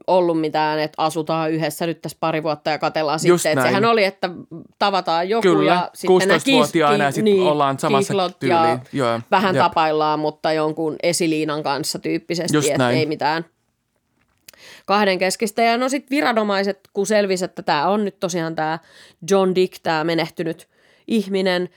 ollut 0.07 0.41
mitään, 0.41 0.79
että 0.79 1.03
asutaan 1.03 1.51
yhdessä 1.53 1.87
nyt 1.87 2.03
tässä 2.03 2.19
pari 2.21 2.43
vuotta 2.43 2.71
ja 2.71 2.79
katellaan 2.79 3.19
Just 3.25 3.43
sitten. 3.43 3.59
Että 3.59 3.69
sehän 3.69 3.85
oli, 3.85 4.05
että 4.05 4.31
tavataan 4.79 5.29
joku 5.29 5.43
Kyllä, 5.43 5.73
ja 5.73 5.91
sitten 5.95 6.29
nämä 6.29 6.39
16-vuotiaana 6.39 7.05
ja 7.05 7.11
sit 7.11 7.25
ollaan 7.41 7.79
samassa 7.79 8.15
ja 8.43 8.79
Joo, 8.93 9.21
vähän 9.31 9.55
jep. 9.55 9.63
tapaillaan, 9.63 10.19
mutta 10.19 10.53
jonkun 10.53 10.97
esiliinan 11.03 11.63
kanssa 11.63 11.99
tyyppisesti, 11.99 12.57
Just 12.57 12.69
että 12.69 12.79
näin. 12.79 12.99
ei 12.99 13.07
mitään 13.07 13.45
kahden 14.87 15.19
keskistä. 15.19 15.63
Ja 15.63 15.77
no 15.77 15.89
sitten 15.89 16.17
viranomaiset, 16.17 16.81
kun 16.93 17.07
selvisi, 17.07 17.45
että 17.45 17.63
tämä 17.63 17.89
on 17.89 18.05
nyt 18.05 18.21
tosiaan 18.21 18.55
tämä 18.55 18.79
John 19.31 19.55
Dick, 19.55 19.79
tämä 19.83 20.05
menehtynyt 20.05 20.69
ihminen, 21.07 21.69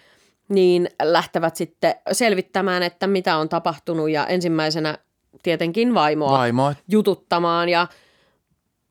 niin 0.50 0.90
lähtevät 1.02 1.56
sitten 1.56 1.96
selvittämään, 2.12 2.84
että 2.84 3.08
mitä 3.08 3.38
on 3.38 3.50
tapahtunut 3.50 4.10
ja 4.10 4.28
ensimmäisenä 4.28 4.98
tietenkin 5.44 5.94
vaimoa 5.94 6.32
vaimo. 6.32 6.74
jututtamaan 6.92 7.70
ja 7.70 7.88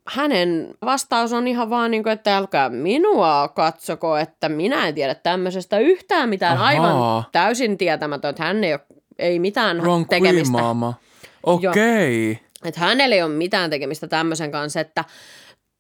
hänen 0.09 0.75
vastaus 0.85 1.33
on 1.33 1.49
ihan 1.49 1.71
vaan 1.71 1.91
niin 1.91 2.03
kuin, 2.03 2.13
että 2.13 2.37
älkää 2.37 2.69
minua 2.69 3.49
katsoko, 3.49 4.17
että 4.17 4.49
minä 4.49 4.89
en 4.89 4.95
tiedä 4.95 5.15
tämmöisestä 5.15 5.79
yhtään 5.79 6.29
mitään. 6.29 6.57
Ahaa. 6.57 6.67
Aivan 6.67 7.25
täysin 7.33 7.79
tietämätön, 7.79 8.31
että 8.31 8.43
hän 8.43 8.65
ei 8.65 8.73
ole 8.73 8.81
ei 9.19 9.39
mitään 9.39 9.81
Wrong 9.81 10.07
tekemistä. 10.09 10.53
mama. 10.59 10.95
Okei. 11.43 12.31
Okay. 12.33 12.45
Että 12.65 12.81
hänellä 12.81 13.15
ei 13.15 13.23
ole 13.23 13.33
mitään 13.33 13.71
tekemistä 13.71 14.07
tämmöisen 14.07 14.51
kanssa, 14.51 14.81
että 14.81 15.05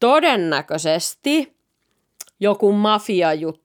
todennäköisesti 0.00 1.56
joku 2.40 2.72
mafiajuttu, 2.72 3.63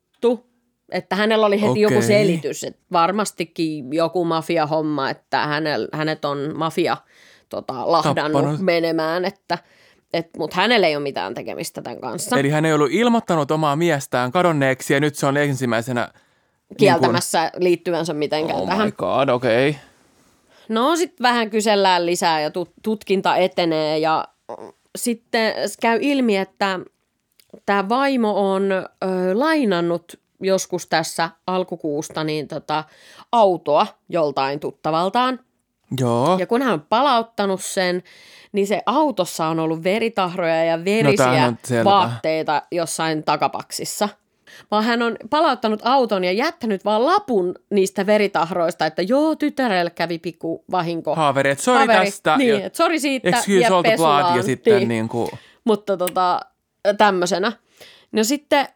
että 0.92 1.16
hänellä 1.16 1.46
oli 1.46 1.62
heti 1.62 1.82
joku 1.82 1.96
Okei. 1.96 2.08
selitys, 2.08 2.64
että 2.64 2.82
varmastikin 2.92 3.94
joku 3.94 4.26
mafiahomma, 4.26 5.10
että 5.10 5.48
hänel, 5.48 5.88
hänet 5.94 6.26
on 6.26 6.54
mafia 6.56 6.98
tota, 7.50 7.92
lahdannut 7.92 8.42
Tappanut. 8.42 8.62
menemään, 8.62 9.26
että 9.26 9.58
et, 10.14 10.30
mutta 10.38 10.56
hänellä 10.56 10.88
ei 10.88 10.96
ole 10.96 11.04
mitään 11.04 11.34
tekemistä 11.34 11.82
tämän 11.82 12.02
kanssa. 12.02 12.40
Eli 12.40 12.50
hän 12.50 12.66
ei 12.66 12.74
ollut 12.74 12.92
ilmoittanut 12.92 13.52
omaa 13.52 13.76
miestään 13.76 14.32
kadonneeksi 14.32 14.94
ja 14.94 15.00
nyt 15.00 15.16
se 15.16 15.26
on 15.26 15.38
ensimmäisenä 15.38 16.10
kieltämässä 16.78 17.52
liittyvänsä 17.58 18.14
Niin 18.14 18.18
mitenkään 18.20 18.60
kuin, 18.60 18.64
oh 18.64 18.70
tähän. 18.70 18.86
my 18.88 18.92
god, 18.92 19.30
okei. 19.30 19.70
Okay. 19.70 19.82
No 20.70 20.96
sitten 20.96 21.24
vähän 21.24 21.50
kysellään 21.50 22.06
lisää 22.06 22.42
ja 22.42 22.50
tut- 22.50 22.74
tutkinta 22.84 23.36
etenee 23.36 23.98
ja 24.00 24.26
sitten 24.98 25.54
käy 25.82 26.00
ilmi, 26.02 26.38
että 26.38 26.80
tämä 27.66 27.90
vaimo 27.90 28.52
on 28.54 28.72
ö, 28.72 28.86
lainannut 29.34 30.20
joskus 30.42 30.88
tässä 30.88 31.30
alkukuusta 31.48 32.24
niin 32.24 32.48
tota, 32.48 32.84
autoa 33.32 33.88
joltain 34.10 34.60
tuttavaltaan. 34.60 35.40
Joo. 36.00 36.38
Ja 36.40 36.48
kun 36.48 36.62
hän 36.62 36.74
on 36.74 36.82
palauttanut 36.90 37.64
sen, 37.64 38.04
niin 38.52 38.68
se 38.68 38.82
autossa 38.86 39.46
on 39.48 39.60
ollut 39.60 39.84
veritahroja 39.84 40.64
ja 40.64 40.78
No, 40.78 40.86
verisiä 40.86 41.54
selvä. 41.66 41.84
vaatteita 41.84 42.62
jossain 42.72 43.24
takapaksissa. 43.24 44.10
Vaan 44.72 44.84
hän 44.84 45.02
on 45.02 45.18
palauttanut 45.30 45.82
auton 45.84 46.24
ja 46.24 46.32
jättänyt 46.32 46.86
vaan 46.86 47.06
lapun 47.06 47.56
niistä 47.70 48.06
veritahroista, 48.06 48.86
että 48.86 49.02
joo, 49.02 49.36
tytärelle 49.36 49.90
kävi 49.90 50.20
pikku 50.20 50.64
vahinko. 50.72 51.16
Haaveri, 51.16 51.50
että 51.50 51.64
sori 51.64 51.88
tästä. 51.88 52.38
Niin, 52.38 52.62
että 52.66 52.78
sori 52.78 53.00
siitä. 53.00 53.30
Excuse 53.30 53.48
vie 53.60 53.68
all 53.68 53.82
the 53.82 53.98
blood 53.98 54.36
ja 54.38 54.44
sitten 54.44 54.78
Niin. 54.78 54.88
niin 54.88 55.10
kuin, 55.10 55.30
Mutta 55.64 55.98
tota, 55.98 56.40
tämmöisenä. 56.98 57.52
No 58.12 58.24
sitten 58.24 58.68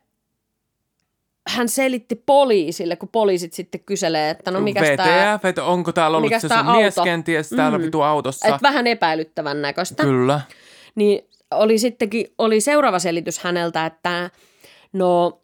hän 1.48 1.70
selitti 1.70 2.16
poliisille, 2.26 2.96
kun 2.96 3.10
poliisit 3.10 3.54
sitten 3.54 3.82
kyselee, 3.82 4.30
että 4.30 4.52
no 4.52 4.62
mikä 4.62 4.82
tämä, 4.98 5.34
VTF, 5.36 5.46
että 5.46 5.64
onko 5.64 5.92
täällä 5.92 6.18
ollut 6.18 6.32
se 6.40 6.48
sun 6.48 6.76
mies 6.76 6.96
kenties 7.04 7.50
täällä 7.50 7.78
Mm. 7.78 7.84
vitu 7.84 8.02
autossa. 8.02 8.48
että 8.48 8.60
vähän 8.62 8.88
epäilyttävän 8.88 9.62
näköistä. 9.62 10.04
Kyllä. 10.04 10.42
Niin 10.96 11.28
oli 11.52 11.78
sittenkin, 11.78 12.28
oli 12.38 12.62
seuraava 12.62 13.00
selitys 13.00 13.40
häneltä, 13.40 13.86
että 13.86 14.30
no 14.94 15.40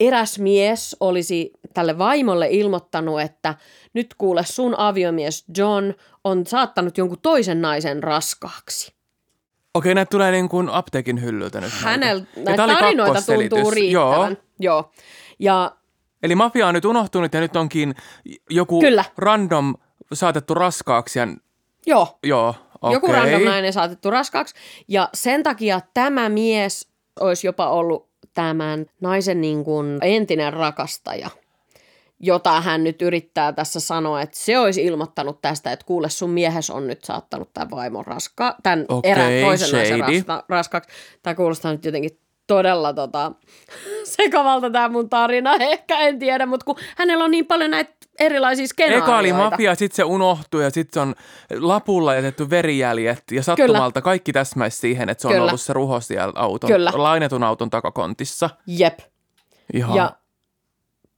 eräs 0.00 0.38
mies 0.38 0.96
olisi 1.00 1.50
tälle 1.74 1.98
vaimolle 1.98 2.48
ilmoittanut, 2.50 3.20
että 3.20 3.54
nyt 3.94 4.14
kuule 4.18 4.42
sun 4.44 4.74
aviomies 4.78 5.44
John 5.56 5.92
on 6.24 6.46
saattanut 6.46 6.98
jonkun 6.98 7.18
toisen 7.22 7.62
naisen 7.62 8.02
raskaaksi. 8.02 8.92
Okei, 9.74 9.94
näitä 9.94 10.10
tulee 10.10 10.30
niin 10.32 10.48
kuin 10.48 10.68
apteekin 10.68 11.22
hyllyltä 11.22 11.60
nyt. 11.60 11.72
Hänellä 11.72 12.24
näitä 12.36 12.66
tarinoita 12.66 13.22
tuntuu 13.22 13.70
riittävän. 13.70 13.92
Joo. 14.28 14.30
Joo. 14.58 14.90
Ja 15.42 15.76
Eli 16.22 16.34
mafia 16.34 16.66
on 16.68 16.74
nyt 16.74 16.84
unohtunut 16.84 17.34
ja 17.34 17.40
nyt 17.40 17.56
onkin 17.56 17.94
joku 18.50 18.80
Kyllä. 18.80 19.04
random 19.18 19.74
saatettu 20.12 20.54
raskaaksi 20.54 21.18
ja 21.18 21.28
joo, 21.86 22.18
joo, 22.22 22.54
okei. 22.82 22.94
Joku 22.94 23.06
random 23.06 23.42
nainen 23.42 23.72
saatettu 23.72 24.10
raskaaksi. 24.10 24.54
Ja 24.88 25.08
sen 25.14 25.42
takia 25.42 25.80
tämä 25.94 26.28
mies 26.28 26.88
olisi 27.20 27.46
jopa 27.46 27.70
ollut 27.70 28.08
tämän 28.34 28.86
naisen 29.00 29.40
niin 29.40 29.64
kuin 29.64 29.98
entinen 30.02 30.52
rakastaja. 30.52 31.30
jota 32.20 32.60
hän 32.60 32.84
nyt 32.84 33.02
yrittää 33.02 33.52
tässä 33.52 33.80
sanoa, 33.80 34.20
että 34.20 34.38
se 34.38 34.58
olisi 34.58 34.84
ilmoittanut 34.84 35.42
tästä, 35.42 35.72
että 35.72 35.86
kuule 35.86 36.08
sun 36.10 36.30
miehes 36.30 36.70
on 36.70 36.86
nyt 36.86 37.04
saattanut 37.04 37.52
tämän 37.52 37.70
vaimon 37.70 38.06
raska, 38.06 38.56
tämän 38.62 38.84
Okei, 38.88 39.10
erään 39.10 39.32
toisen 39.40 39.70
naisen 39.72 39.98
shady. 39.98 40.16
rasta, 40.16 40.44
raskaaksi. 40.48 40.90
Tämä 41.22 41.34
kuulostaa 41.34 41.72
nyt 41.72 41.84
jotenkin 41.84 42.18
todella 42.52 42.92
tota, 42.92 43.32
sekavalta 44.16 44.70
tämä 44.70 44.88
mun 44.88 45.08
tarina, 45.08 45.54
ehkä 45.72 45.98
en 45.98 46.18
tiedä, 46.18 46.46
mutta 46.46 46.64
kun 46.64 46.76
hänellä 46.96 47.24
on 47.24 47.30
niin 47.30 47.46
paljon 47.46 47.70
näitä 47.70 47.92
erilaisia 48.20 48.66
skenaarioita. 48.66 49.06
Eka 49.06 49.18
oli 49.18 49.32
mafia, 49.32 49.74
sitten 49.74 49.96
se 49.96 50.04
unohtui 50.04 50.62
ja 50.62 50.70
sitten 50.70 50.94
se 50.94 51.00
on 51.00 51.14
lapulla 51.60 52.14
jätetty 52.14 52.50
verijäljet 52.50 53.22
ja 53.30 53.42
sattumalta 53.42 54.02
kaikki 54.02 54.32
täsmäisi 54.32 54.78
siihen, 54.78 55.08
että 55.08 55.22
se 55.22 55.28
on 55.28 55.34
Kyllä. 55.34 55.46
ollut 55.46 55.60
se 55.60 55.72
ruho 55.72 56.00
siellä 56.00 56.32
auton, 56.36 56.70
Kyllä. 56.70 56.92
lainetun 56.94 57.42
auton 57.42 57.70
takakontissa. 57.70 58.50
Jep. 58.66 58.98
Ihan. 59.74 59.96
Ja, 59.96 60.12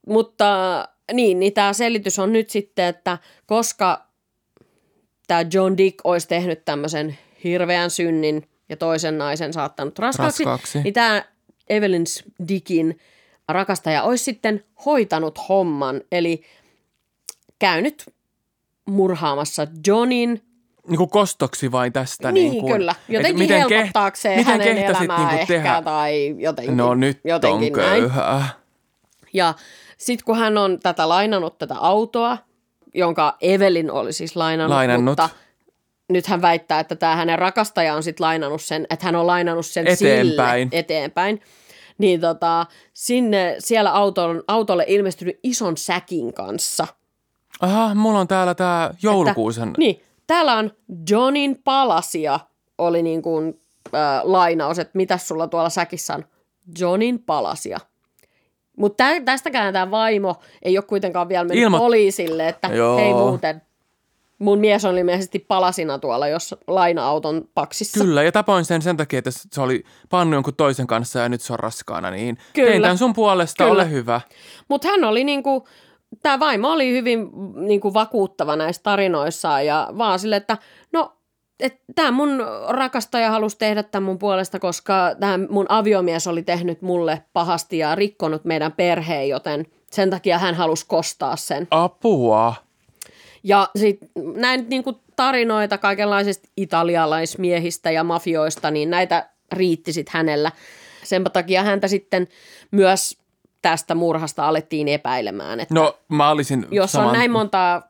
mutta 0.07 0.49
niin, 1.13 1.41
niin 1.41 1.53
tämä 1.53 1.73
selitys 1.73 2.19
on 2.19 2.33
nyt 2.33 2.51
sitten, 2.51 2.85
että 2.85 3.19
koska 3.47 4.07
tämä 5.27 5.45
John 5.53 5.77
Dick 5.77 5.99
olisi 6.05 6.29
tehnyt 6.29 6.65
tämmöisen 6.65 7.19
hirveän 7.45 7.91
synnin 7.91 8.49
ja 8.69 8.77
toisen 8.77 9.19
naisen 9.19 9.53
saattanut 9.53 9.99
raskaaksi, 9.99 10.45
Raskaaksi. 10.45 10.79
niin 10.83 10.95
tämä 10.95 11.25
Evelyn 11.69 12.05
Dickin 12.49 12.99
rakastaja 13.49 14.03
olisi 14.03 14.25
sitten 14.25 14.65
hoitanut 14.87 15.49
homman, 15.49 16.01
eli 16.13 16.43
käynyt 17.59 18.13
murhaamassa 18.87 19.67
Johnin, 19.87 20.43
niin 20.89 20.99
kuin 20.99 21.11
kostoksi 21.11 21.73
vai 21.73 21.91
tästä? 21.91 22.33
niin, 22.33 22.51
niin 22.51 22.61
kuin, 22.63 22.73
kyllä, 22.73 22.95
jotenkin 23.09 23.39
miten 23.39 23.69
helpottaakseen 23.71 24.39
miten 24.39 24.53
hänen 24.61 24.79
elämää 24.79 25.19
niin 25.19 25.41
ehkä 25.41 25.55
tehdä? 25.55 25.83
tai 25.83 26.35
jotenkin, 26.39 26.77
No 26.77 26.95
nyt 26.95 27.21
jotenkin 27.25 27.75
on 27.75 27.81
näin. 27.81 28.01
köyhää. 28.03 28.49
Ja 29.33 29.55
sitten 29.99 30.25
kun 30.25 30.37
hän 30.39 30.59
on 30.59 30.81
tätä 30.81 31.09
lainannut 31.09 31.59
tätä 31.59 31.75
autoa, 31.79 32.39
jonka 32.95 33.37
Evelin 33.41 33.91
oli 33.91 34.13
siis 34.13 34.37
lainannut, 34.37 34.77
Lainannut. 34.77 35.05
mutta 35.05 35.29
nyt 36.09 36.27
hän 36.27 36.43
väittää, 36.43 36.81
että 36.81 36.97
tämä 36.97 37.17
hänen 37.17 37.39
rakastaja 37.39 37.95
on 37.95 38.03
sitten 38.03 38.25
lainannut 38.25 38.63
sen, 38.63 38.87
että 38.91 39.07
hän 39.07 39.17
on 39.17 39.27
lainannut 39.27 39.67
sen 39.67 39.87
Eteenpäin. 39.87 40.69
sille 40.69 40.81
eteenpäin. 40.81 41.41
Niin 41.99 42.21
tota, 42.21 42.67
sinne 42.95 43.57
siellä 43.59 43.93
auton, 43.93 44.43
autolle 44.49 44.85
ilmestynyt 44.89 45.39
ison 45.43 45.77
säkin 45.77 46.35
kanssa. 46.35 46.87
Aha, 47.61 47.95
mulla 47.95 48.19
on 48.21 48.29
täällä 48.29 48.55
tää 48.55 48.95
joulukuusen. 49.03 49.69
Että, 49.69 49.79
niin, 49.79 50.03
täällä 50.27 50.55
on 50.55 50.71
Johnin 51.11 51.61
palasia, 51.65 52.41
oli 52.79 53.03
niin 53.03 53.23
kuin 53.23 53.61
äh, 53.95 54.21
lainaus, 54.25 54.79
että 54.79 54.91
mitä 54.95 55.19
sulla 55.19 55.47
tuolla 55.47 55.71
säkissä 55.71 56.15
on. 56.15 56.25
Johnin 56.79 57.19
palasia. 57.23 57.81
Mutta 58.77 59.05
tästäkään 59.25 59.73
tämä 59.73 59.91
vaimo 59.91 60.37
ei 60.63 60.79
ole 60.79 60.85
kuitenkaan 60.85 61.29
vielä 61.29 61.45
mennyt 61.45 61.69
Ilmo- 61.69 61.79
poliisille, 61.79 62.49
että 62.49 62.69
Joo. 62.69 62.97
hei 62.97 63.13
muuten, 63.13 63.63
mun 64.45 64.59
mies 64.59 64.85
on 64.85 64.99
ilmeisesti 64.99 65.39
palasina 65.39 65.99
tuolla 65.99 66.29
jos 66.29 66.55
laina-auton 66.67 67.49
paksissa. 67.55 68.01
Kyllä, 68.01 68.23
ja 68.23 68.33
tapoin 68.33 68.65
sen 68.65 68.83
sen 68.83 68.97
takia, 68.97 69.19
että 69.19 69.31
se 69.31 69.61
oli 69.61 69.85
pannu 70.11 70.37
jonkun 70.37 70.55
toisen 70.55 70.87
kanssa 70.87 71.19
ja 71.19 71.29
nyt 71.29 71.41
se 71.41 71.53
on 71.53 71.59
raskaana, 71.59 72.11
niin 72.11 72.39
Kyllä. 72.53 72.71
tein 72.71 72.83
tämän 72.83 72.99
sun 72.99 73.13
puolesta, 73.13 73.65
Kyllä. 73.65 73.75
ole 73.75 73.91
hyvä. 73.91 74.21
Mutta 74.69 74.89
hän 74.89 75.05
oli 75.05 75.25
niinku, 75.25 75.69
tämä 76.23 76.41
vaimo 76.41 76.69
oli 76.69 76.93
hyvin 76.93 77.31
niinku 77.55 77.95
vakuuttava 77.95 78.57
näissä 78.57 78.83
tarinoissaan 78.83 79.67
ja 79.67 79.89
vaan 79.99 80.19
sille, 80.19 80.37
että 80.37 80.59
no, 80.93 81.17
tämä 81.95 82.11
mun 82.11 82.45
rakastaja 82.69 83.31
halusi 83.31 83.59
tehdä 83.59 83.83
tämän 83.83 84.05
mun 84.05 84.19
puolesta, 84.19 84.59
koska 84.59 85.15
tämä 85.21 85.39
mun 85.49 85.67
aviomies 85.69 86.27
oli 86.27 86.43
tehnyt 86.43 86.83
mulle 86.83 87.23
pahasti 87.33 87.79
ja 87.79 87.95
rikkonut 87.95 88.45
meidän 88.45 88.73
perheen, 88.73 89.29
joten 89.29 89.67
sen 89.91 90.11
takia 90.11 90.39
hän 90.39 90.55
halusi 90.55 90.85
kostaa 90.89 91.37
sen. 91.37 91.69
Apua. 91.71 92.55
Ja 93.45 93.69
sitten 93.77 94.09
näin 94.37 94.67
niinku 94.69 95.01
tarinoita 95.17 95.79
kaikenlaisista 95.79 96.49
italialaismiehistä 96.57 97.91
ja 97.91 98.05
mafioista, 98.05 98.71
niin 98.71 98.91
näitä 98.91 99.29
riitti 99.53 99.93
sitten 99.93 100.13
hänellä. 100.13 100.53
Sen 101.05 101.25
takia 101.33 101.63
häntä 101.63 101.89
sitten 101.89 102.29
myös 102.71 103.19
tästä 103.63 103.95
murhasta 103.95 104.49
alettiin 104.49 104.89
epäilemään, 104.89 105.61
että 105.61 105.75
No, 105.75 105.99
mä 106.09 106.31
olisin 106.31 106.67
jos 106.71 106.93
saman... 106.93 107.07
on 107.09 107.13
näin 107.13 107.31
monta, 107.31 107.83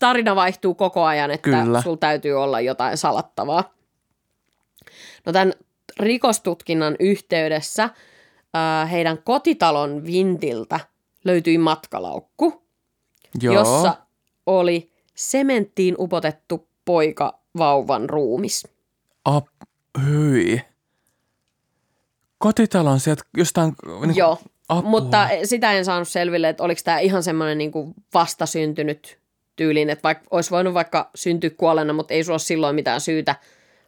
tarina 0.00 0.36
vaihtuu 0.36 0.74
koko 0.74 1.04
ajan, 1.04 1.30
että 1.30 1.50
Kyllä. 1.50 1.82
sulla 1.82 1.96
täytyy 1.96 2.42
olla 2.42 2.60
jotain 2.60 2.96
salattavaa. 2.96 3.74
No 5.26 5.32
tämän 5.32 5.52
rikostutkinnan 6.00 6.96
yhteydessä 7.00 7.84
äh, 7.84 8.90
heidän 8.90 9.18
kotitalon 9.24 10.06
vintiltä 10.06 10.80
löytyi 11.24 11.58
matkalaukku, 11.58 12.62
Joo. 13.42 13.54
jossa 13.54 13.96
oli 14.46 14.97
sementtiin 15.18 15.94
upotettu 15.98 16.68
poika 16.84 17.38
vauvan 17.58 18.10
ruumis. 18.10 18.68
Ap, 19.24 19.46
hyi. 20.06 20.60
Kotitalon 22.38 23.00
sieltä 23.00 23.22
jostain... 23.36 23.72
Niin, 24.06 24.16
Joo, 24.16 24.38
apua. 24.68 24.90
mutta 24.90 25.28
sitä 25.44 25.72
en 25.72 25.84
saanut 25.84 26.08
selville, 26.08 26.48
että 26.48 26.62
oliko 26.62 26.80
tämä 26.84 26.98
ihan 26.98 27.22
semmoinen 27.22 27.58
niin 27.58 27.72
vastasyntynyt 28.14 29.18
tyyliin, 29.56 29.90
että 29.90 30.02
vaikka 30.02 30.24
olisi 30.30 30.50
voinut 30.50 30.74
vaikka 30.74 31.10
syntyä 31.14 31.50
kuolleena, 31.50 31.92
mutta 31.92 32.14
ei 32.14 32.24
sulla 32.24 32.38
silloin 32.38 32.74
mitään 32.74 33.00
syytä 33.00 33.34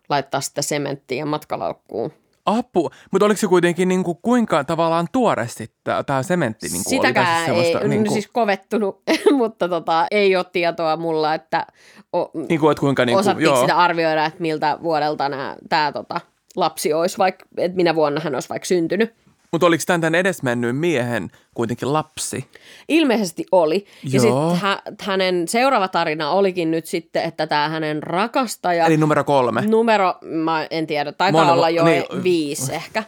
laittaa 0.08 0.40
sitä 0.40 0.62
sementtiä 0.62 1.24
matkalaukkuun. 1.24 2.12
Apu. 2.46 2.90
Mutta 3.10 3.26
oliko 3.26 3.38
se 3.38 3.46
kuitenkin 3.46 3.88
niin 3.88 4.04
kuin, 4.04 4.18
kuinka 4.22 4.64
tavallaan 4.64 5.06
tuore 5.12 5.48
sitten 5.48 5.94
tämä 6.06 6.22
sementti 6.22 6.68
niin 6.68 6.84
kuin 6.84 6.98
oli? 6.98 7.06
Sitäkään 7.06 7.54
siis 7.54 7.76
ei, 7.76 7.88
niin 7.88 8.04
kuin, 8.04 8.12
siis 8.12 8.28
kovettunut, 8.32 9.02
mutta 9.38 9.68
tota, 9.68 10.06
ei 10.10 10.36
ole 10.36 10.44
tietoa 10.52 10.96
mulla, 10.96 11.34
että 11.34 11.66
o, 12.12 12.30
niin 12.48 12.60
kuin, 12.60 12.72
että 12.72 12.80
kuinka 12.80 13.04
niin 13.04 13.14
kuin, 13.14 13.20
osattiinko 13.20 13.54
joo. 13.54 13.60
sitä 13.60 13.76
arvioida, 13.76 14.24
että 14.24 14.40
miltä 14.40 14.78
vuodelta 14.82 15.24
tämä 15.68 15.92
tota, 15.92 16.20
lapsi 16.56 16.92
olisi, 16.92 17.18
vaikka, 17.18 17.44
että 17.56 17.76
minä 17.76 17.94
vuonna 17.94 18.20
hän 18.24 18.34
olisi 18.34 18.48
vaikka 18.48 18.66
syntynyt. 18.66 19.14
Mutta 19.52 19.66
oliko 19.66 19.82
tämän, 19.86 20.00
tämän 20.00 20.14
edesmennyn 20.14 20.76
miehen 20.76 21.30
kuitenkin 21.54 21.92
lapsi? 21.92 22.44
Ilmeisesti 22.88 23.44
oli. 23.52 23.86
Ja 24.04 24.20
Joo. 24.22 24.50
sitten 24.50 24.60
hä, 24.60 24.82
hänen 25.00 25.48
seuraava 25.48 25.88
tarina 25.88 26.30
olikin 26.30 26.70
nyt 26.70 26.86
sitten, 26.86 27.22
että 27.22 27.46
tämä 27.46 27.68
hänen 27.68 28.02
rakastaja, 28.02 28.86
Eli 28.86 28.96
numero 28.96 29.24
kolme. 29.24 29.60
numero, 29.66 30.14
mä 30.22 30.66
en 30.70 30.86
tiedä, 30.86 31.12
taitaa 31.12 31.44
Mono- 31.44 31.52
olla 31.52 31.70
jo 31.70 31.84
niin, 31.84 32.04
viisi 32.22 32.74
ehkä. 32.74 33.04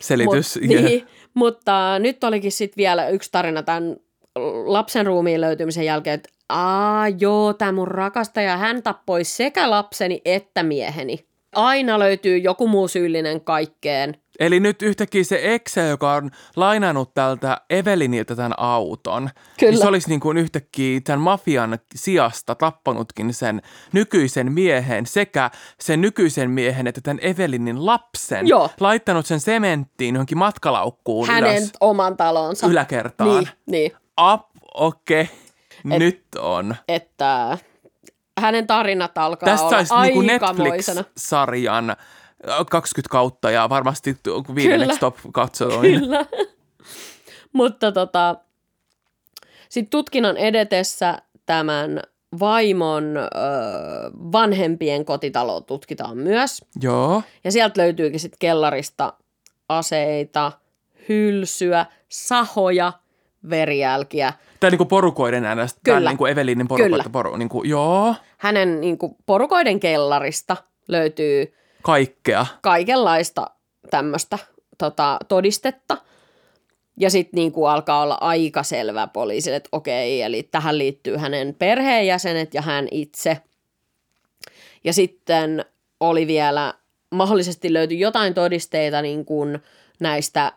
Selitys. 0.00 0.58
Mut, 0.60 0.68
niin, 0.68 1.06
mutta 1.34 1.98
nyt 1.98 2.24
olikin 2.24 2.52
sitten 2.52 2.76
vielä 2.76 3.08
yksi 3.08 3.32
tarina 3.32 3.62
tämän 3.62 3.96
lapsen 4.64 5.06
ruumiin 5.06 5.40
löytymisen 5.40 5.84
jälkeen, 5.84 6.14
että 6.14 6.28
aa 6.48 7.08
joo, 7.08 7.52
tämä 7.52 7.72
mun 7.72 7.88
rakastaja, 7.88 8.56
hän 8.56 8.82
tappoi 8.82 9.24
sekä 9.24 9.70
lapseni 9.70 10.20
että 10.24 10.62
mieheni. 10.62 11.24
Aina 11.54 11.98
löytyy 11.98 12.38
joku 12.38 12.68
muu 12.68 12.88
syyllinen 12.88 13.40
kaikkeen. 13.40 14.16
Eli 14.40 14.60
nyt 14.60 14.82
yhtäkkiä 14.82 15.24
se 15.24 15.40
eksä, 15.42 15.80
joka 15.80 16.12
on 16.12 16.30
lainannut 16.56 17.14
tältä 17.14 17.60
Eveliniltä 17.70 18.36
tämän 18.36 18.54
auton, 18.56 19.30
Kyllä. 19.58 19.70
niin 19.70 19.80
se 19.80 19.88
olisi 19.88 20.08
niin 20.08 20.20
kuin 20.20 20.36
yhtäkkiä 20.36 21.00
tämän 21.00 21.20
mafian 21.20 21.78
sijasta 21.94 22.54
tappanutkin 22.54 23.34
sen 23.34 23.62
nykyisen 23.92 24.52
miehen 24.52 25.06
sekä 25.06 25.50
sen 25.80 26.00
nykyisen 26.00 26.50
miehen 26.50 26.86
että 26.86 27.00
tämän 27.00 27.18
Evelinin 27.22 27.86
lapsen. 27.86 28.46
Joo. 28.48 28.70
Laittanut 28.80 29.26
sen 29.26 29.40
sementtiin 29.40 30.14
johonkin 30.14 30.38
matkalaukkuun 30.38 31.28
Hänen 31.28 31.56
ylös 31.56 31.70
oman 31.80 32.16
talonsa. 32.16 32.66
yläkertaan. 32.66 33.28
Niin, 33.28 33.48
niin, 33.66 33.92
Up, 34.32 34.42
okei. 34.74 35.22
Okay. 35.22 35.98
Nyt 35.98 36.24
on. 36.38 36.76
että 36.88 37.58
hänen 38.40 38.66
tarinat 38.66 39.18
alkaa 39.18 39.46
Tästä 39.46 39.66
olla 39.66 39.84
saisi 39.84 39.94
niinku 39.94 40.32
aikamoisena. 40.32 41.00
Netflix-sarjan 41.00 41.96
20 42.70 43.10
kautta 43.10 43.50
ja 43.50 43.68
varmasti 43.68 44.16
viidenneksi 44.54 45.00
top 45.00 45.16
katsoin. 45.32 45.80
Kyllä. 46.00 46.26
Mutta 47.52 47.92
tota, 47.92 48.36
sitten 49.68 49.90
tutkinnan 49.90 50.36
edetessä 50.36 51.18
tämän 51.46 52.02
vaimon 52.40 53.16
ö, 53.16 53.30
vanhempien 54.32 55.04
kotitalo 55.04 55.60
tutkitaan 55.60 56.18
myös. 56.18 56.64
Joo. 56.82 57.22
Ja 57.44 57.52
sieltä 57.52 57.80
löytyykin 57.82 58.20
sitten 58.20 58.38
kellarista 58.38 59.12
aseita, 59.68 60.52
hylsyä, 61.08 61.86
sahoja, 62.08 62.92
verijälkiä. 63.50 64.32
Tai 64.60 64.70
niinku 64.70 64.84
porukoiden 64.84 65.44
äänestä. 65.44 65.80
Kyllä. 65.84 65.98
Kyllä. 65.98 66.10
Niinku 66.10 66.26
Evelinin 66.26 66.68
porukoita. 66.68 66.96
Kyllä. 66.96 67.12
Poru, 67.12 67.36
niinku, 67.36 67.62
joo. 67.64 68.14
Hänen 68.38 68.80
niin 68.80 68.98
kuin, 68.98 69.16
porukoiden 69.26 69.80
kellarista 69.80 70.56
löytyy 70.88 71.54
Kaikkea. 71.84 72.46
kaikenlaista 72.62 73.46
tämmöistä 73.90 74.38
tota, 74.78 75.18
todistetta. 75.28 75.96
Ja 76.96 77.10
sitten 77.10 77.38
niinku 77.38 77.66
alkaa 77.66 78.02
olla 78.02 78.18
aika 78.20 78.62
selvä 78.62 79.06
poliisille, 79.06 79.56
että 79.56 79.68
okei, 79.72 80.22
eli 80.22 80.42
tähän 80.42 80.78
liittyy 80.78 81.16
hänen 81.16 81.54
perheenjäsenet 81.58 82.54
ja 82.54 82.62
hän 82.62 82.88
itse. 82.90 83.38
Ja 84.84 84.92
sitten 84.92 85.64
oli 86.00 86.26
vielä, 86.26 86.74
mahdollisesti 87.10 87.72
löytyi 87.72 88.00
jotain 88.00 88.34
todisteita 88.34 89.02
niin 89.02 89.24
kuin 89.24 89.58
näistä 90.00 90.52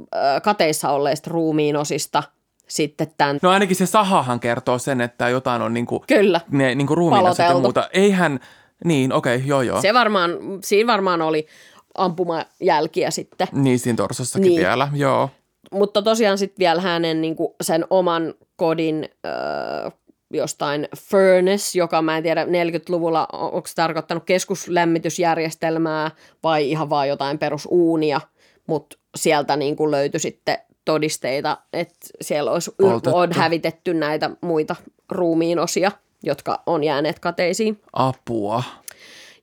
ö, 0.00 0.40
kateissa 0.42 0.90
olleista 0.90 1.30
ruumiinosista 1.30 2.22
sitten 2.68 3.12
tämän, 3.18 3.38
No 3.42 3.50
ainakin 3.50 3.76
se 3.76 3.86
sahahan 3.86 4.40
kertoo 4.40 4.78
sen, 4.78 5.00
että 5.00 5.28
jotain 5.28 5.62
on 5.62 5.74
niinku, 5.74 6.04
kyllä, 6.06 6.40
ne 6.50 6.74
niinku 6.74 6.94
ruumiinasat 6.94 7.38
ja 7.38 7.44
Paloteltu. 7.44 7.60
muuta. 7.60 7.88
Eihän, 7.92 8.40
niin 8.84 9.12
okei, 9.12 9.36
okay, 9.36 9.48
joo 9.48 9.62
joo. 9.62 9.82
se 9.82 9.94
varmaan, 9.94 10.30
siinä 10.64 10.92
varmaan 10.92 11.22
oli 11.22 11.46
ampumajälkiä 11.94 13.10
sitten. 13.10 13.48
Niin 13.52 13.78
siinä 13.78 13.96
torsossakin 13.96 14.48
Niin. 14.48 14.60
vielä, 14.60 14.88
joo. 14.94 15.30
Mutta 15.72 16.02
tosiaan 16.02 16.38
sitten 16.38 16.58
vielä 16.58 16.80
hänen 16.80 17.20
niin 17.20 17.36
kuin 17.36 17.54
sen 17.60 17.84
oman 17.90 18.34
kodin 18.56 19.08
öö, 19.26 19.90
jostain 20.32 20.88
furnace, 20.98 21.78
joka 21.78 22.02
mä 22.02 22.16
en 22.16 22.22
tiedä 22.22 22.44
40-luvulla, 22.44 23.26
on- 23.32 23.40
onko 23.52 23.66
se 23.68 23.74
tarkoittanut 23.74 24.24
keskuslämmitysjärjestelmää 24.24 26.10
vai 26.42 26.70
ihan 26.70 26.90
vaan 26.90 27.08
jotain 27.08 27.38
perusuunia, 27.38 28.20
mutta 28.66 28.96
sieltä 29.16 29.56
niin 29.56 29.76
kuin 29.76 29.90
löytyi 29.90 30.20
sitten 30.20 30.58
todisteita, 30.84 31.58
että 31.72 31.96
siellä 32.20 32.50
olisi 32.50 32.70
on 33.12 33.32
hävitetty 33.32 33.94
näitä 33.94 34.30
muita 34.40 34.76
ruumiin 35.10 35.58
osia, 35.58 35.92
jotka 36.22 36.62
on 36.66 36.84
jääneet 36.84 37.18
kateisiin. 37.18 37.80
Apua. 37.92 38.62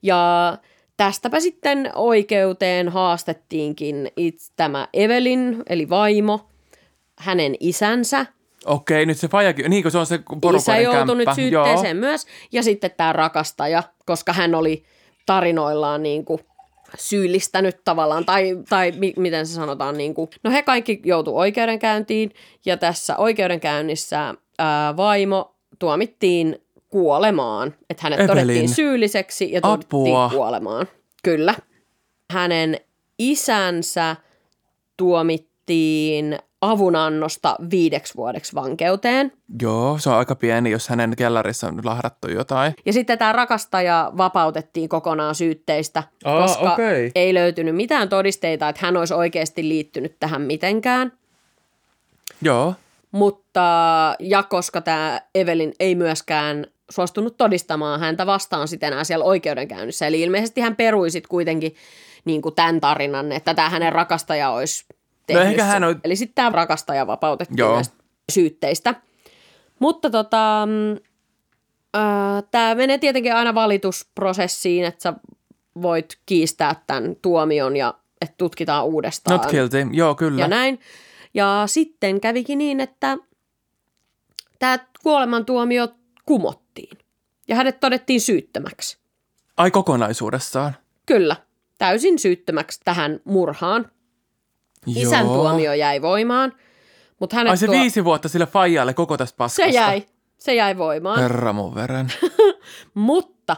Ja 0.02 0.58
tästäpä 0.96 1.40
sitten 1.40 1.90
oikeuteen 1.94 2.88
haastettiinkin 2.88 4.10
itse 4.16 4.52
tämä 4.56 4.88
Evelin, 4.92 5.62
eli 5.68 5.88
vaimo, 5.88 6.48
hänen 7.18 7.54
isänsä. 7.60 8.26
Okei, 8.66 9.06
nyt 9.06 9.18
se 9.18 9.28
fajakin, 9.28 9.70
niin 9.70 9.82
kuin 9.82 9.92
se 9.92 9.98
on 9.98 10.06
se 10.06 10.14
Isä 10.14 10.24
porukoiden 10.40 10.82
joutui 10.82 11.16
nyt 11.16 11.28
syytteeseen 11.34 11.96
myös. 11.96 12.26
Ja 12.52 12.62
sitten 12.62 12.90
tämä 12.96 13.12
rakastaja, 13.12 13.82
koska 14.06 14.32
hän 14.32 14.54
oli 14.54 14.84
tarinoillaan 15.26 16.02
niin 16.02 16.24
kuin 16.24 16.40
syyllistänyt 16.98 17.84
tavallaan, 17.84 18.24
tai, 18.24 18.56
tai 18.68 18.92
mi- 18.92 19.14
miten 19.16 19.46
se 19.46 19.54
sanotaan, 19.54 19.96
niin 19.96 20.14
kuin, 20.14 20.30
no 20.44 20.50
he 20.50 20.62
kaikki 20.62 21.00
joutu 21.04 21.38
oikeudenkäyntiin, 21.38 22.30
ja 22.66 22.76
tässä 22.76 23.16
oikeudenkäynnissä 23.16 24.34
ää, 24.58 24.96
vaimo 24.96 25.54
tuomittiin 25.78 26.65
kuolemaan, 26.96 27.74
että 27.90 28.00
hänet 28.02 28.20
Evelin. 28.20 28.28
todettiin 28.46 28.68
syylliseksi 28.68 29.52
ja 29.52 29.60
tuomittiin 29.60 30.16
Apua. 30.16 30.30
kuolemaan. 30.30 30.86
Kyllä. 31.22 31.54
Hänen 32.32 32.80
isänsä 33.18 34.16
tuomittiin 34.96 36.38
avunannosta 36.60 37.56
viideksi 37.70 38.14
vuodeksi 38.16 38.54
vankeuteen. 38.54 39.32
Joo, 39.62 39.98
se 39.98 40.10
on 40.10 40.16
aika 40.16 40.34
pieni, 40.34 40.70
jos 40.70 40.88
hänen 40.88 41.16
kellarissa 41.16 41.68
on 41.68 41.80
lahdattu 41.84 42.30
jotain. 42.30 42.74
Ja 42.86 42.92
sitten 42.92 43.18
tämä 43.18 43.32
rakastaja 43.32 44.12
vapautettiin 44.16 44.88
kokonaan 44.88 45.34
syytteistä, 45.34 46.02
Aa, 46.24 46.42
koska 46.42 46.72
okei. 46.72 47.10
ei 47.14 47.34
löytynyt 47.34 47.76
mitään 47.76 48.08
todisteita, 48.08 48.68
että 48.68 48.86
hän 48.86 48.96
olisi 48.96 49.14
oikeasti 49.14 49.68
liittynyt 49.68 50.16
tähän 50.20 50.42
mitenkään. 50.42 51.12
Joo. 52.42 52.74
Mutta, 53.12 53.60
ja 54.20 54.42
koska 54.42 54.80
tämä 54.80 55.20
Evelin 55.34 55.72
ei 55.80 55.94
myöskään 55.94 56.66
suostunut 56.90 57.36
todistamaan 57.36 58.00
häntä 58.00 58.26
vastaan 58.26 58.68
sitten 58.68 58.92
enää 58.92 59.04
siellä 59.04 59.24
oikeudenkäynnissä. 59.24 60.06
Eli 60.06 60.20
ilmeisesti 60.20 60.60
hän 60.60 60.76
perui 60.76 61.10
sitten 61.10 61.28
kuitenkin 61.28 61.74
niin 62.24 62.42
kuin 62.42 62.54
tämän 62.54 62.80
tarinan, 62.80 63.32
että 63.32 63.54
tämä 63.54 63.70
hänen 63.70 63.92
rakastaja 63.92 64.50
olisi 64.50 64.84
tehnyt 65.26 65.44
No 65.44 65.50
ehkä 65.50 65.64
hän 65.64 65.84
on- 65.84 66.00
Eli 66.04 66.16
sitten 66.16 66.34
tämä 66.34 66.50
rakastaja 66.50 67.06
vapautettiin 67.06 67.58
Joo. 67.58 67.74
näistä 67.74 67.94
syytteistä. 68.32 68.94
Mutta 69.78 70.10
tota, 70.10 70.68
tämä 72.50 72.74
menee 72.74 72.98
tietenkin 72.98 73.34
aina 73.34 73.54
valitusprosessiin, 73.54 74.84
että 74.84 75.02
sä 75.02 75.12
voit 75.82 76.18
kiistää 76.26 76.82
tämän 76.86 77.16
tuomion 77.22 77.76
ja 77.76 77.94
että 78.20 78.34
tutkitaan 78.38 78.84
uudestaan 78.84 79.40
Not 79.40 79.50
guilty. 79.50 79.76
Joo, 79.92 80.14
kyllä. 80.14 80.40
ja 80.40 80.48
näin. 80.48 80.80
Ja 81.34 81.62
sitten 81.66 82.20
kävikin 82.20 82.58
niin, 82.58 82.80
että 82.80 83.16
tämä 84.58 84.78
kuolemantuomio 85.02 85.88
kumottiin 86.26 86.98
ja 87.48 87.56
hänet 87.56 87.80
todettiin 87.80 88.20
syyttömäksi. 88.20 88.98
Ai 89.56 89.70
kokonaisuudessaan. 89.70 90.76
Kyllä, 91.06 91.36
täysin 91.78 92.18
syyttömäksi 92.18 92.80
tähän 92.84 93.20
murhaan. 93.24 93.90
Isän 94.86 95.26
Joo. 95.26 95.34
tuomio 95.34 95.72
jäi 95.72 96.02
voimaan, 96.02 96.52
mutta 97.20 97.36
hänet 97.36 97.50
Ai 97.50 97.56
se 97.56 97.66
tuo... 97.66 97.74
viisi 97.74 98.04
vuotta 98.04 98.28
sille 98.28 98.46
faijalle 98.46 98.94
koko 98.94 99.16
tästä 99.16 99.32
se 99.32 99.36
paskasta. 99.36 99.72
jäi, 99.74 100.06
se 100.38 100.54
jäi 100.54 100.78
voimaan. 100.78 101.20
Herra 101.20 101.52
mun 101.52 101.74
veren. 101.74 102.12
Mutta 102.94 103.56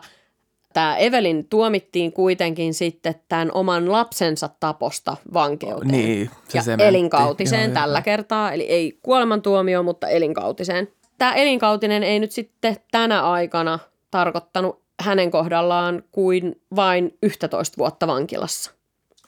tämä 0.73 0.97
Evelin 0.97 1.49
tuomittiin 1.49 2.13
kuitenkin 2.13 2.75
sitten 2.75 3.15
tämän 3.29 3.53
oman 3.53 3.93
lapsensa 3.93 4.51
taposta 4.61 5.17
vankeuteen. 5.35 5.91
Niin, 5.91 6.31
se 6.49 6.59
ja 6.59 6.63
sementti. 6.63 6.85
elinkautiseen 6.85 7.61
Joo, 7.61 7.69
joo. 7.69 7.75
tällä 7.75 8.03
kertaa, 8.03 8.53
eli 8.53 8.63
ei 8.63 8.99
kuolemantuomio, 9.03 9.83
mutta 9.83 10.09
elinkautiseen. 10.09 10.89
Tämä 11.19 11.35
elinkautinen 11.35 12.03
ei 12.03 12.19
nyt 12.19 12.33
sitten 12.33 12.77
tänä 12.91 13.31
aikana 13.31 13.79
tarkoittanut 14.11 14.83
hänen 15.01 15.31
kohdallaan 15.31 16.03
kuin 16.13 16.61
vain 16.77 17.19
11 17.23 17.75
vuotta 17.79 18.07
vankilassa. 18.07 18.71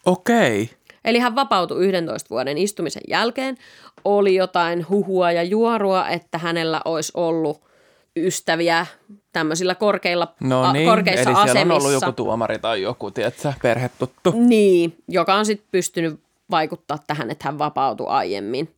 Okei. 0.06 0.70
Eli 1.04 1.18
hän 1.18 1.34
vapautui 1.34 1.86
11 1.86 2.30
vuoden 2.30 2.58
istumisen 2.58 3.02
jälkeen. 3.08 3.56
Oli 4.04 4.34
jotain 4.34 4.88
huhua 4.88 5.32
ja 5.32 5.42
juorua, 5.42 6.08
että 6.08 6.38
hänellä 6.38 6.80
olisi 6.84 7.12
ollut 7.14 7.60
ystäviä 8.16 8.86
tämmöisillä 9.32 9.74
korkeilla, 9.74 10.34
No 10.40 10.62
a- 10.62 10.72
niin, 10.72 10.88
korkeissa 10.88 11.30
eli 11.30 11.38
asemissa. 11.38 11.74
on 11.74 11.80
ollut 11.80 11.92
joku 11.92 12.12
tuomari 12.12 12.58
tai 12.58 12.82
joku, 12.82 13.10
tiedätkö, 13.10 13.52
perhetuttu. 13.62 14.32
Niin, 14.36 14.96
joka 15.08 15.34
on 15.34 15.46
sitten 15.46 15.68
pystynyt 15.70 16.20
vaikuttaa 16.50 16.98
tähän, 17.06 17.30
että 17.30 17.48
hän 17.48 17.58
vapautui 17.58 18.06
aiemmin. 18.08 18.74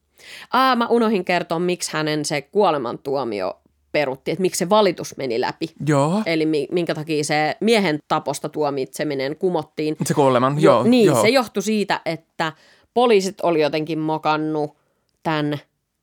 Aa, 0.52 0.76
mä 0.76 0.86
unohin 0.86 1.24
kertoa, 1.24 1.58
miksi 1.58 1.92
hänen 1.92 2.24
se 2.24 2.42
kuolemantuomio 2.42 3.58
perutti, 3.92 4.30
että 4.30 4.42
miksi 4.42 4.58
se 4.58 4.70
valitus 4.70 5.16
meni 5.16 5.40
läpi. 5.40 5.66
Joo, 5.86 6.22
Eli 6.26 6.46
mi- 6.46 6.68
minkä 6.72 6.94
takia 6.94 7.24
se 7.24 7.56
miehen 7.60 7.98
taposta 8.08 8.48
tuomitseminen 8.48 9.36
kumottiin. 9.36 9.96
se 10.04 10.14
kuoleman, 10.14 10.62
joo. 10.62 10.82
niin, 10.82 11.06
joo. 11.06 11.22
se 11.22 11.28
johtui 11.28 11.62
siitä, 11.62 12.00
että 12.06 12.52
poliisit 12.94 13.40
oli 13.40 13.60
jotenkin 13.62 13.98
mokannut 13.98 14.76
tämän 15.22 15.58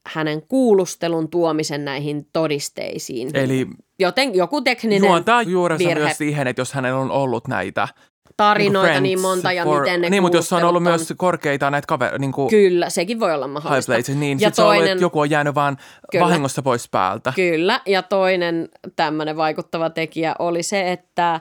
hänen 0.06 0.42
kuulustelun 0.42 1.28
tuomisen 1.28 1.84
näihin 1.84 2.26
todisteisiin. 2.32 3.30
Eli 3.34 3.66
Joten 3.98 4.34
joku 4.34 4.60
tekninen 4.60 5.04
juontaa 5.08 5.42
juurensa 5.42 5.88
virhe. 5.88 6.04
myös 6.04 6.18
siihen, 6.18 6.46
että 6.46 6.60
jos 6.60 6.72
hänellä 6.72 7.00
on 7.00 7.10
ollut 7.10 7.48
näitä 7.48 7.88
tarinoita 8.36 8.88
niinku 8.88 9.02
niin 9.02 9.18
friends 9.18 9.22
monta 9.22 9.52
ja 9.52 9.64
for- 9.64 9.80
miten 9.80 10.00
ne 10.00 10.10
Niin, 10.10 10.22
mutta 10.22 10.38
jos 10.38 10.52
on 10.52 10.64
ollut 10.64 10.82
myös 10.82 11.12
korkeita 11.16 11.70
näitä 11.70 11.86
kaver... 11.86 12.18
Niin 12.18 12.32
kuin 12.32 12.50
Kyllä, 12.50 12.90
sekin 12.90 13.20
voi 13.20 13.34
olla 13.34 13.48
mahdollista. 13.48 13.92
places, 13.92 14.16
niin 14.16 14.40
ja 14.40 14.48
sit 14.48 14.54
se 14.54 14.62
on 14.62 14.68
ollut, 14.68 14.78
toinen, 14.78 14.92
että 14.92 15.04
joku 15.04 15.20
on 15.20 15.30
jäänyt 15.30 15.54
vaan 15.54 15.78
Kyllä. 16.10 16.24
vahingossa 16.24 16.62
pois 16.62 16.88
päältä. 16.88 17.32
Kyllä, 17.36 17.80
ja 17.86 18.02
toinen 18.02 18.68
tämmöinen 18.96 19.36
vaikuttava 19.36 19.90
tekijä 19.90 20.34
oli 20.38 20.62
se, 20.62 20.92
että 20.92 21.40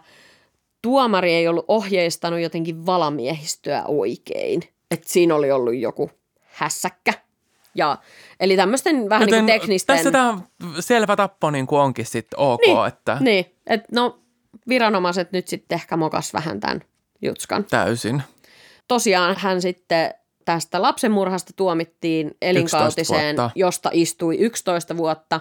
tuomari 0.82 1.34
ei 1.34 1.48
ollut 1.48 1.66
ohjeistanut 1.68 2.40
jotenkin 2.40 2.86
valamiehistöä 2.86 3.84
oikein. 3.88 4.62
Että 4.92 5.10
siinä 5.10 5.36
oli 5.36 5.52
ollut 5.52 5.76
joku 5.76 6.12
hässäkkä. 6.42 7.14
Ja, 7.76 7.98
eli 8.40 8.56
tämmöisten 8.56 9.10
vähän 9.10 9.26
niin 9.26 9.36
kuin 9.36 9.46
teknisten... 9.46 9.96
tässä 9.96 10.12
tämä 10.12 10.38
selvä 10.80 11.16
tappo 11.16 11.52
niin 11.52 11.68
kuin 11.68 11.82
onkin 11.82 12.06
sitten 12.06 12.40
ok, 12.40 12.62
niin, 12.66 12.88
että 12.88 13.18
Niin, 13.20 13.46
että 13.68 13.88
no 13.92 14.20
viranomaiset 14.70 15.32
nyt 15.32 15.48
sitten 15.48 15.76
ehkä 15.76 15.98
mokas 15.98 16.34
vähän 16.34 16.60
tämän 16.60 16.82
jutskan. 17.22 17.66
täysin. 17.70 18.24
Tosiaan 18.88 19.36
hän 19.40 19.62
sitten 19.62 20.14
tästä 20.46 20.82
lapsenmurhasta 20.82 21.54
tuomittiin 21.56 22.38
elinkautiseen, 22.42 23.36
josta 23.56 23.90
istui 23.94 24.38
11 24.38 24.98
vuotta. 24.98 25.40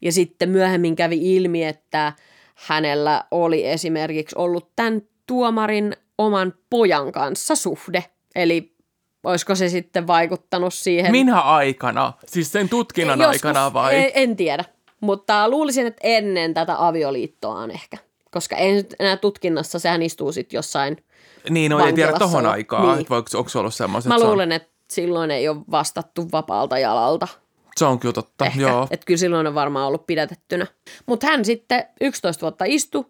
Ja 0.00 0.12
sitten 0.12 0.48
myöhemmin 0.48 0.96
kävi 0.96 1.36
ilmi, 1.36 1.64
että 1.64 2.12
hänellä 2.54 3.24
oli 3.30 3.66
esimerkiksi 3.66 4.36
ollut 4.38 4.70
tämän 4.76 5.02
tuomarin 5.26 5.96
oman 6.18 6.54
pojan 6.70 7.12
kanssa 7.12 7.56
suhde. 7.56 8.04
Eli 8.34 8.76
olisiko 9.24 9.54
se 9.54 9.68
sitten 9.68 10.06
vaikuttanut 10.06 10.74
siihen? 10.74 11.10
Minä 11.10 11.40
aikana? 11.40 12.12
Siis 12.26 12.52
sen 12.52 12.68
tutkinnan 12.68 13.20
Joskus, 13.20 13.44
aikana 13.44 13.72
vai? 13.72 13.96
En, 13.96 14.10
en 14.14 14.36
tiedä, 14.36 14.64
mutta 15.00 15.48
luulisin, 15.48 15.86
että 15.86 16.00
ennen 16.02 16.54
tätä 16.54 16.86
avioliittoaan 16.86 17.70
ehkä. 17.70 17.96
Koska 18.36 18.56
ei 18.56 18.72
nyt 18.72 18.94
enää 18.98 19.16
tutkinnassa, 19.16 19.78
sehän 19.78 20.02
istuu 20.02 20.32
sitten 20.32 20.58
jossain 20.58 21.04
niin, 21.50 21.70
no 21.70 21.86
ei 21.86 21.92
tiedä 21.92 22.12
tohon 22.12 22.38
olla. 22.40 22.50
aikaan, 22.50 22.82
Niin. 22.88 23.00
että 23.00 23.10
voiko, 23.10 23.28
onko 23.34 23.48
se 23.48 23.58
ollut 23.58 23.74
semmoiset. 23.74 24.08
Mä 24.08 24.20
luulen, 24.20 24.52
että 24.52 24.68
silloin 24.90 25.30
ei 25.30 25.48
ole 25.48 25.56
vastattu 25.70 26.28
vapaalta 26.32 26.78
jalalta. 26.78 27.28
Se 27.76 27.84
on 27.84 27.98
kyllä 27.98 28.12
totta, 28.12 28.46
Ehkä. 28.46 28.60
joo. 28.60 28.86
Että 28.90 29.06
kyllä 29.06 29.18
silloin 29.18 29.46
on 29.46 29.54
varmaan 29.54 29.86
ollut 29.88 30.06
pidätettynä. 30.06 30.66
Mutta 31.06 31.26
hän 31.26 31.44
sitten 31.44 31.84
11 32.00 32.40
vuotta 32.40 32.64
istui, 32.68 33.04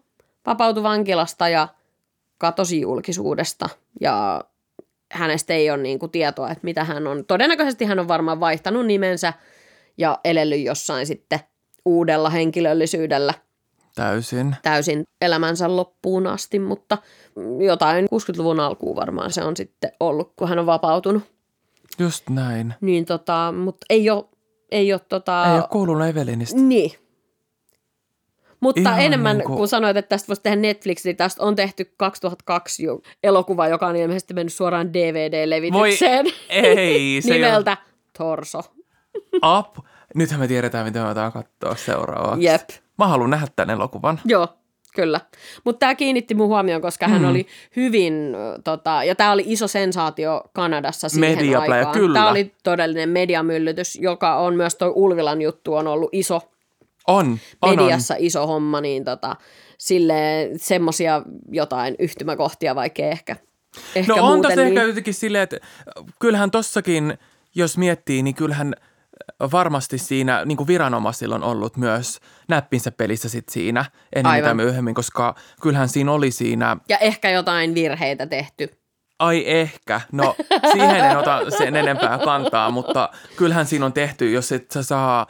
vapautui 0.45 0.83
vankilasta 0.83 1.49
ja 1.49 1.67
katosi 2.37 2.81
julkisuudesta. 2.81 3.69
Ja 4.01 4.41
hänestä 5.11 5.53
ei 5.53 5.69
ole 5.71 5.77
niinku 5.83 6.07
tietoa, 6.07 6.49
että 6.51 6.63
mitä 6.63 6.83
hän 6.83 7.07
on. 7.07 7.25
Todennäköisesti 7.25 7.85
hän 7.85 7.99
on 7.99 8.07
varmaan 8.07 8.39
vaihtanut 8.39 8.85
nimensä 8.85 9.33
ja 9.97 10.19
elellyt 10.23 10.61
jossain 10.63 11.07
sitten 11.07 11.39
uudella 11.85 12.29
henkilöllisyydellä 12.29 13.33
Täysin. 13.97 14.55
täysin 14.63 15.03
elämänsä 15.21 15.75
loppuun 15.75 16.27
asti, 16.27 16.59
mutta 16.59 16.97
jotain 17.65 18.05
60-luvun 18.05 18.59
alkuun 18.59 18.95
varmaan 18.95 19.31
se 19.31 19.43
on 19.43 19.57
sitten 19.57 19.91
ollut, 19.99 20.33
kun 20.35 20.49
hän 20.49 20.59
on 20.59 20.65
vapautunut. 20.65 21.23
Just 21.99 22.29
näin. 22.29 22.73
Niin 22.81 23.05
tota, 23.05 23.53
mutta 23.57 23.85
ei 23.89 24.09
ole 24.09 24.25
ei 24.71 24.93
ole 24.93 25.01
tota... 25.09 25.45
Ei 25.45 25.57
ole 25.57 25.67
kuulunut 25.71 26.07
Evelinistä. 26.07 26.61
Niin. 26.61 26.91
Mutta 28.59 28.81
Ihan 28.81 28.99
enemmän, 28.99 29.37
niinku- 29.37 29.57
kun 29.57 29.67
sanoit, 29.67 29.97
että 29.97 30.09
tästä 30.09 30.27
voisi 30.27 30.41
tehdä 30.41 30.55
Netflix, 30.55 31.05
niin 31.05 31.17
tästä 31.17 31.43
on 31.43 31.55
tehty 31.55 31.93
2002 31.97 32.83
jo 32.83 33.01
elokuva, 33.23 33.67
joka 33.67 33.87
on 33.87 33.95
ilmeisesti 33.95 34.33
mennyt 34.33 34.53
suoraan 34.53 34.93
DVD-levitykseen. 34.93 36.25
Voi 36.25 36.33
ei, 36.49 37.19
se 37.21 37.33
Nimeltä 37.33 37.77
Torso. 38.17 38.61
Up. 39.59 39.77
Nythän 40.15 40.39
me 40.39 40.47
tiedetään, 40.47 40.85
mitä 40.85 40.99
me 40.99 41.05
otetaan 41.05 41.31
katsoa 41.31 41.75
seuraavaksi. 41.75 42.45
Jep. 42.45 42.69
Mä 42.97 43.07
haluan 43.07 43.29
nähdä 43.29 43.47
tämän 43.55 43.75
elokuvan. 43.75 44.19
Joo, 44.25 44.47
kyllä. 44.95 45.21
Mutta 45.63 45.79
tämä 45.79 45.95
kiinnitti 45.95 46.35
mun 46.35 46.47
huomioon, 46.47 46.81
koska 46.81 47.07
hän 47.07 47.21
Mm. 47.21 47.29
oli 47.29 47.47
hyvin, 47.75 48.13
tota, 48.63 49.03
ja 49.03 49.15
tämä 49.15 49.31
oli 49.31 49.43
iso 49.45 49.67
sensaatio 49.67 50.43
Kanadassa 50.53 51.09
siihen 51.09 51.37
Mediaplay, 51.37 51.77
aikaan. 51.79 51.93
kyllä. 51.99 52.13
Tämä 52.19 52.29
oli 52.29 52.53
todellinen 52.63 53.09
mediamyllytys, 53.09 53.95
joka 53.95 54.35
on 54.35 54.55
myös 54.55 54.75
tuo 54.75 54.91
Ulvilan 54.95 55.41
juttu 55.41 55.73
on 55.73 55.87
ollut 55.87 56.09
iso 56.11 56.41
On, 57.07 57.39
on, 57.61 57.69
mediassa 57.75 58.15
iso 58.17 58.47
homma, 58.47 58.81
niin 58.81 59.03
tota, 59.03 59.35
sille 59.77 60.49
semmoisia 60.55 61.21
jotain 61.51 61.95
yhtymäkohtia 61.99 62.75
vaikea 62.75 63.09
ehkä, 63.09 63.35
ehkä 63.95 64.13
No 64.15 64.27
on 64.27 64.41
tässä 64.41 64.55
niin, 64.63 64.67
ehkä 64.77 64.87
jotenkin 64.87 65.13
silleen, 65.13 65.43
että 65.43 65.57
kyllähän 66.19 66.51
tossakin, 66.51 67.17
jos 67.55 67.77
miettii, 67.77 68.23
niin 68.23 68.35
kyllähän 68.35 68.73
varmasti 69.51 69.97
siinä 69.97 70.45
niin 70.45 70.57
kuin 70.57 70.67
viranomaisilla 70.67 71.35
on 71.35 71.43
ollut 71.43 71.77
myös 71.77 72.19
näppinsä 72.49 72.91
pelissä 72.91 73.29
sit 73.29 73.49
siinä 73.49 73.85
ennen 74.15 74.31
Aivan. 74.31 74.57
mitä 74.57 74.63
myöhemmin, 74.63 74.95
koska 74.95 75.35
kyllähän 75.61 75.89
siinä 75.89 76.11
oli 76.11 76.31
siinä, 76.31 76.77
Ja 76.89 76.97
ehkä 76.97 77.29
jotain 77.29 77.75
virheitä 77.75 78.25
tehty. 78.27 78.69
ai 79.19 79.43
ehkä, 79.45 80.01
no 80.11 80.35
siihen 80.71 81.05
en 81.05 81.17
ota 81.17 81.39
sen 81.57 81.75
enempää 81.75 82.17
kantaa, 82.17 82.71
mutta 82.71 83.09
kyllähän 83.35 83.65
siinä 83.65 83.85
on 83.85 83.93
tehty, 83.93 84.31
jos 84.31 84.51
et 84.51 84.71
sä 84.71 84.83
saa 84.83 85.27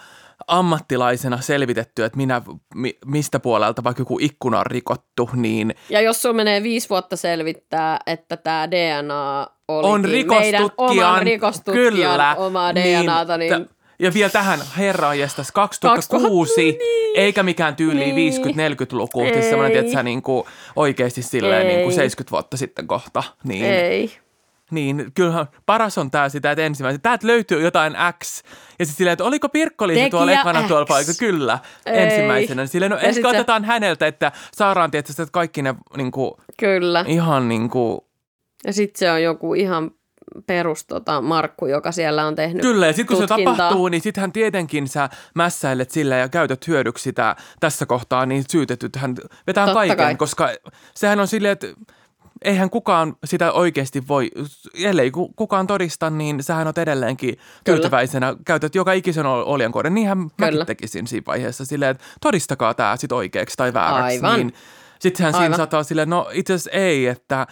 ammattilaisena 0.47 1.41
selvitettyä, 1.41 2.05
että 2.05 2.17
minä, 2.17 2.41
mi, 2.75 2.97
mistä 3.05 3.39
puolelta 3.39 3.83
vaikka 3.83 4.01
joku 4.01 4.17
ikkuna 4.21 4.59
on 4.59 4.65
rikottu, 4.65 5.29
niin 5.33 5.75
Ja 5.89 6.01
jos 6.01 6.21
sun 6.21 6.35
menee 6.35 6.63
viisi 6.63 6.89
vuotta 6.89 7.15
selvittää, 7.15 7.99
että 8.07 8.37
tämä 8.37 8.71
DNA 8.71 9.47
oli 9.67 9.87
on 9.87 10.01
meidän 10.01 10.11
rikostutkijan, 10.39 11.09
oman 11.09 11.23
rikostutkijan 11.23 11.93
kyllä, 11.93 12.35
omaa 12.37 12.75
DNAta, 12.75 13.37
niin, 13.37 13.65
t- 13.65 13.76
ja 13.99 14.13
vielä 14.13 14.29
tähän 14.29 14.59
herra 14.77 15.13
jestas 15.13 15.51
2006, 15.51 16.53
niin. 16.57 16.75
eikä 17.15 17.43
mikään 17.43 17.75
tyyli 17.75 18.11
Niin. 18.11 18.33
50-40-luku, 18.33 19.21
Ei. 19.21 19.33
siis 19.33 19.45
semmoinen, 19.49 19.77
että 19.79 19.91
sä 19.91 20.03
niinku 20.03 20.47
oikeasti 20.75 21.21
silleen 21.21 21.67
Ei. 21.67 21.75
niinku 21.75 21.91
70 21.91 22.31
vuotta 22.31 22.57
sitten 22.57 22.87
kohta. 22.87 23.23
Niin, 23.43 23.65
ei. 23.65 24.11
niin 24.71 25.11
kyllähän 25.15 25.45
paras 25.65 25.97
on 25.97 26.11
tää 26.11 26.29
sitä, 26.29 26.51
että 26.51 26.63
ensimmäisenä, 26.63 27.01
täältä 27.01 27.27
löytyy 27.27 27.61
jotain 27.61 27.93
X, 28.23 28.43
ja 28.79 28.85
sitten 28.85 28.97
silleen, 28.97 29.13
että 29.13 29.23
oliko 29.23 29.49
pirkko 29.49 29.87
Tekijä 29.87 30.09
tuolla 30.09 30.31
ekana 30.31 30.67
tuolla 30.67 30.85
paikalla? 30.85 31.17
Kyllä, 31.19 31.59
Ei. 31.85 32.03
ensimmäisenä. 32.03 32.65
Silleen, 32.65 32.91
no 32.91 32.97
sit 32.97 33.07
ehkä 33.07 33.21
se- 33.21 33.27
otetaan 33.27 33.65
häneltä, 33.65 34.07
että 34.07 34.31
saadaan 34.53 34.91
tietysti 34.91 35.21
että 35.21 35.31
kaikki 35.31 35.61
ne 35.61 35.75
niinku, 35.97 36.37
Kyllä. 36.59 37.05
ihan 37.07 37.49
niinku 37.49 38.07
Ja 38.65 38.73
sitten 38.73 38.99
se 38.99 39.11
on 39.11 39.23
joku 39.23 39.53
ihan 39.53 39.91
perus 40.47 40.85
tota, 40.85 41.21
Markku, 41.21 41.65
joka 41.65 41.91
siellä 41.91 42.25
on 42.27 42.35
tehnyt 42.35 42.61
Kyllä, 42.61 42.87
ja 42.87 42.93
sitten 42.93 43.07
kun 43.17 43.23
se 43.23 43.27
tutkintaa. 43.27 43.55
tapahtuu, 43.55 43.87
niin 43.87 44.01
sittenhän 44.01 44.31
tietenkin 44.31 44.87
sä 44.87 45.09
mässäilet 45.35 45.91
sillä 45.91 46.15
ja 46.15 46.29
käytät 46.29 46.67
hyödyksi 46.67 47.03
sitä 47.03 47.35
tässä 47.59 47.85
kohtaa, 47.85 48.25
niin 48.25 48.43
syytetythän 48.51 49.15
vetää 49.47 49.65
Totta 49.65 49.73
kaiken, 49.79 49.97
kai. 49.97 50.15
koska 50.15 50.49
sehän 50.95 51.19
on 51.19 51.27
silleen, 51.27 51.51
että 51.51 51.67
eihän 52.41 52.69
kukaan 52.69 53.15
sitä 53.25 53.51
oikeasti 53.51 54.07
voi, 54.07 54.31
ellei 54.83 55.11
ku- 55.11 55.33
kukaan 55.35 55.67
todista, 55.67 56.09
niin 56.09 56.43
sähän 56.43 56.67
on 56.67 56.73
edelleenkin 56.77 57.35
Kyllä. 57.35 57.45
tyytyväisenä, 57.63 58.35
käytät 58.45 58.75
joka 58.75 58.93
ikisen 58.93 59.25
ol- 59.25 59.43
oljenkorden. 59.45 59.93
Niinhän 59.93 60.29
Kyllä. 60.37 60.65
tekisin 60.65 61.07
siinä 61.07 61.23
vaiheessa 61.27 61.65
silleen, 61.65 61.91
että 61.91 62.03
todistakaa 62.21 62.73
tämä 62.73 62.97
sit 62.97 63.11
oikeaksi 63.11 63.57
tai 63.57 63.73
vääräksi. 63.73 64.15
Aivan. 64.15 64.39
Niin 64.39 64.53
sittenhän 64.99 65.33
siinä 65.33 65.57
saattaa 65.57 65.83
silleen, 65.83 66.09
no 66.09 66.29
itse 66.33 66.53
asiassa 66.53 66.71
ei, 66.71 67.07
että 67.07 67.47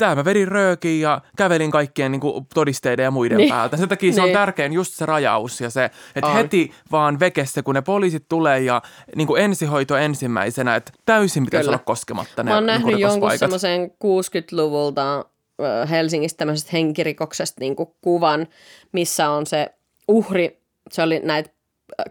tämä 0.00 0.14
mä 0.14 0.24
vedin 0.24 0.48
röökin 0.48 1.00
ja 1.00 1.20
kävelin 1.36 1.70
kaikkien 1.70 2.12
niin 2.12 2.20
kuin, 2.20 2.46
todisteiden 2.54 3.04
ja 3.04 3.10
muiden 3.10 3.38
Niin. 3.38 3.48
päältä. 3.48 3.76
Sen 3.76 3.88
takia 3.88 4.12
se 4.12 4.20
on 4.20 4.26
Niin. 4.26 4.36
tärkein 4.38 4.72
just 4.72 4.94
se 4.94 5.06
rajaus 5.06 5.60
ja 5.60 5.70
se, 5.70 5.84
että 6.16 6.26
On. 6.30 6.34
heti 6.34 6.72
vaan 6.92 7.20
vekessä, 7.20 7.62
kun 7.62 7.74
ne 7.74 7.82
poliisit 7.82 8.24
tulee 8.28 8.60
ja 8.60 8.82
niin 9.16 9.26
kuin 9.26 9.42
ensihoito 9.42 9.96
ensimmäisenä, 9.96 10.76
että 10.76 10.92
täysin 11.06 11.44
pitäisi 11.44 11.64
Kyllä. 11.64 11.74
olla 11.76 11.84
koskematta 11.84 12.42
ne 12.42 12.50
Mä 12.50 12.54
oon 12.54 12.62
niin 12.62 12.66
nähnyt 12.66 12.90
kuin, 12.94 13.00
jonkun 13.00 13.38
semmoisen 13.38 13.90
60-luvulta 13.90 15.18
ö, 15.60 15.86
Helsingistä 15.86 16.38
tämmöisestä 16.38 16.70
henkirikoksesta 16.72 17.60
niin 17.60 17.76
kuvan, 18.00 18.46
missä 18.92 19.30
on 19.30 19.46
se 19.46 19.66
uhri, 20.08 20.60
se 20.90 21.02
oli 21.02 21.20
näitä 21.24 21.50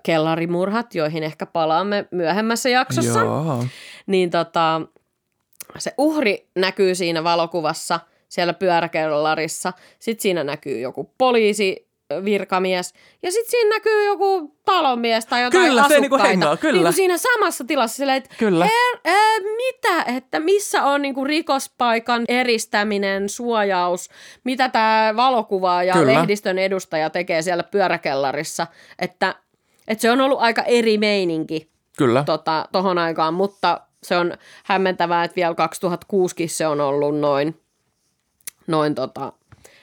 kellarimurhat, 0.03 0.95
joihin 0.95 1.23
ehkä 1.23 1.45
palaamme 1.45 2.05
myöhemmässä 2.11 2.69
jaksossa. 2.69 3.19
Joo. 3.19 3.65
Niin 4.07 4.29
tota, 4.29 4.81
se 5.77 5.93
uhri 5.97 6.47
näkyy 6.55 6.95
siinä 6.95 7.23
valokuvassa 7.23 7.99
siellä 8.29 8.53
pyöräkellarissa. 8.53 9.73
Sitten 9.99 10.21
siinä 10.21 10.43
näkyy 10.43 10.79
joku 10.79 11.13
poliisi, 11.17 11.89
virkamies. 12.25 12.93
Ja 13.23 13.31
sitten 13.31 13.51
siinä 13.51 13.69
näkyy 13.69 14.05
joku 14.05 14.55
talonmies 14.65 15.25
tai 15.25 15.43
jotain 15.43 15.65
Kyllä, 15.65 15.81
se 15.81 15.85
asukkaita. 15.85 16.01
niinku 16.01 16.17
hengaa, 16.27 16.57
kyllä. 16.57 16.73
Niinku 16.73 16.91
siinä 16.91 17.17
samassa 17.17 17.63
tilassa 17.63 17.97
silleen, 17.97 18.17
että 18.17 18.35
Kyllä. 18.37 18.65
her, 18.65 19.13
äh, 19.13 19.43
mitä, 19.57 20.03
että 20.17 20.39
missä 20.39 20.83
on 20.83 21.01
niinku 21.01 21.25
rikospaikan 21.25 22.25
eristäminen, 22.27 23.29
suojaus, 23.29 24.09
mitä 24.43 24.69
tämä 24.69 25.13
valokuva 25.15 25.83
ja 25.83 25.93
Kyllä. 25.93 26.13
lehdistön 26.13 26.57
edustaja 26.57 27.09
tekee 27.09 27.41
siellä 27.41 27.63
pyöräkellarissa, 27.63 28.67
että, 28.99 29.35
että 29.87 30.01
se 30.01 30.11
on 30.11 30.21
ollut 30.21 30.39
aika 30.41 30.63
eri 30.63 30.97
meininki 30.97 31.69
Kyllä. 31.97 32.23
tota, 32.23 32.67
tohon 32.71 32.97
aikaan, 32.97 33.33
mutta 33.33 33.81
se 34.03 34.17
on 34.17 34.33
hämmentävää, 34.63 35.23
että 35.23 35.35
vielä 35.35 35.55
2006 35.55 36.47
se 36.47 36.67
on 36.67 36.81
ollut 36.81 37.19
noin, 37.19 37.61
noin 38.67 38.95
tota, 38.95 39.33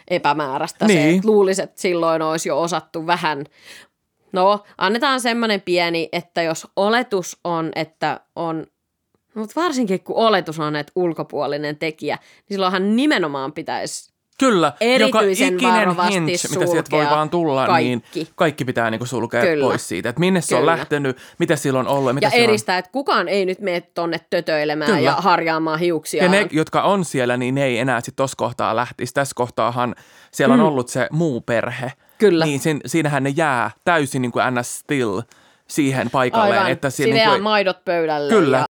epämääräistä. 0.08 0.86
Se, 0.86 0.94
Niin. 0.94 1.16
että 1.16 1.28
luulisi, 1.28 1.62
että 1.62 1.80
silloin 1.80 2.22
olisi 2.22 2.48
jo 2.48 2.60
osattu 2.60 3.06
vähän. 3.06 3.44
No, 4.32 4.64
annetaan 4.78 5.20
semmoinen 5.20 5.60
pieni, 5.60 6.08
että 6.12 6.42
jos 6.42 6.66
oletus 6.76 7.38
on, 7.44 7.70
että 7.74 8.20
on, 8.36 8.66
mutta 9.34 9.60
varsinkin 9.60 10.00
kun 10.04 10.16
oletus 10.16 10.58
on, 10.58 10.76
että 10.76 10.92
ulkopuolinen 10.96 11.76
tekijä, 11.78 12.16
niin 12.16 12.54
silloinhan 12.56 12.96
nimenomaan 12.96 13.52
pitäisi 13.52 14.12
Kyllä, 14.38 14.72
joka 14.98 15.20
Erityisen 15.20 15.54
ikinen 15.54 15.72
varovasti 15.74 16.14
hint, 16.14 16.26
mitä 16.26 16.66
sieltä 16.66 16.90
voi 16.90 17.04
vaan 17.04 17.30
tulla, 17.30 17.78
niin 17.78 18.00
kaikki. 18.00 18.28
kaikki 18.36 18.64
pitää 18.64 18.90
niinku 18.90 19.06
sulkea 19.06 19.42
Kyllä. 19.42 19.64
pois 19.64 19.88
siitä. 19.88 20.08
Että 20.08 20.20
minne 20.20 20.40
se 20.40 20.54
on 20.54 20.60
Kyllä. 20.60 20.72
lähtenyt, 20.72 21.18
mitä 21.38 21.56
silloin 21.56 21.86
on 21.86 21.96
ollut 21.96 22.10
ja 22.10 22.14
mitä 22.14 22.26
ja 22.26 22.30
siellä 22.30 22.44
on 22.44 22.48
eristää, 22.48 22.78
että 22.78 22.90
kukaan 22.90 23.28
ei 23.28 23.46
nyt 23.46 23.60
mene 23.60 23.80
tonne 23.80 24.20
tötöilemään 24.30 24.90
Kyllä. 24.90 25.02
ja 25.02 25.12
harjaamaan 25.12 25.78
hiuksia. 25.78 26.22
Ja 26.22 26.28
ne, 26.28 26.46
jotka 26.50 26.82
on 26.82 27.04
siellä, 27.04 27.36
niin 27.36 27.54
ne 27.54 27.64
ei 27.64 27.78
enää 27.78 28.00
sitten 28.00 28.16
tuossa 28.16 28.36
kohtaa 28.36 28.76
lähtisi. 28.76 29.14
Tässä 29.14 29.32
kohtaahan 29.36 29.94
siellä 30.32 30.54
on 30.54 30.60
ollut 30.60 30.88
se 30.88 31.08
muu 31.12 31.40
perhe. 31.40 31.86
Mm. 31.86 31.92
Kyllä. 32.18 32.44
Niin 32.44 32.60
sin, 32.60 32.80
siinähän 32.86 33.22
ne 33.22 33.32
jää 33.36 33.70
täysin 33.84 34.22
niin 34.22 34.32
kuin 34.32 34.44
ns. 34.54 34.78
still 34.78 35.20
siihen 35.68 36.10
paikalleen. 36.10 36.58
Aivan, 36.58 36.72
Että 36.72 36.90
siinä 36.90 37.14
niin 37.14 37.28
kuin, 37.30 37.42
maidot 37.42 37.84
pöydälle. 37.84 38.32
Kyllä. 38.32 38.56
Ja, 38.56 38.66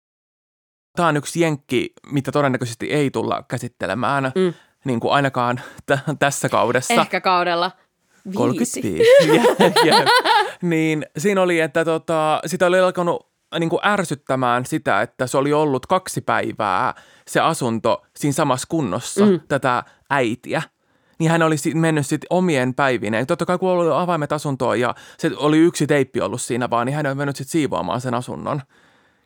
Tämä 0.97 1.09
on 1.09 1.17
yksi 1.17 1.41
jenkki, 1.41 1.93
mitä 2.07 2.33
todennäköisesti 2.33 2.93
ei 2.93 3.11
tulla 3.11 3.45
käsittelemään, 3.49 4.33
mm. 4.35 4.55
Niin 4.85 5.01
kuin 5.01 5.13
ainakaan 5.13 5.61
t- 5.87 6.19
tässä 6.19 6.49
kaudessa. 6.49 6.95
ehkä 6.95 7.21
kaudella 7.21 7.71
viisi. 8.25 8.39
35. 8.39 9.03
Jep, 9.35 9.75
jep. 9.85 10.07
niin 10.63 11.07
siinä 11.19 11.43
oli, 11.43 11.61
että 11.61 11.85
tota, 11.85 12.41
sitä 12.47 12.67
oli 12.67 12.81
alkanut 12.81 13.33
niin 13.59 13.71
kuin 13.71 13.81
ärsyttämään 13.85 14.67
sitä, 14.67 15.03
että 15.03 15.27
se 15.27 15.39
oli 15.39 15.53
ollut 15.53 15.87
kaksi 15.87 16.21
päivää 16.21 16.95
se 17.29 17.41
asunto 17.41 18.03
siinä 18.17 18.33
samassa 18.33 18.67
kunnossa, 18.69 19.27
mm. 19.27 19.41
tätä 19.49 19.83
äitiä. 20.11 20.63
Niin 21.19 21.31
hän 21.31 21.43
oli 21.43 21.57
sit 21.57 21.75
mennyt 21.75 22.07
sitten 22.07 22.27
omien 22.31 22.75
päivineen. 22.75 23.27
Totta 23.27 23.47
kai 23.47 23.59
kun 23.59 23.71
oli 23.71 24.03
avaimet 24.03 24.33
asuntoon 24.33 24.81
ja 24.81 24.95
se 25.19 25.31
oli 25.37 25.59
yksi 25.59 25.87
teippi 25.87 26.21
ollut 26.21 26.43
siinä 26.43 26.71
vaan, 26.71 26.87
niin 26.87 26.97
hän 26.97 27.07
oli 27.07 27.15
mennyt 27.15 27.37
sitten 27.37 27.53
siivoamaan 27.53 28.01
sen 28.01 28.15
asunnon. 28.15 28.63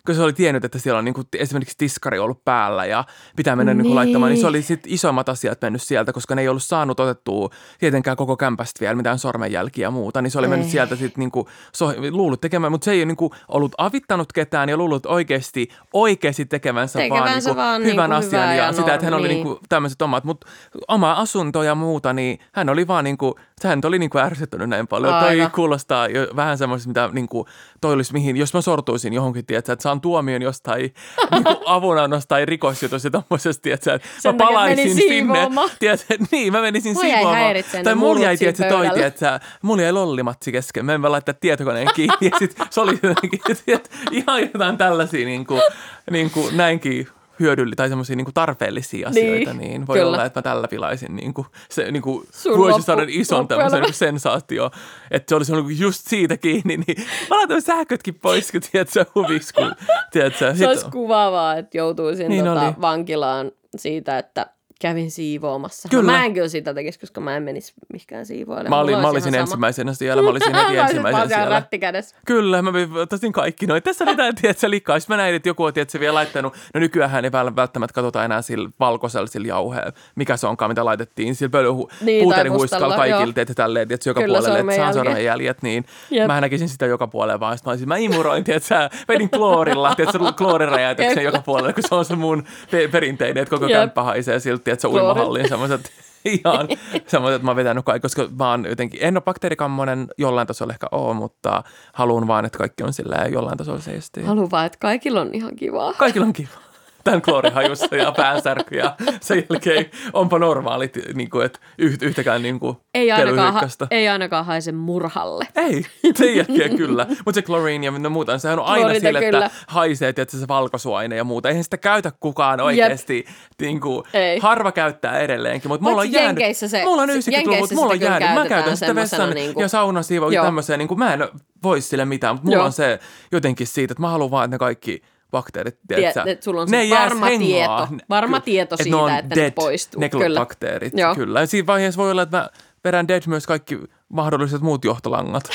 Kun 0.07 0.15
se 0.15 0.23
oli 0.23 0.33
tiennyt, 0.33 0.65
että 0.65 0.79
siellä 0.79 0.99
on 0.99 1.05
niinku 1.05 1.23
esimerkiksi 1.39 1.79
tiskari 1.79 2.19
ollut 2.19 2.45
päällä 2.45 2.85
ja 2.85 3.05
pitää 3.37 3.57
mennä 3.57 3.75
niin. 3.75 3.83
Niin. 3.83 3.95
laittamaan, 3.95 4.33
niin 4.33 4.41
se 4.41 4.47
oli 4.47 4.63
sitten 4.63 4.93
isommat 4.93 5.29
asiat 5.29 5.63
mennyt 5.63 5.83
sieltä, 5.83 6.13
koska 6.13 6.35
ne 6.35 6.43
ei 6.43 6.49
ollut 6.49 6.63
saanut 6.63 7.01
otettua 7.01 7.51
tietenkään 7.79 8.17
koko 8.17 8.37
kämpästä 8.37 8.81
vielä 8.81 8.95
mitään 8.95 9.19
sormenjälkiä 9.19 9.87
ja 9.87 9.91
muuta, 9.91 10.23
niin 10.23 10.31
se 10.31 10.39
oli 10.39 10.49
mennyt 10.49 10.67
Ei. 10.67 10.73
sieltä 10.73 10.97
sitten 10.97 11.21
niinku, 11.21 11.49
so, 11.73 11.95
luullut 12.11 12.41
tekemään, 12.41 12.73
mutta 12.73 12.85
se 12.85 12.91
ei 12.91 12.99
ole 12.99 13.07
niinku 13.07 13.35
ollut 13.49 13.75
avittanut 13.79 14.33
ketään 14.33 14.69
ja 14.69 14.77
luullut 14.77 15.07
oikeasti, 15.07 15.69
oikeasti 15.93 16.47
tekevänsä, 16.47 16.99
vaan, 16.99 17.11
Tekevänsä 17.11 17.49
niinku 17.51 17.63
vaan 17.63 17.85
hyvän 17.85 18.11
niinku 18.11 18.27
asian 18.27 18.43
hyvää 18.43 18.57
ja, 18.57 18.65
ja 18.65 18.73
sitä, 18.73 18.95
että 18.95 19.07
hän 19.07 19.15
oli 19.15 19.29
niin. 19.29 19.35
niinku 19.35 19.61
tämmöiset 19.69 20.03
omat, 20.03 20.25
mutta 20.25 20.47
oma 20.89 21.13
asunto 21.13 21.63
ja 21.63 21.75
muuta, 21.75 22.13
niin 22.13 22.39
hän 22.53 22.69
oli 22.69 22.87
vaan 22.87 23.05
niinku, 23.05 23.39
hän 23.65 23.81
oli 23.85 23.99
niinku 23.99 24.19
ärsyttänyt 24.19 24.69
näin 24.69 24.87
paljon. 24.87 25.15
Toi 25.15 25.29
Aivan. 25.29 25.51
kuulostaa 25.51 26.09
jo 26.09 26.27
vähän 26.37 26.59
semmoista, 26.59 26.89
mitä 26.89 27.11
niinku, 27.13 27.47
toi 27.81 27.93
olisi 27.93 28.13
mihin, 28.13 28.37
jos 28.37 28.55
mä 28.55 28.61
sortuisin 28.61 29.13
johonkin, 29.13 29.47
tiedätkö, 29.47 29.73
että 29.73 29.83
saan 29.97 30.01
tuomion 30.01 30.43
jostain 30.43 30.81
niin 31.31 31.45
avunannosta 31.67 32.29
tai 32.29 32.45
rikosjutusta 32.45 33.11
tommosesta, 33.11 33.69
että 33.73 33.91
mä 33.91 33.99
Sen 34.19 34.37
palaisin 34.37 34.95
sinne. 34.95 35.49
Tiedätkö, 35.79 36.15
niin, 36.31 36.53
mä 36.53 36.61
menisin 36.61 36.93
Mua 36.93 37.05
jäi 37.05 37.17
siivoamaan. 37.17 37.55
Tai 37.85 37.95
mulla 37.95 38.21
jäi, 38.21 38.37
tiedätkö, 38.37 38.69
toi, 38.69 38.91
tiedätkö, 38.91 39.41
mulla 39.63 39.83
jäi 39.83 39.93
lollimatsi 39.93 40.53
kesken. 40.53 40.85
Mä 40.85 40.95
en 40.95 41.03
voi 41.03 41.11
laittaa 41.11 41.35
tietokoneen 41.35 41.89
kiinni. 41.95 42.17
Ja 42.21 42.31
sit 42.39 42.57
se 42.71 42.81
oli 42.81 42.99
jotenkin, 43.03 43.41
tiedätkö, 43.65 43.97
ihan 44.11 44.43
jotain 44.43 44.77
tällaisia 44.77 45.27
niin 45.27 45.47
kuin, 45.47 45.63
niin 46.11 46.31
kuin 46.31 46.57
näinkin 46.57 47.09
hyödyllisiä 47.41 47.77
tai 47.77 47.89
semmoisia 47.89 48.17
niin 48.17 48.27
tarpeellisia 48.35 49.09
asioita, 49.09 49.53
niin, 49.53 49.71
niin 49.71 49.87
voi 49.87 49.97
kyllä. 49.97 50.09
olla, 50.09 50.25
että 50.25 50.39
mä 50.39 50.43
tällä 50.43 50.69
pilaisin 50.69 51.17
niin 51.17 51.35
kuin, 51.35 51.47
se 51.69 51.91
niin 51.93 52.03
kuin 52.03 52.29
vuosisadan 52.57 53.07
loppu- 53.07 53.21
ison 53.21 53.49
tämmöisen 53.49 53.83
niin 53.83 53.95
sensaatio, 53.95 54.71
että 55.11 55.29
se 55.29 55.35
olisi 55.35 55.53
ollut 55.53 55.79
just 55.79 56.07
siitä 56.07 56.37
kiinni, 56.37 56.77
niin 56.77 57.07
mä 57.31 57.37
laitan 57.37 57.63
sähkötkin 57.63 58.15
pois, 58.15 58.53
kun 58.53 58.61
tiedät 58.73 58.89
sä 58.89 59.07
huviksi, 59.15 59.55
kun 59.55 59.73
tiedät 60.11 60.37
sä, 60.37 60.55
Se 60.55 60.69
olisi 60.69 60.87
kuvaavaa, 60.93 61.57
että 61.57 61.79
joutuisin 61.79 62.29
Niin 62.29 62.45
tota, 62.45 62.67
oli. 62.67 62.75
vankilaan 62.81 63.53
siitä, 63.77 64.19
että 64.19 64.47
kävin 64.81 65.11
siivoamassa. 65.11 65.89
Kyllä. 65.89 66.13
Mä 66.13 66.25
en 66.25 66.35
kyllä 66.35 66.49
sitä 66.49 66.75
tekisi, 66.75 67.01
koska 67.01 67.21
mä 67.21 67.37
en 67.37 67.43
menisi 67.43 67.73
mihinkään 67.93 68.27
siivoilemaan. 68.27 68.71
Mä, 68.71 68.81
olin, 68.81 68.93
Mulla 68.95 69.03
mä 69.03 69.09
olisi 69.09 69.17
olisin 69.17 69.33
sama. 69.33 69.41
ensimmäisenä 69.41 69.95
siellä, 69.95 70.23
mä 70.23 70.31
olisin 70.31 70.55
heti 70.55 70.77
ensimmäisenä 70.87 71.29
siellä 71.29 71.49
rätti 71.49 71.79
kädessä. 71.79 72.17
Kyllä, 72.27 72.63
mä 72.63 72.71
ottaisin 73.03 73.33
kaikki 73.33 73.67
noin. 73.67 73.83
Tässä 73.83 74.05
oli 74.05 74.17
tämä, 74.17 74.33
tiedätkö, 74.41 74.71
likaa. 74.71 75.01
Sitten 75.01 75.17
mä 75.17 75.23
näin, 75.23 75.35
että 75.35 75.49
joku 75.49 75.65
on, 75.65 75.73
tiedätkö, 75.75 76.01
vielä 76.01 76.15
laittanut, 76.15 76.55
no 76.75 76.81
nykyään 76.81 77.25
ei 77.25 77.31
väl- 77.31 77.57
välttämättä 77.57 77.95
katsota 77.95 78.25
enää 78.25 78.43
sillä 78.43 78.71
valkoisella 78.81 79.27
sillä 79.27 79.47
jauheella, 79.49 79.93
mikä 80.15 80.37
se 80.37 80.47
onkaan, 80.47 80.71
mitä 80.71 80.85
laitettiin 80.85 81.35
sillä 81.35 81.51
pölyhu, 81.51 81.91
Niin, 82.01 82.25
mustalla, 82.53 82.97
kaikille, 82.97 83.33
tiedätkö, 83.33 83.55
tälleen, 83.55 83.89
tiedätkö, 83.89 84.11
joka 84.11 84.21
Kyllä, 84.21 84.39
puolelle, 84.39 84.61
että 84.61 84.77
saa 84.77 84.93
sormenjäljet, 84.93 85.63
niin 85.63 85.85
Jep. 86.11 86.27
mä 86.27 86.41
näkisin 86.41 86.69
sitä 86.69 86.87
joka 86.87 87.07
puolelle 87.07 87.41
vaan. 87.41 87.59
Sitten 87.59 87.69
mä 87.71 87.73
olisin, 87.73 87.89
mä 87.89 87.97
imuroin, 87.97 88.45
tiedätkö, 88.45 88.75
vedin 89.09 89.31
kloorilla, 89.31 89.95
tiedätkö, 89.95 90.19
klooriräjäytyksen 90.37 91.25
joka 91.25 91.43
puolelle, 91.47 91.73
kun 91.73 91.83
se 91.89 91.95
on 91.95 92.05
se 92.05 92.17
mun 92.17 92.45
pe- 92.71 92.89
perinteinen, 92.89 93.43
että 93.43 93.57
koko 93.57 93.69
kämppä 93.69 94.03
haisee 94.03 94.41
silti, 94.41 94.66
että 94.73 94.83
se 94.83 94.89
Kloorit. 94.89 95.09
uimahallin 95.09 95.49
semmoiset 95.49 95.93
ihan 96.25 96.69
semmoiset, 97.07 97.37
että 97.37 97.45
mä 97.45 97.51
oon 97.51 97.57
vetänyt 97.57 97.85
kaikki, 97.85 98.03
koska 98.03 98.29
mä 98.39 98.51
oon 98.51 98.65
jotenkin, 98.69 99.01
en 99.03 99.17
ole 99.17 99.23
bakteerikammonen, 99.23 100.07
jollain 100.19 100.47
tasolla 100.47 100.73
ehkä 100.73 100.87
oo, 100.93 101.15
mutta 101.15 101.63
haluan 101.93 102.27
vaan, 102.27 102.45
että 102.45 102.59
kaikki 102.59 102.83
on 102.83 102.93
sillä 102.93 103.17
jollain 103.33 103.59
tasolla 103.59 103.81
siistiä. 103.81 104.27
Haluan 104.27 104.51
vaan, 104.51 104.67
että 104.67 104.79
kaikilla 104.81 105.21
on 105.21 105.31
ihan 105.33 105.57
kivaa. 105.57 105.93
Kaikilla 105.93 106.27
on 106.27 106.33
kiva. 106.33 106.66
Tämän 107.07 107.23
kloorihajussa 107.23 107.97
ja 107.97 108.13
päänsärky 108.13 108.77
ja 108.77 108.95
sen 109.21 109.45
jälkeen 109.51 109.87
onpa 110.13 110.39
normaalit, 110.39 110.99
niin 111.15 111.31
kuin, 111.31 111.47
että 111.47 111.59
yht, 111.79 112.03
yhtäkään 112.03 112.43
niin 112.43 112.61
kuin, 112.61 112.77
Ei 112.95 113.13
ainakaan, 113.13 113.55
ha- 113.55 113.61
ei 113.91 114.09
ainakaan 114.09 114.47
haise 114.47 114.73
murhalle. 114.73 115.45
Ei, 115.57 115.85
sen 116.15 116.37
jälkeen 116.37 116.77
kyllä. 116.77 117.07
Mutta 117.09 117.33
se 117.33 117.43
chlorine 117.43 117.87
ja 117.87 117.91
no 117.91 118.11
muuta, 118.11 118.39
sehän 118.39 118.59
on 118.59 118.65
aina 118.65 118.81
Kloorita 118.85 119.07
sille, 119.07 119.21
kyllä. 119.21 119.47
että 119.47 119.59
haisee 119.67 120.09
että 120.09 120.37
se 120.37 120.49
valkosuaine 120.49 121.17
ja 121.17 121.25
muuta. 121.25 121.49
Eihän 121.49 121.65
sitä 121.65 121.77
käytä 121.77 122.13
kukaan 122.21 122.61
oikeasti. 122.61 123.25
Niin 123.61 123.81
kuin, 123.81 124.05
Ei. 124.15 124.39
harva 124.39 124.73
käyttää 124.73 125.19
edelleenkin, 125.19 125.69
mutta 125.71 125.83
mulla 125.89 126.01
on 126.01 126.13
jäänyt. 126.13 126.45
Se- 126.57 126.85
mulla 126.85 127.03
on 127.03 127.09
se- 127.09 127.15
90-luvut, 127.15 127.33
Jenkeissä 127.33 127.75
mulla 127.75 127.93
on 127.93 128.01
jäänyt. 128.01 128.35
Mä 128.35 128.49
käytän 128.49 128.77
sitä 128.77 128.95
vessan 128.95 129.31
ja 129.59 129.69
saunasiivoa 129.69 130.29
ja 130.29 130.35
Joo. 130.35 130.45
tämmöiseen. 130.45 130.79
Niin 130.79 130.89
kuin, 130.89 130.99
mä 130.99 131.15
en 131.15 131.29
vois 131.63 131.89
sille 131.89 132.05
mitään, 132.05 132.35
mutta 132.35 132.45
mulla 132.47 132.57
Joo. 132.57 132.67
on 132.67 132.73
se 132.73 132.99
jotenkin 133.33 133.67
siitä, 133.67 133.93
että 133.93 134.01
mä 134.01 134.11
haluan 134.11 134.31
vaan, 134.31 134.45
että 134.45 134.55
ne 134.55 134.59
kaikki 134.59 135.03
bakteerit, 135.31 135.75
Tiet- 135.75 135.97
tiedätkö, 135.97 136.23
että 136.27 136.45
sulla 136.45 136.61
on 136.63 136.69
ne 136.71 136.79
ei 136.81 136.91
varma 136.91 137.27
tieto. 137.29 137.89
Ne- 137.91 137.99
Varma 138.11 138.41
ky- 138.41 138.45
tieto 138.45 138.77
ne 138.79 138.83
siitä, 138.83 139.19
että 139.19 139.35
ne 139.35 139.43
dead, 139.43 139.53
poistuu. 139.53 140.01
Ne 140.01 140.09
Kyllä. 140.09 140.41
bakteerit, 140.41 140.93
Joo. 140.97 141.15
kyllä. 141.15 141.41
Ja 141.41 141.47
siinä 141.47 141.67
vaiheessa 141.67 141.99
voi 142.03 142.11
olla, 142.11 142.23
että 142.23 142.37
mä 142.37 142.49
vedän 142.85 143.09
dead 143.09 143.23
myös 143.27 143.47
kaikki 143.47 143.79
mahdolliset 144.09 144.61
muut 144.63 144.85
johtolangat. 144.85 145.45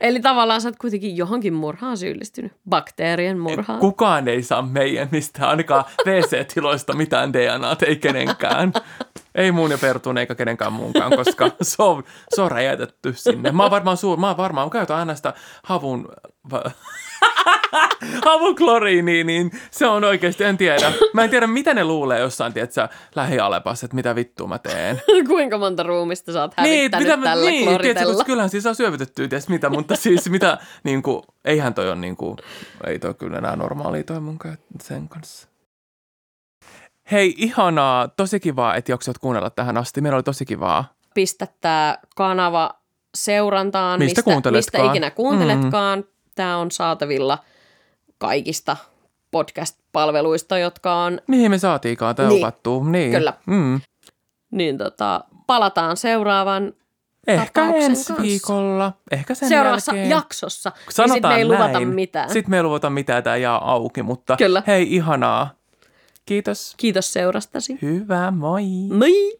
Eli 0.00 0.20
tavallaan 0.20 0.60
sä 0.60 0.68
oot 0.68 0.76
kuitenkin 0.76 1.16
johonkin 1.16 1.54
murhaan 1.54 1.96
syyllistynyt. 1.96 2.52
Bakteerien 2.68 3.38
murhaan. 3.38 3.78
Kukaan 3.80 4.28
ei 4.28 4.42
saa 4.42 4.62
meidän 4.62 5.08
mistään, 5.12 5.48
ainakaan 5.48 5.84
WC-tiloista 6.06 6.92
mitään 6.96 7.32
DNAta, 7.32 7.86
ei 7.86 7.96
kenenkään. 7.96 8.72
Ei 9.34 9.52
mun 9.52 9.70
ja 9.70 9.78
Pertun 9.78 10.18
eikä 10.18 10.34
kenenkään 10.34 10.72
muunkaan, 10.72 11.16
koska 11.16 11.50
se 11.62 11.82
on, 11.82 12.04
se 12.34 12.42
on 12.42 12.50
räjäytetty 12.50 13.12
sinne. 13.16 13.52
Mä 13.52 13.62
oon 13.62 13.70
varmaan, 13.70 13.96
suur, 13.96 14.18
mä 14.18 14.26
oon 14.28 14.36
varmaan, 14.36 14.66
mä 14.66 14.70
käytän 14.70 14.96
aina 14.96 15.14
sitä 15.14 15.34
havun, 15.62 16.08
va- 16.50 16.70
havun 18.24 18.56
kloriiniä, 18.56 19.24
niin 19.24 19.50
se 19.70 19.86
on 19.86 20.04
oikeasti, 20.04 20.44
en 20.44 20.56
tiedä. 20.56 20.92
Mä 21.12 21.24
en 21.24 21.30
tiedä, 21.30 21.46
mitä 21.46 21.74
ne 21.74 21.84
luulee 21.84 22.20
jossain, 22.20 22.52
tiedätkö, 22.52 22.88
lähialepassa, 23.16 23.86
että 23.86 23.94
mitä 23.94 24.14
vittua 24.14 24.46
mä 24.46 24.58
teen. 24.58 25.02
Kuinka 25.28 25.58
monta 25.58 25.82
ruumista 25.82 26.32
sä 26.32 26.40
oot 26.42 26.52
Niin, 26.62 26.76
hävittänyt 26.78 27.06
mitä, 27.06 27.16
mä- 27.16 27.24
tällä 27.24 27.50
niin, 27.50 27.68
kloritella? 27.68 28.12
koska 28.12 28.24
kyllähän 28.24 28.50
siis 28.50 28.66
on 28.66 28.74
syövytetty, 28.74 29.28
ties 29.28 29.48
mitä, 29.48 29.70
mutta 29.70 29.96
siis 29.96 30.30
mitä, 30.30 30.58
niin 30.84 31.02
kuin, 31.02 31.22
eihän 31.44 31.74
toi 31.74 31.90
on 31.90 32.00
niin 32.00 32.16
kuin, 32.16 32.36
ei 32.86 32.98
toi 32.98 33.14
kyllä 33.14 33.38
enää 33.38 33.56
normaalia 33.56 34.02
toi 34.04 34.20
mun 34.20 34.38
sen 34.80 35.08
kanssa. 35.08 35.48
Hei, 37.12 37.34
ihanaa, 37.36 38.08
tosi 38.08 38.40
kivaa, 38.40 38.74
että 38.74 38.92
jaksat 38.92 39.18
kuunnella 39.18 39.50
tähän 39.50 39.76
asti. 39.76 40.00
Meillä 40.00 40.16
oli 40.16 40.22
tosi 40.22 40.44
kivaa. 40.44 40.92
Pistä 41.14 41.46
tää 41.60 41.98
kanava 42.16 42.70
seurantaan, 43.14 43.98
Mistä 43.98 44.22
mistä, 44.26 44.50
mistä 44.50 44.84
ikinä 44.90 45.10
kuunteletkaan. 45.10 45.98
Mm. 45.98 46.04
Tämä 46.38 46.56
on 46.56 46.70
saatavilla 46.70 47.38
kaikista 48.18 48.76
podcast-palveluista, 49.30 50.58
jotka 50.58 51.02
on, 51.04 51.20
Mihin 51.26 51.50
me 51.50 51.58
saatiinkaan 51.58 52.14
tämä 52.16 52.28
Niin, 52.28 52.44
opattua? 52.44 52.84
Niin. 52.84 53.10
kyllä. 53.12 53.32
Mm. 53.46 53.80
niin 54.50 54.78
tota, 54.78 55.24
palataan 55.46 55.96
seuraavan 55.96 56.72
Ehkä 57.26 57.62
ensi 57.66 58.06
kanssa. 58.06 58.22
viikolla, 58.22 58.92
ehkä 59.10 59.34
sen 59.34 59.48
seuraavassa 59.48 59.92
jälkeen. 59.92 60.10
jaksossa. 60.10 60.72
Sanotaan 60.90 61.08
niin 61.08 61.14
sit 61.14 61.28
me 61.28 61.36
ei 61.36 61.44
luvata 61.44 61.72
näin. 61.72 61.88
mitään. 61.88 62.30
Sitten 62.32 62.50
me 62.50 62.56
ei 62.56 62.62
luvata 62.62 62.90
mitään, 62.90 63.22
tämä 63.22 63.36
jää 63.36 63.56
auki, 63.58 64.02
mutta 64.02 64.36
Kyllä. 64.36 64.62
hei, 64.66 64.94
ihanaa. 64.94 65.50
Kiitos. 66.26 66.74
Kiitos 66.76 67.12
seurastasi. 67.12 67.78
Hyvä, 67.82 68.30
moi. 68.30 68.62
Moi! 68.98 69.38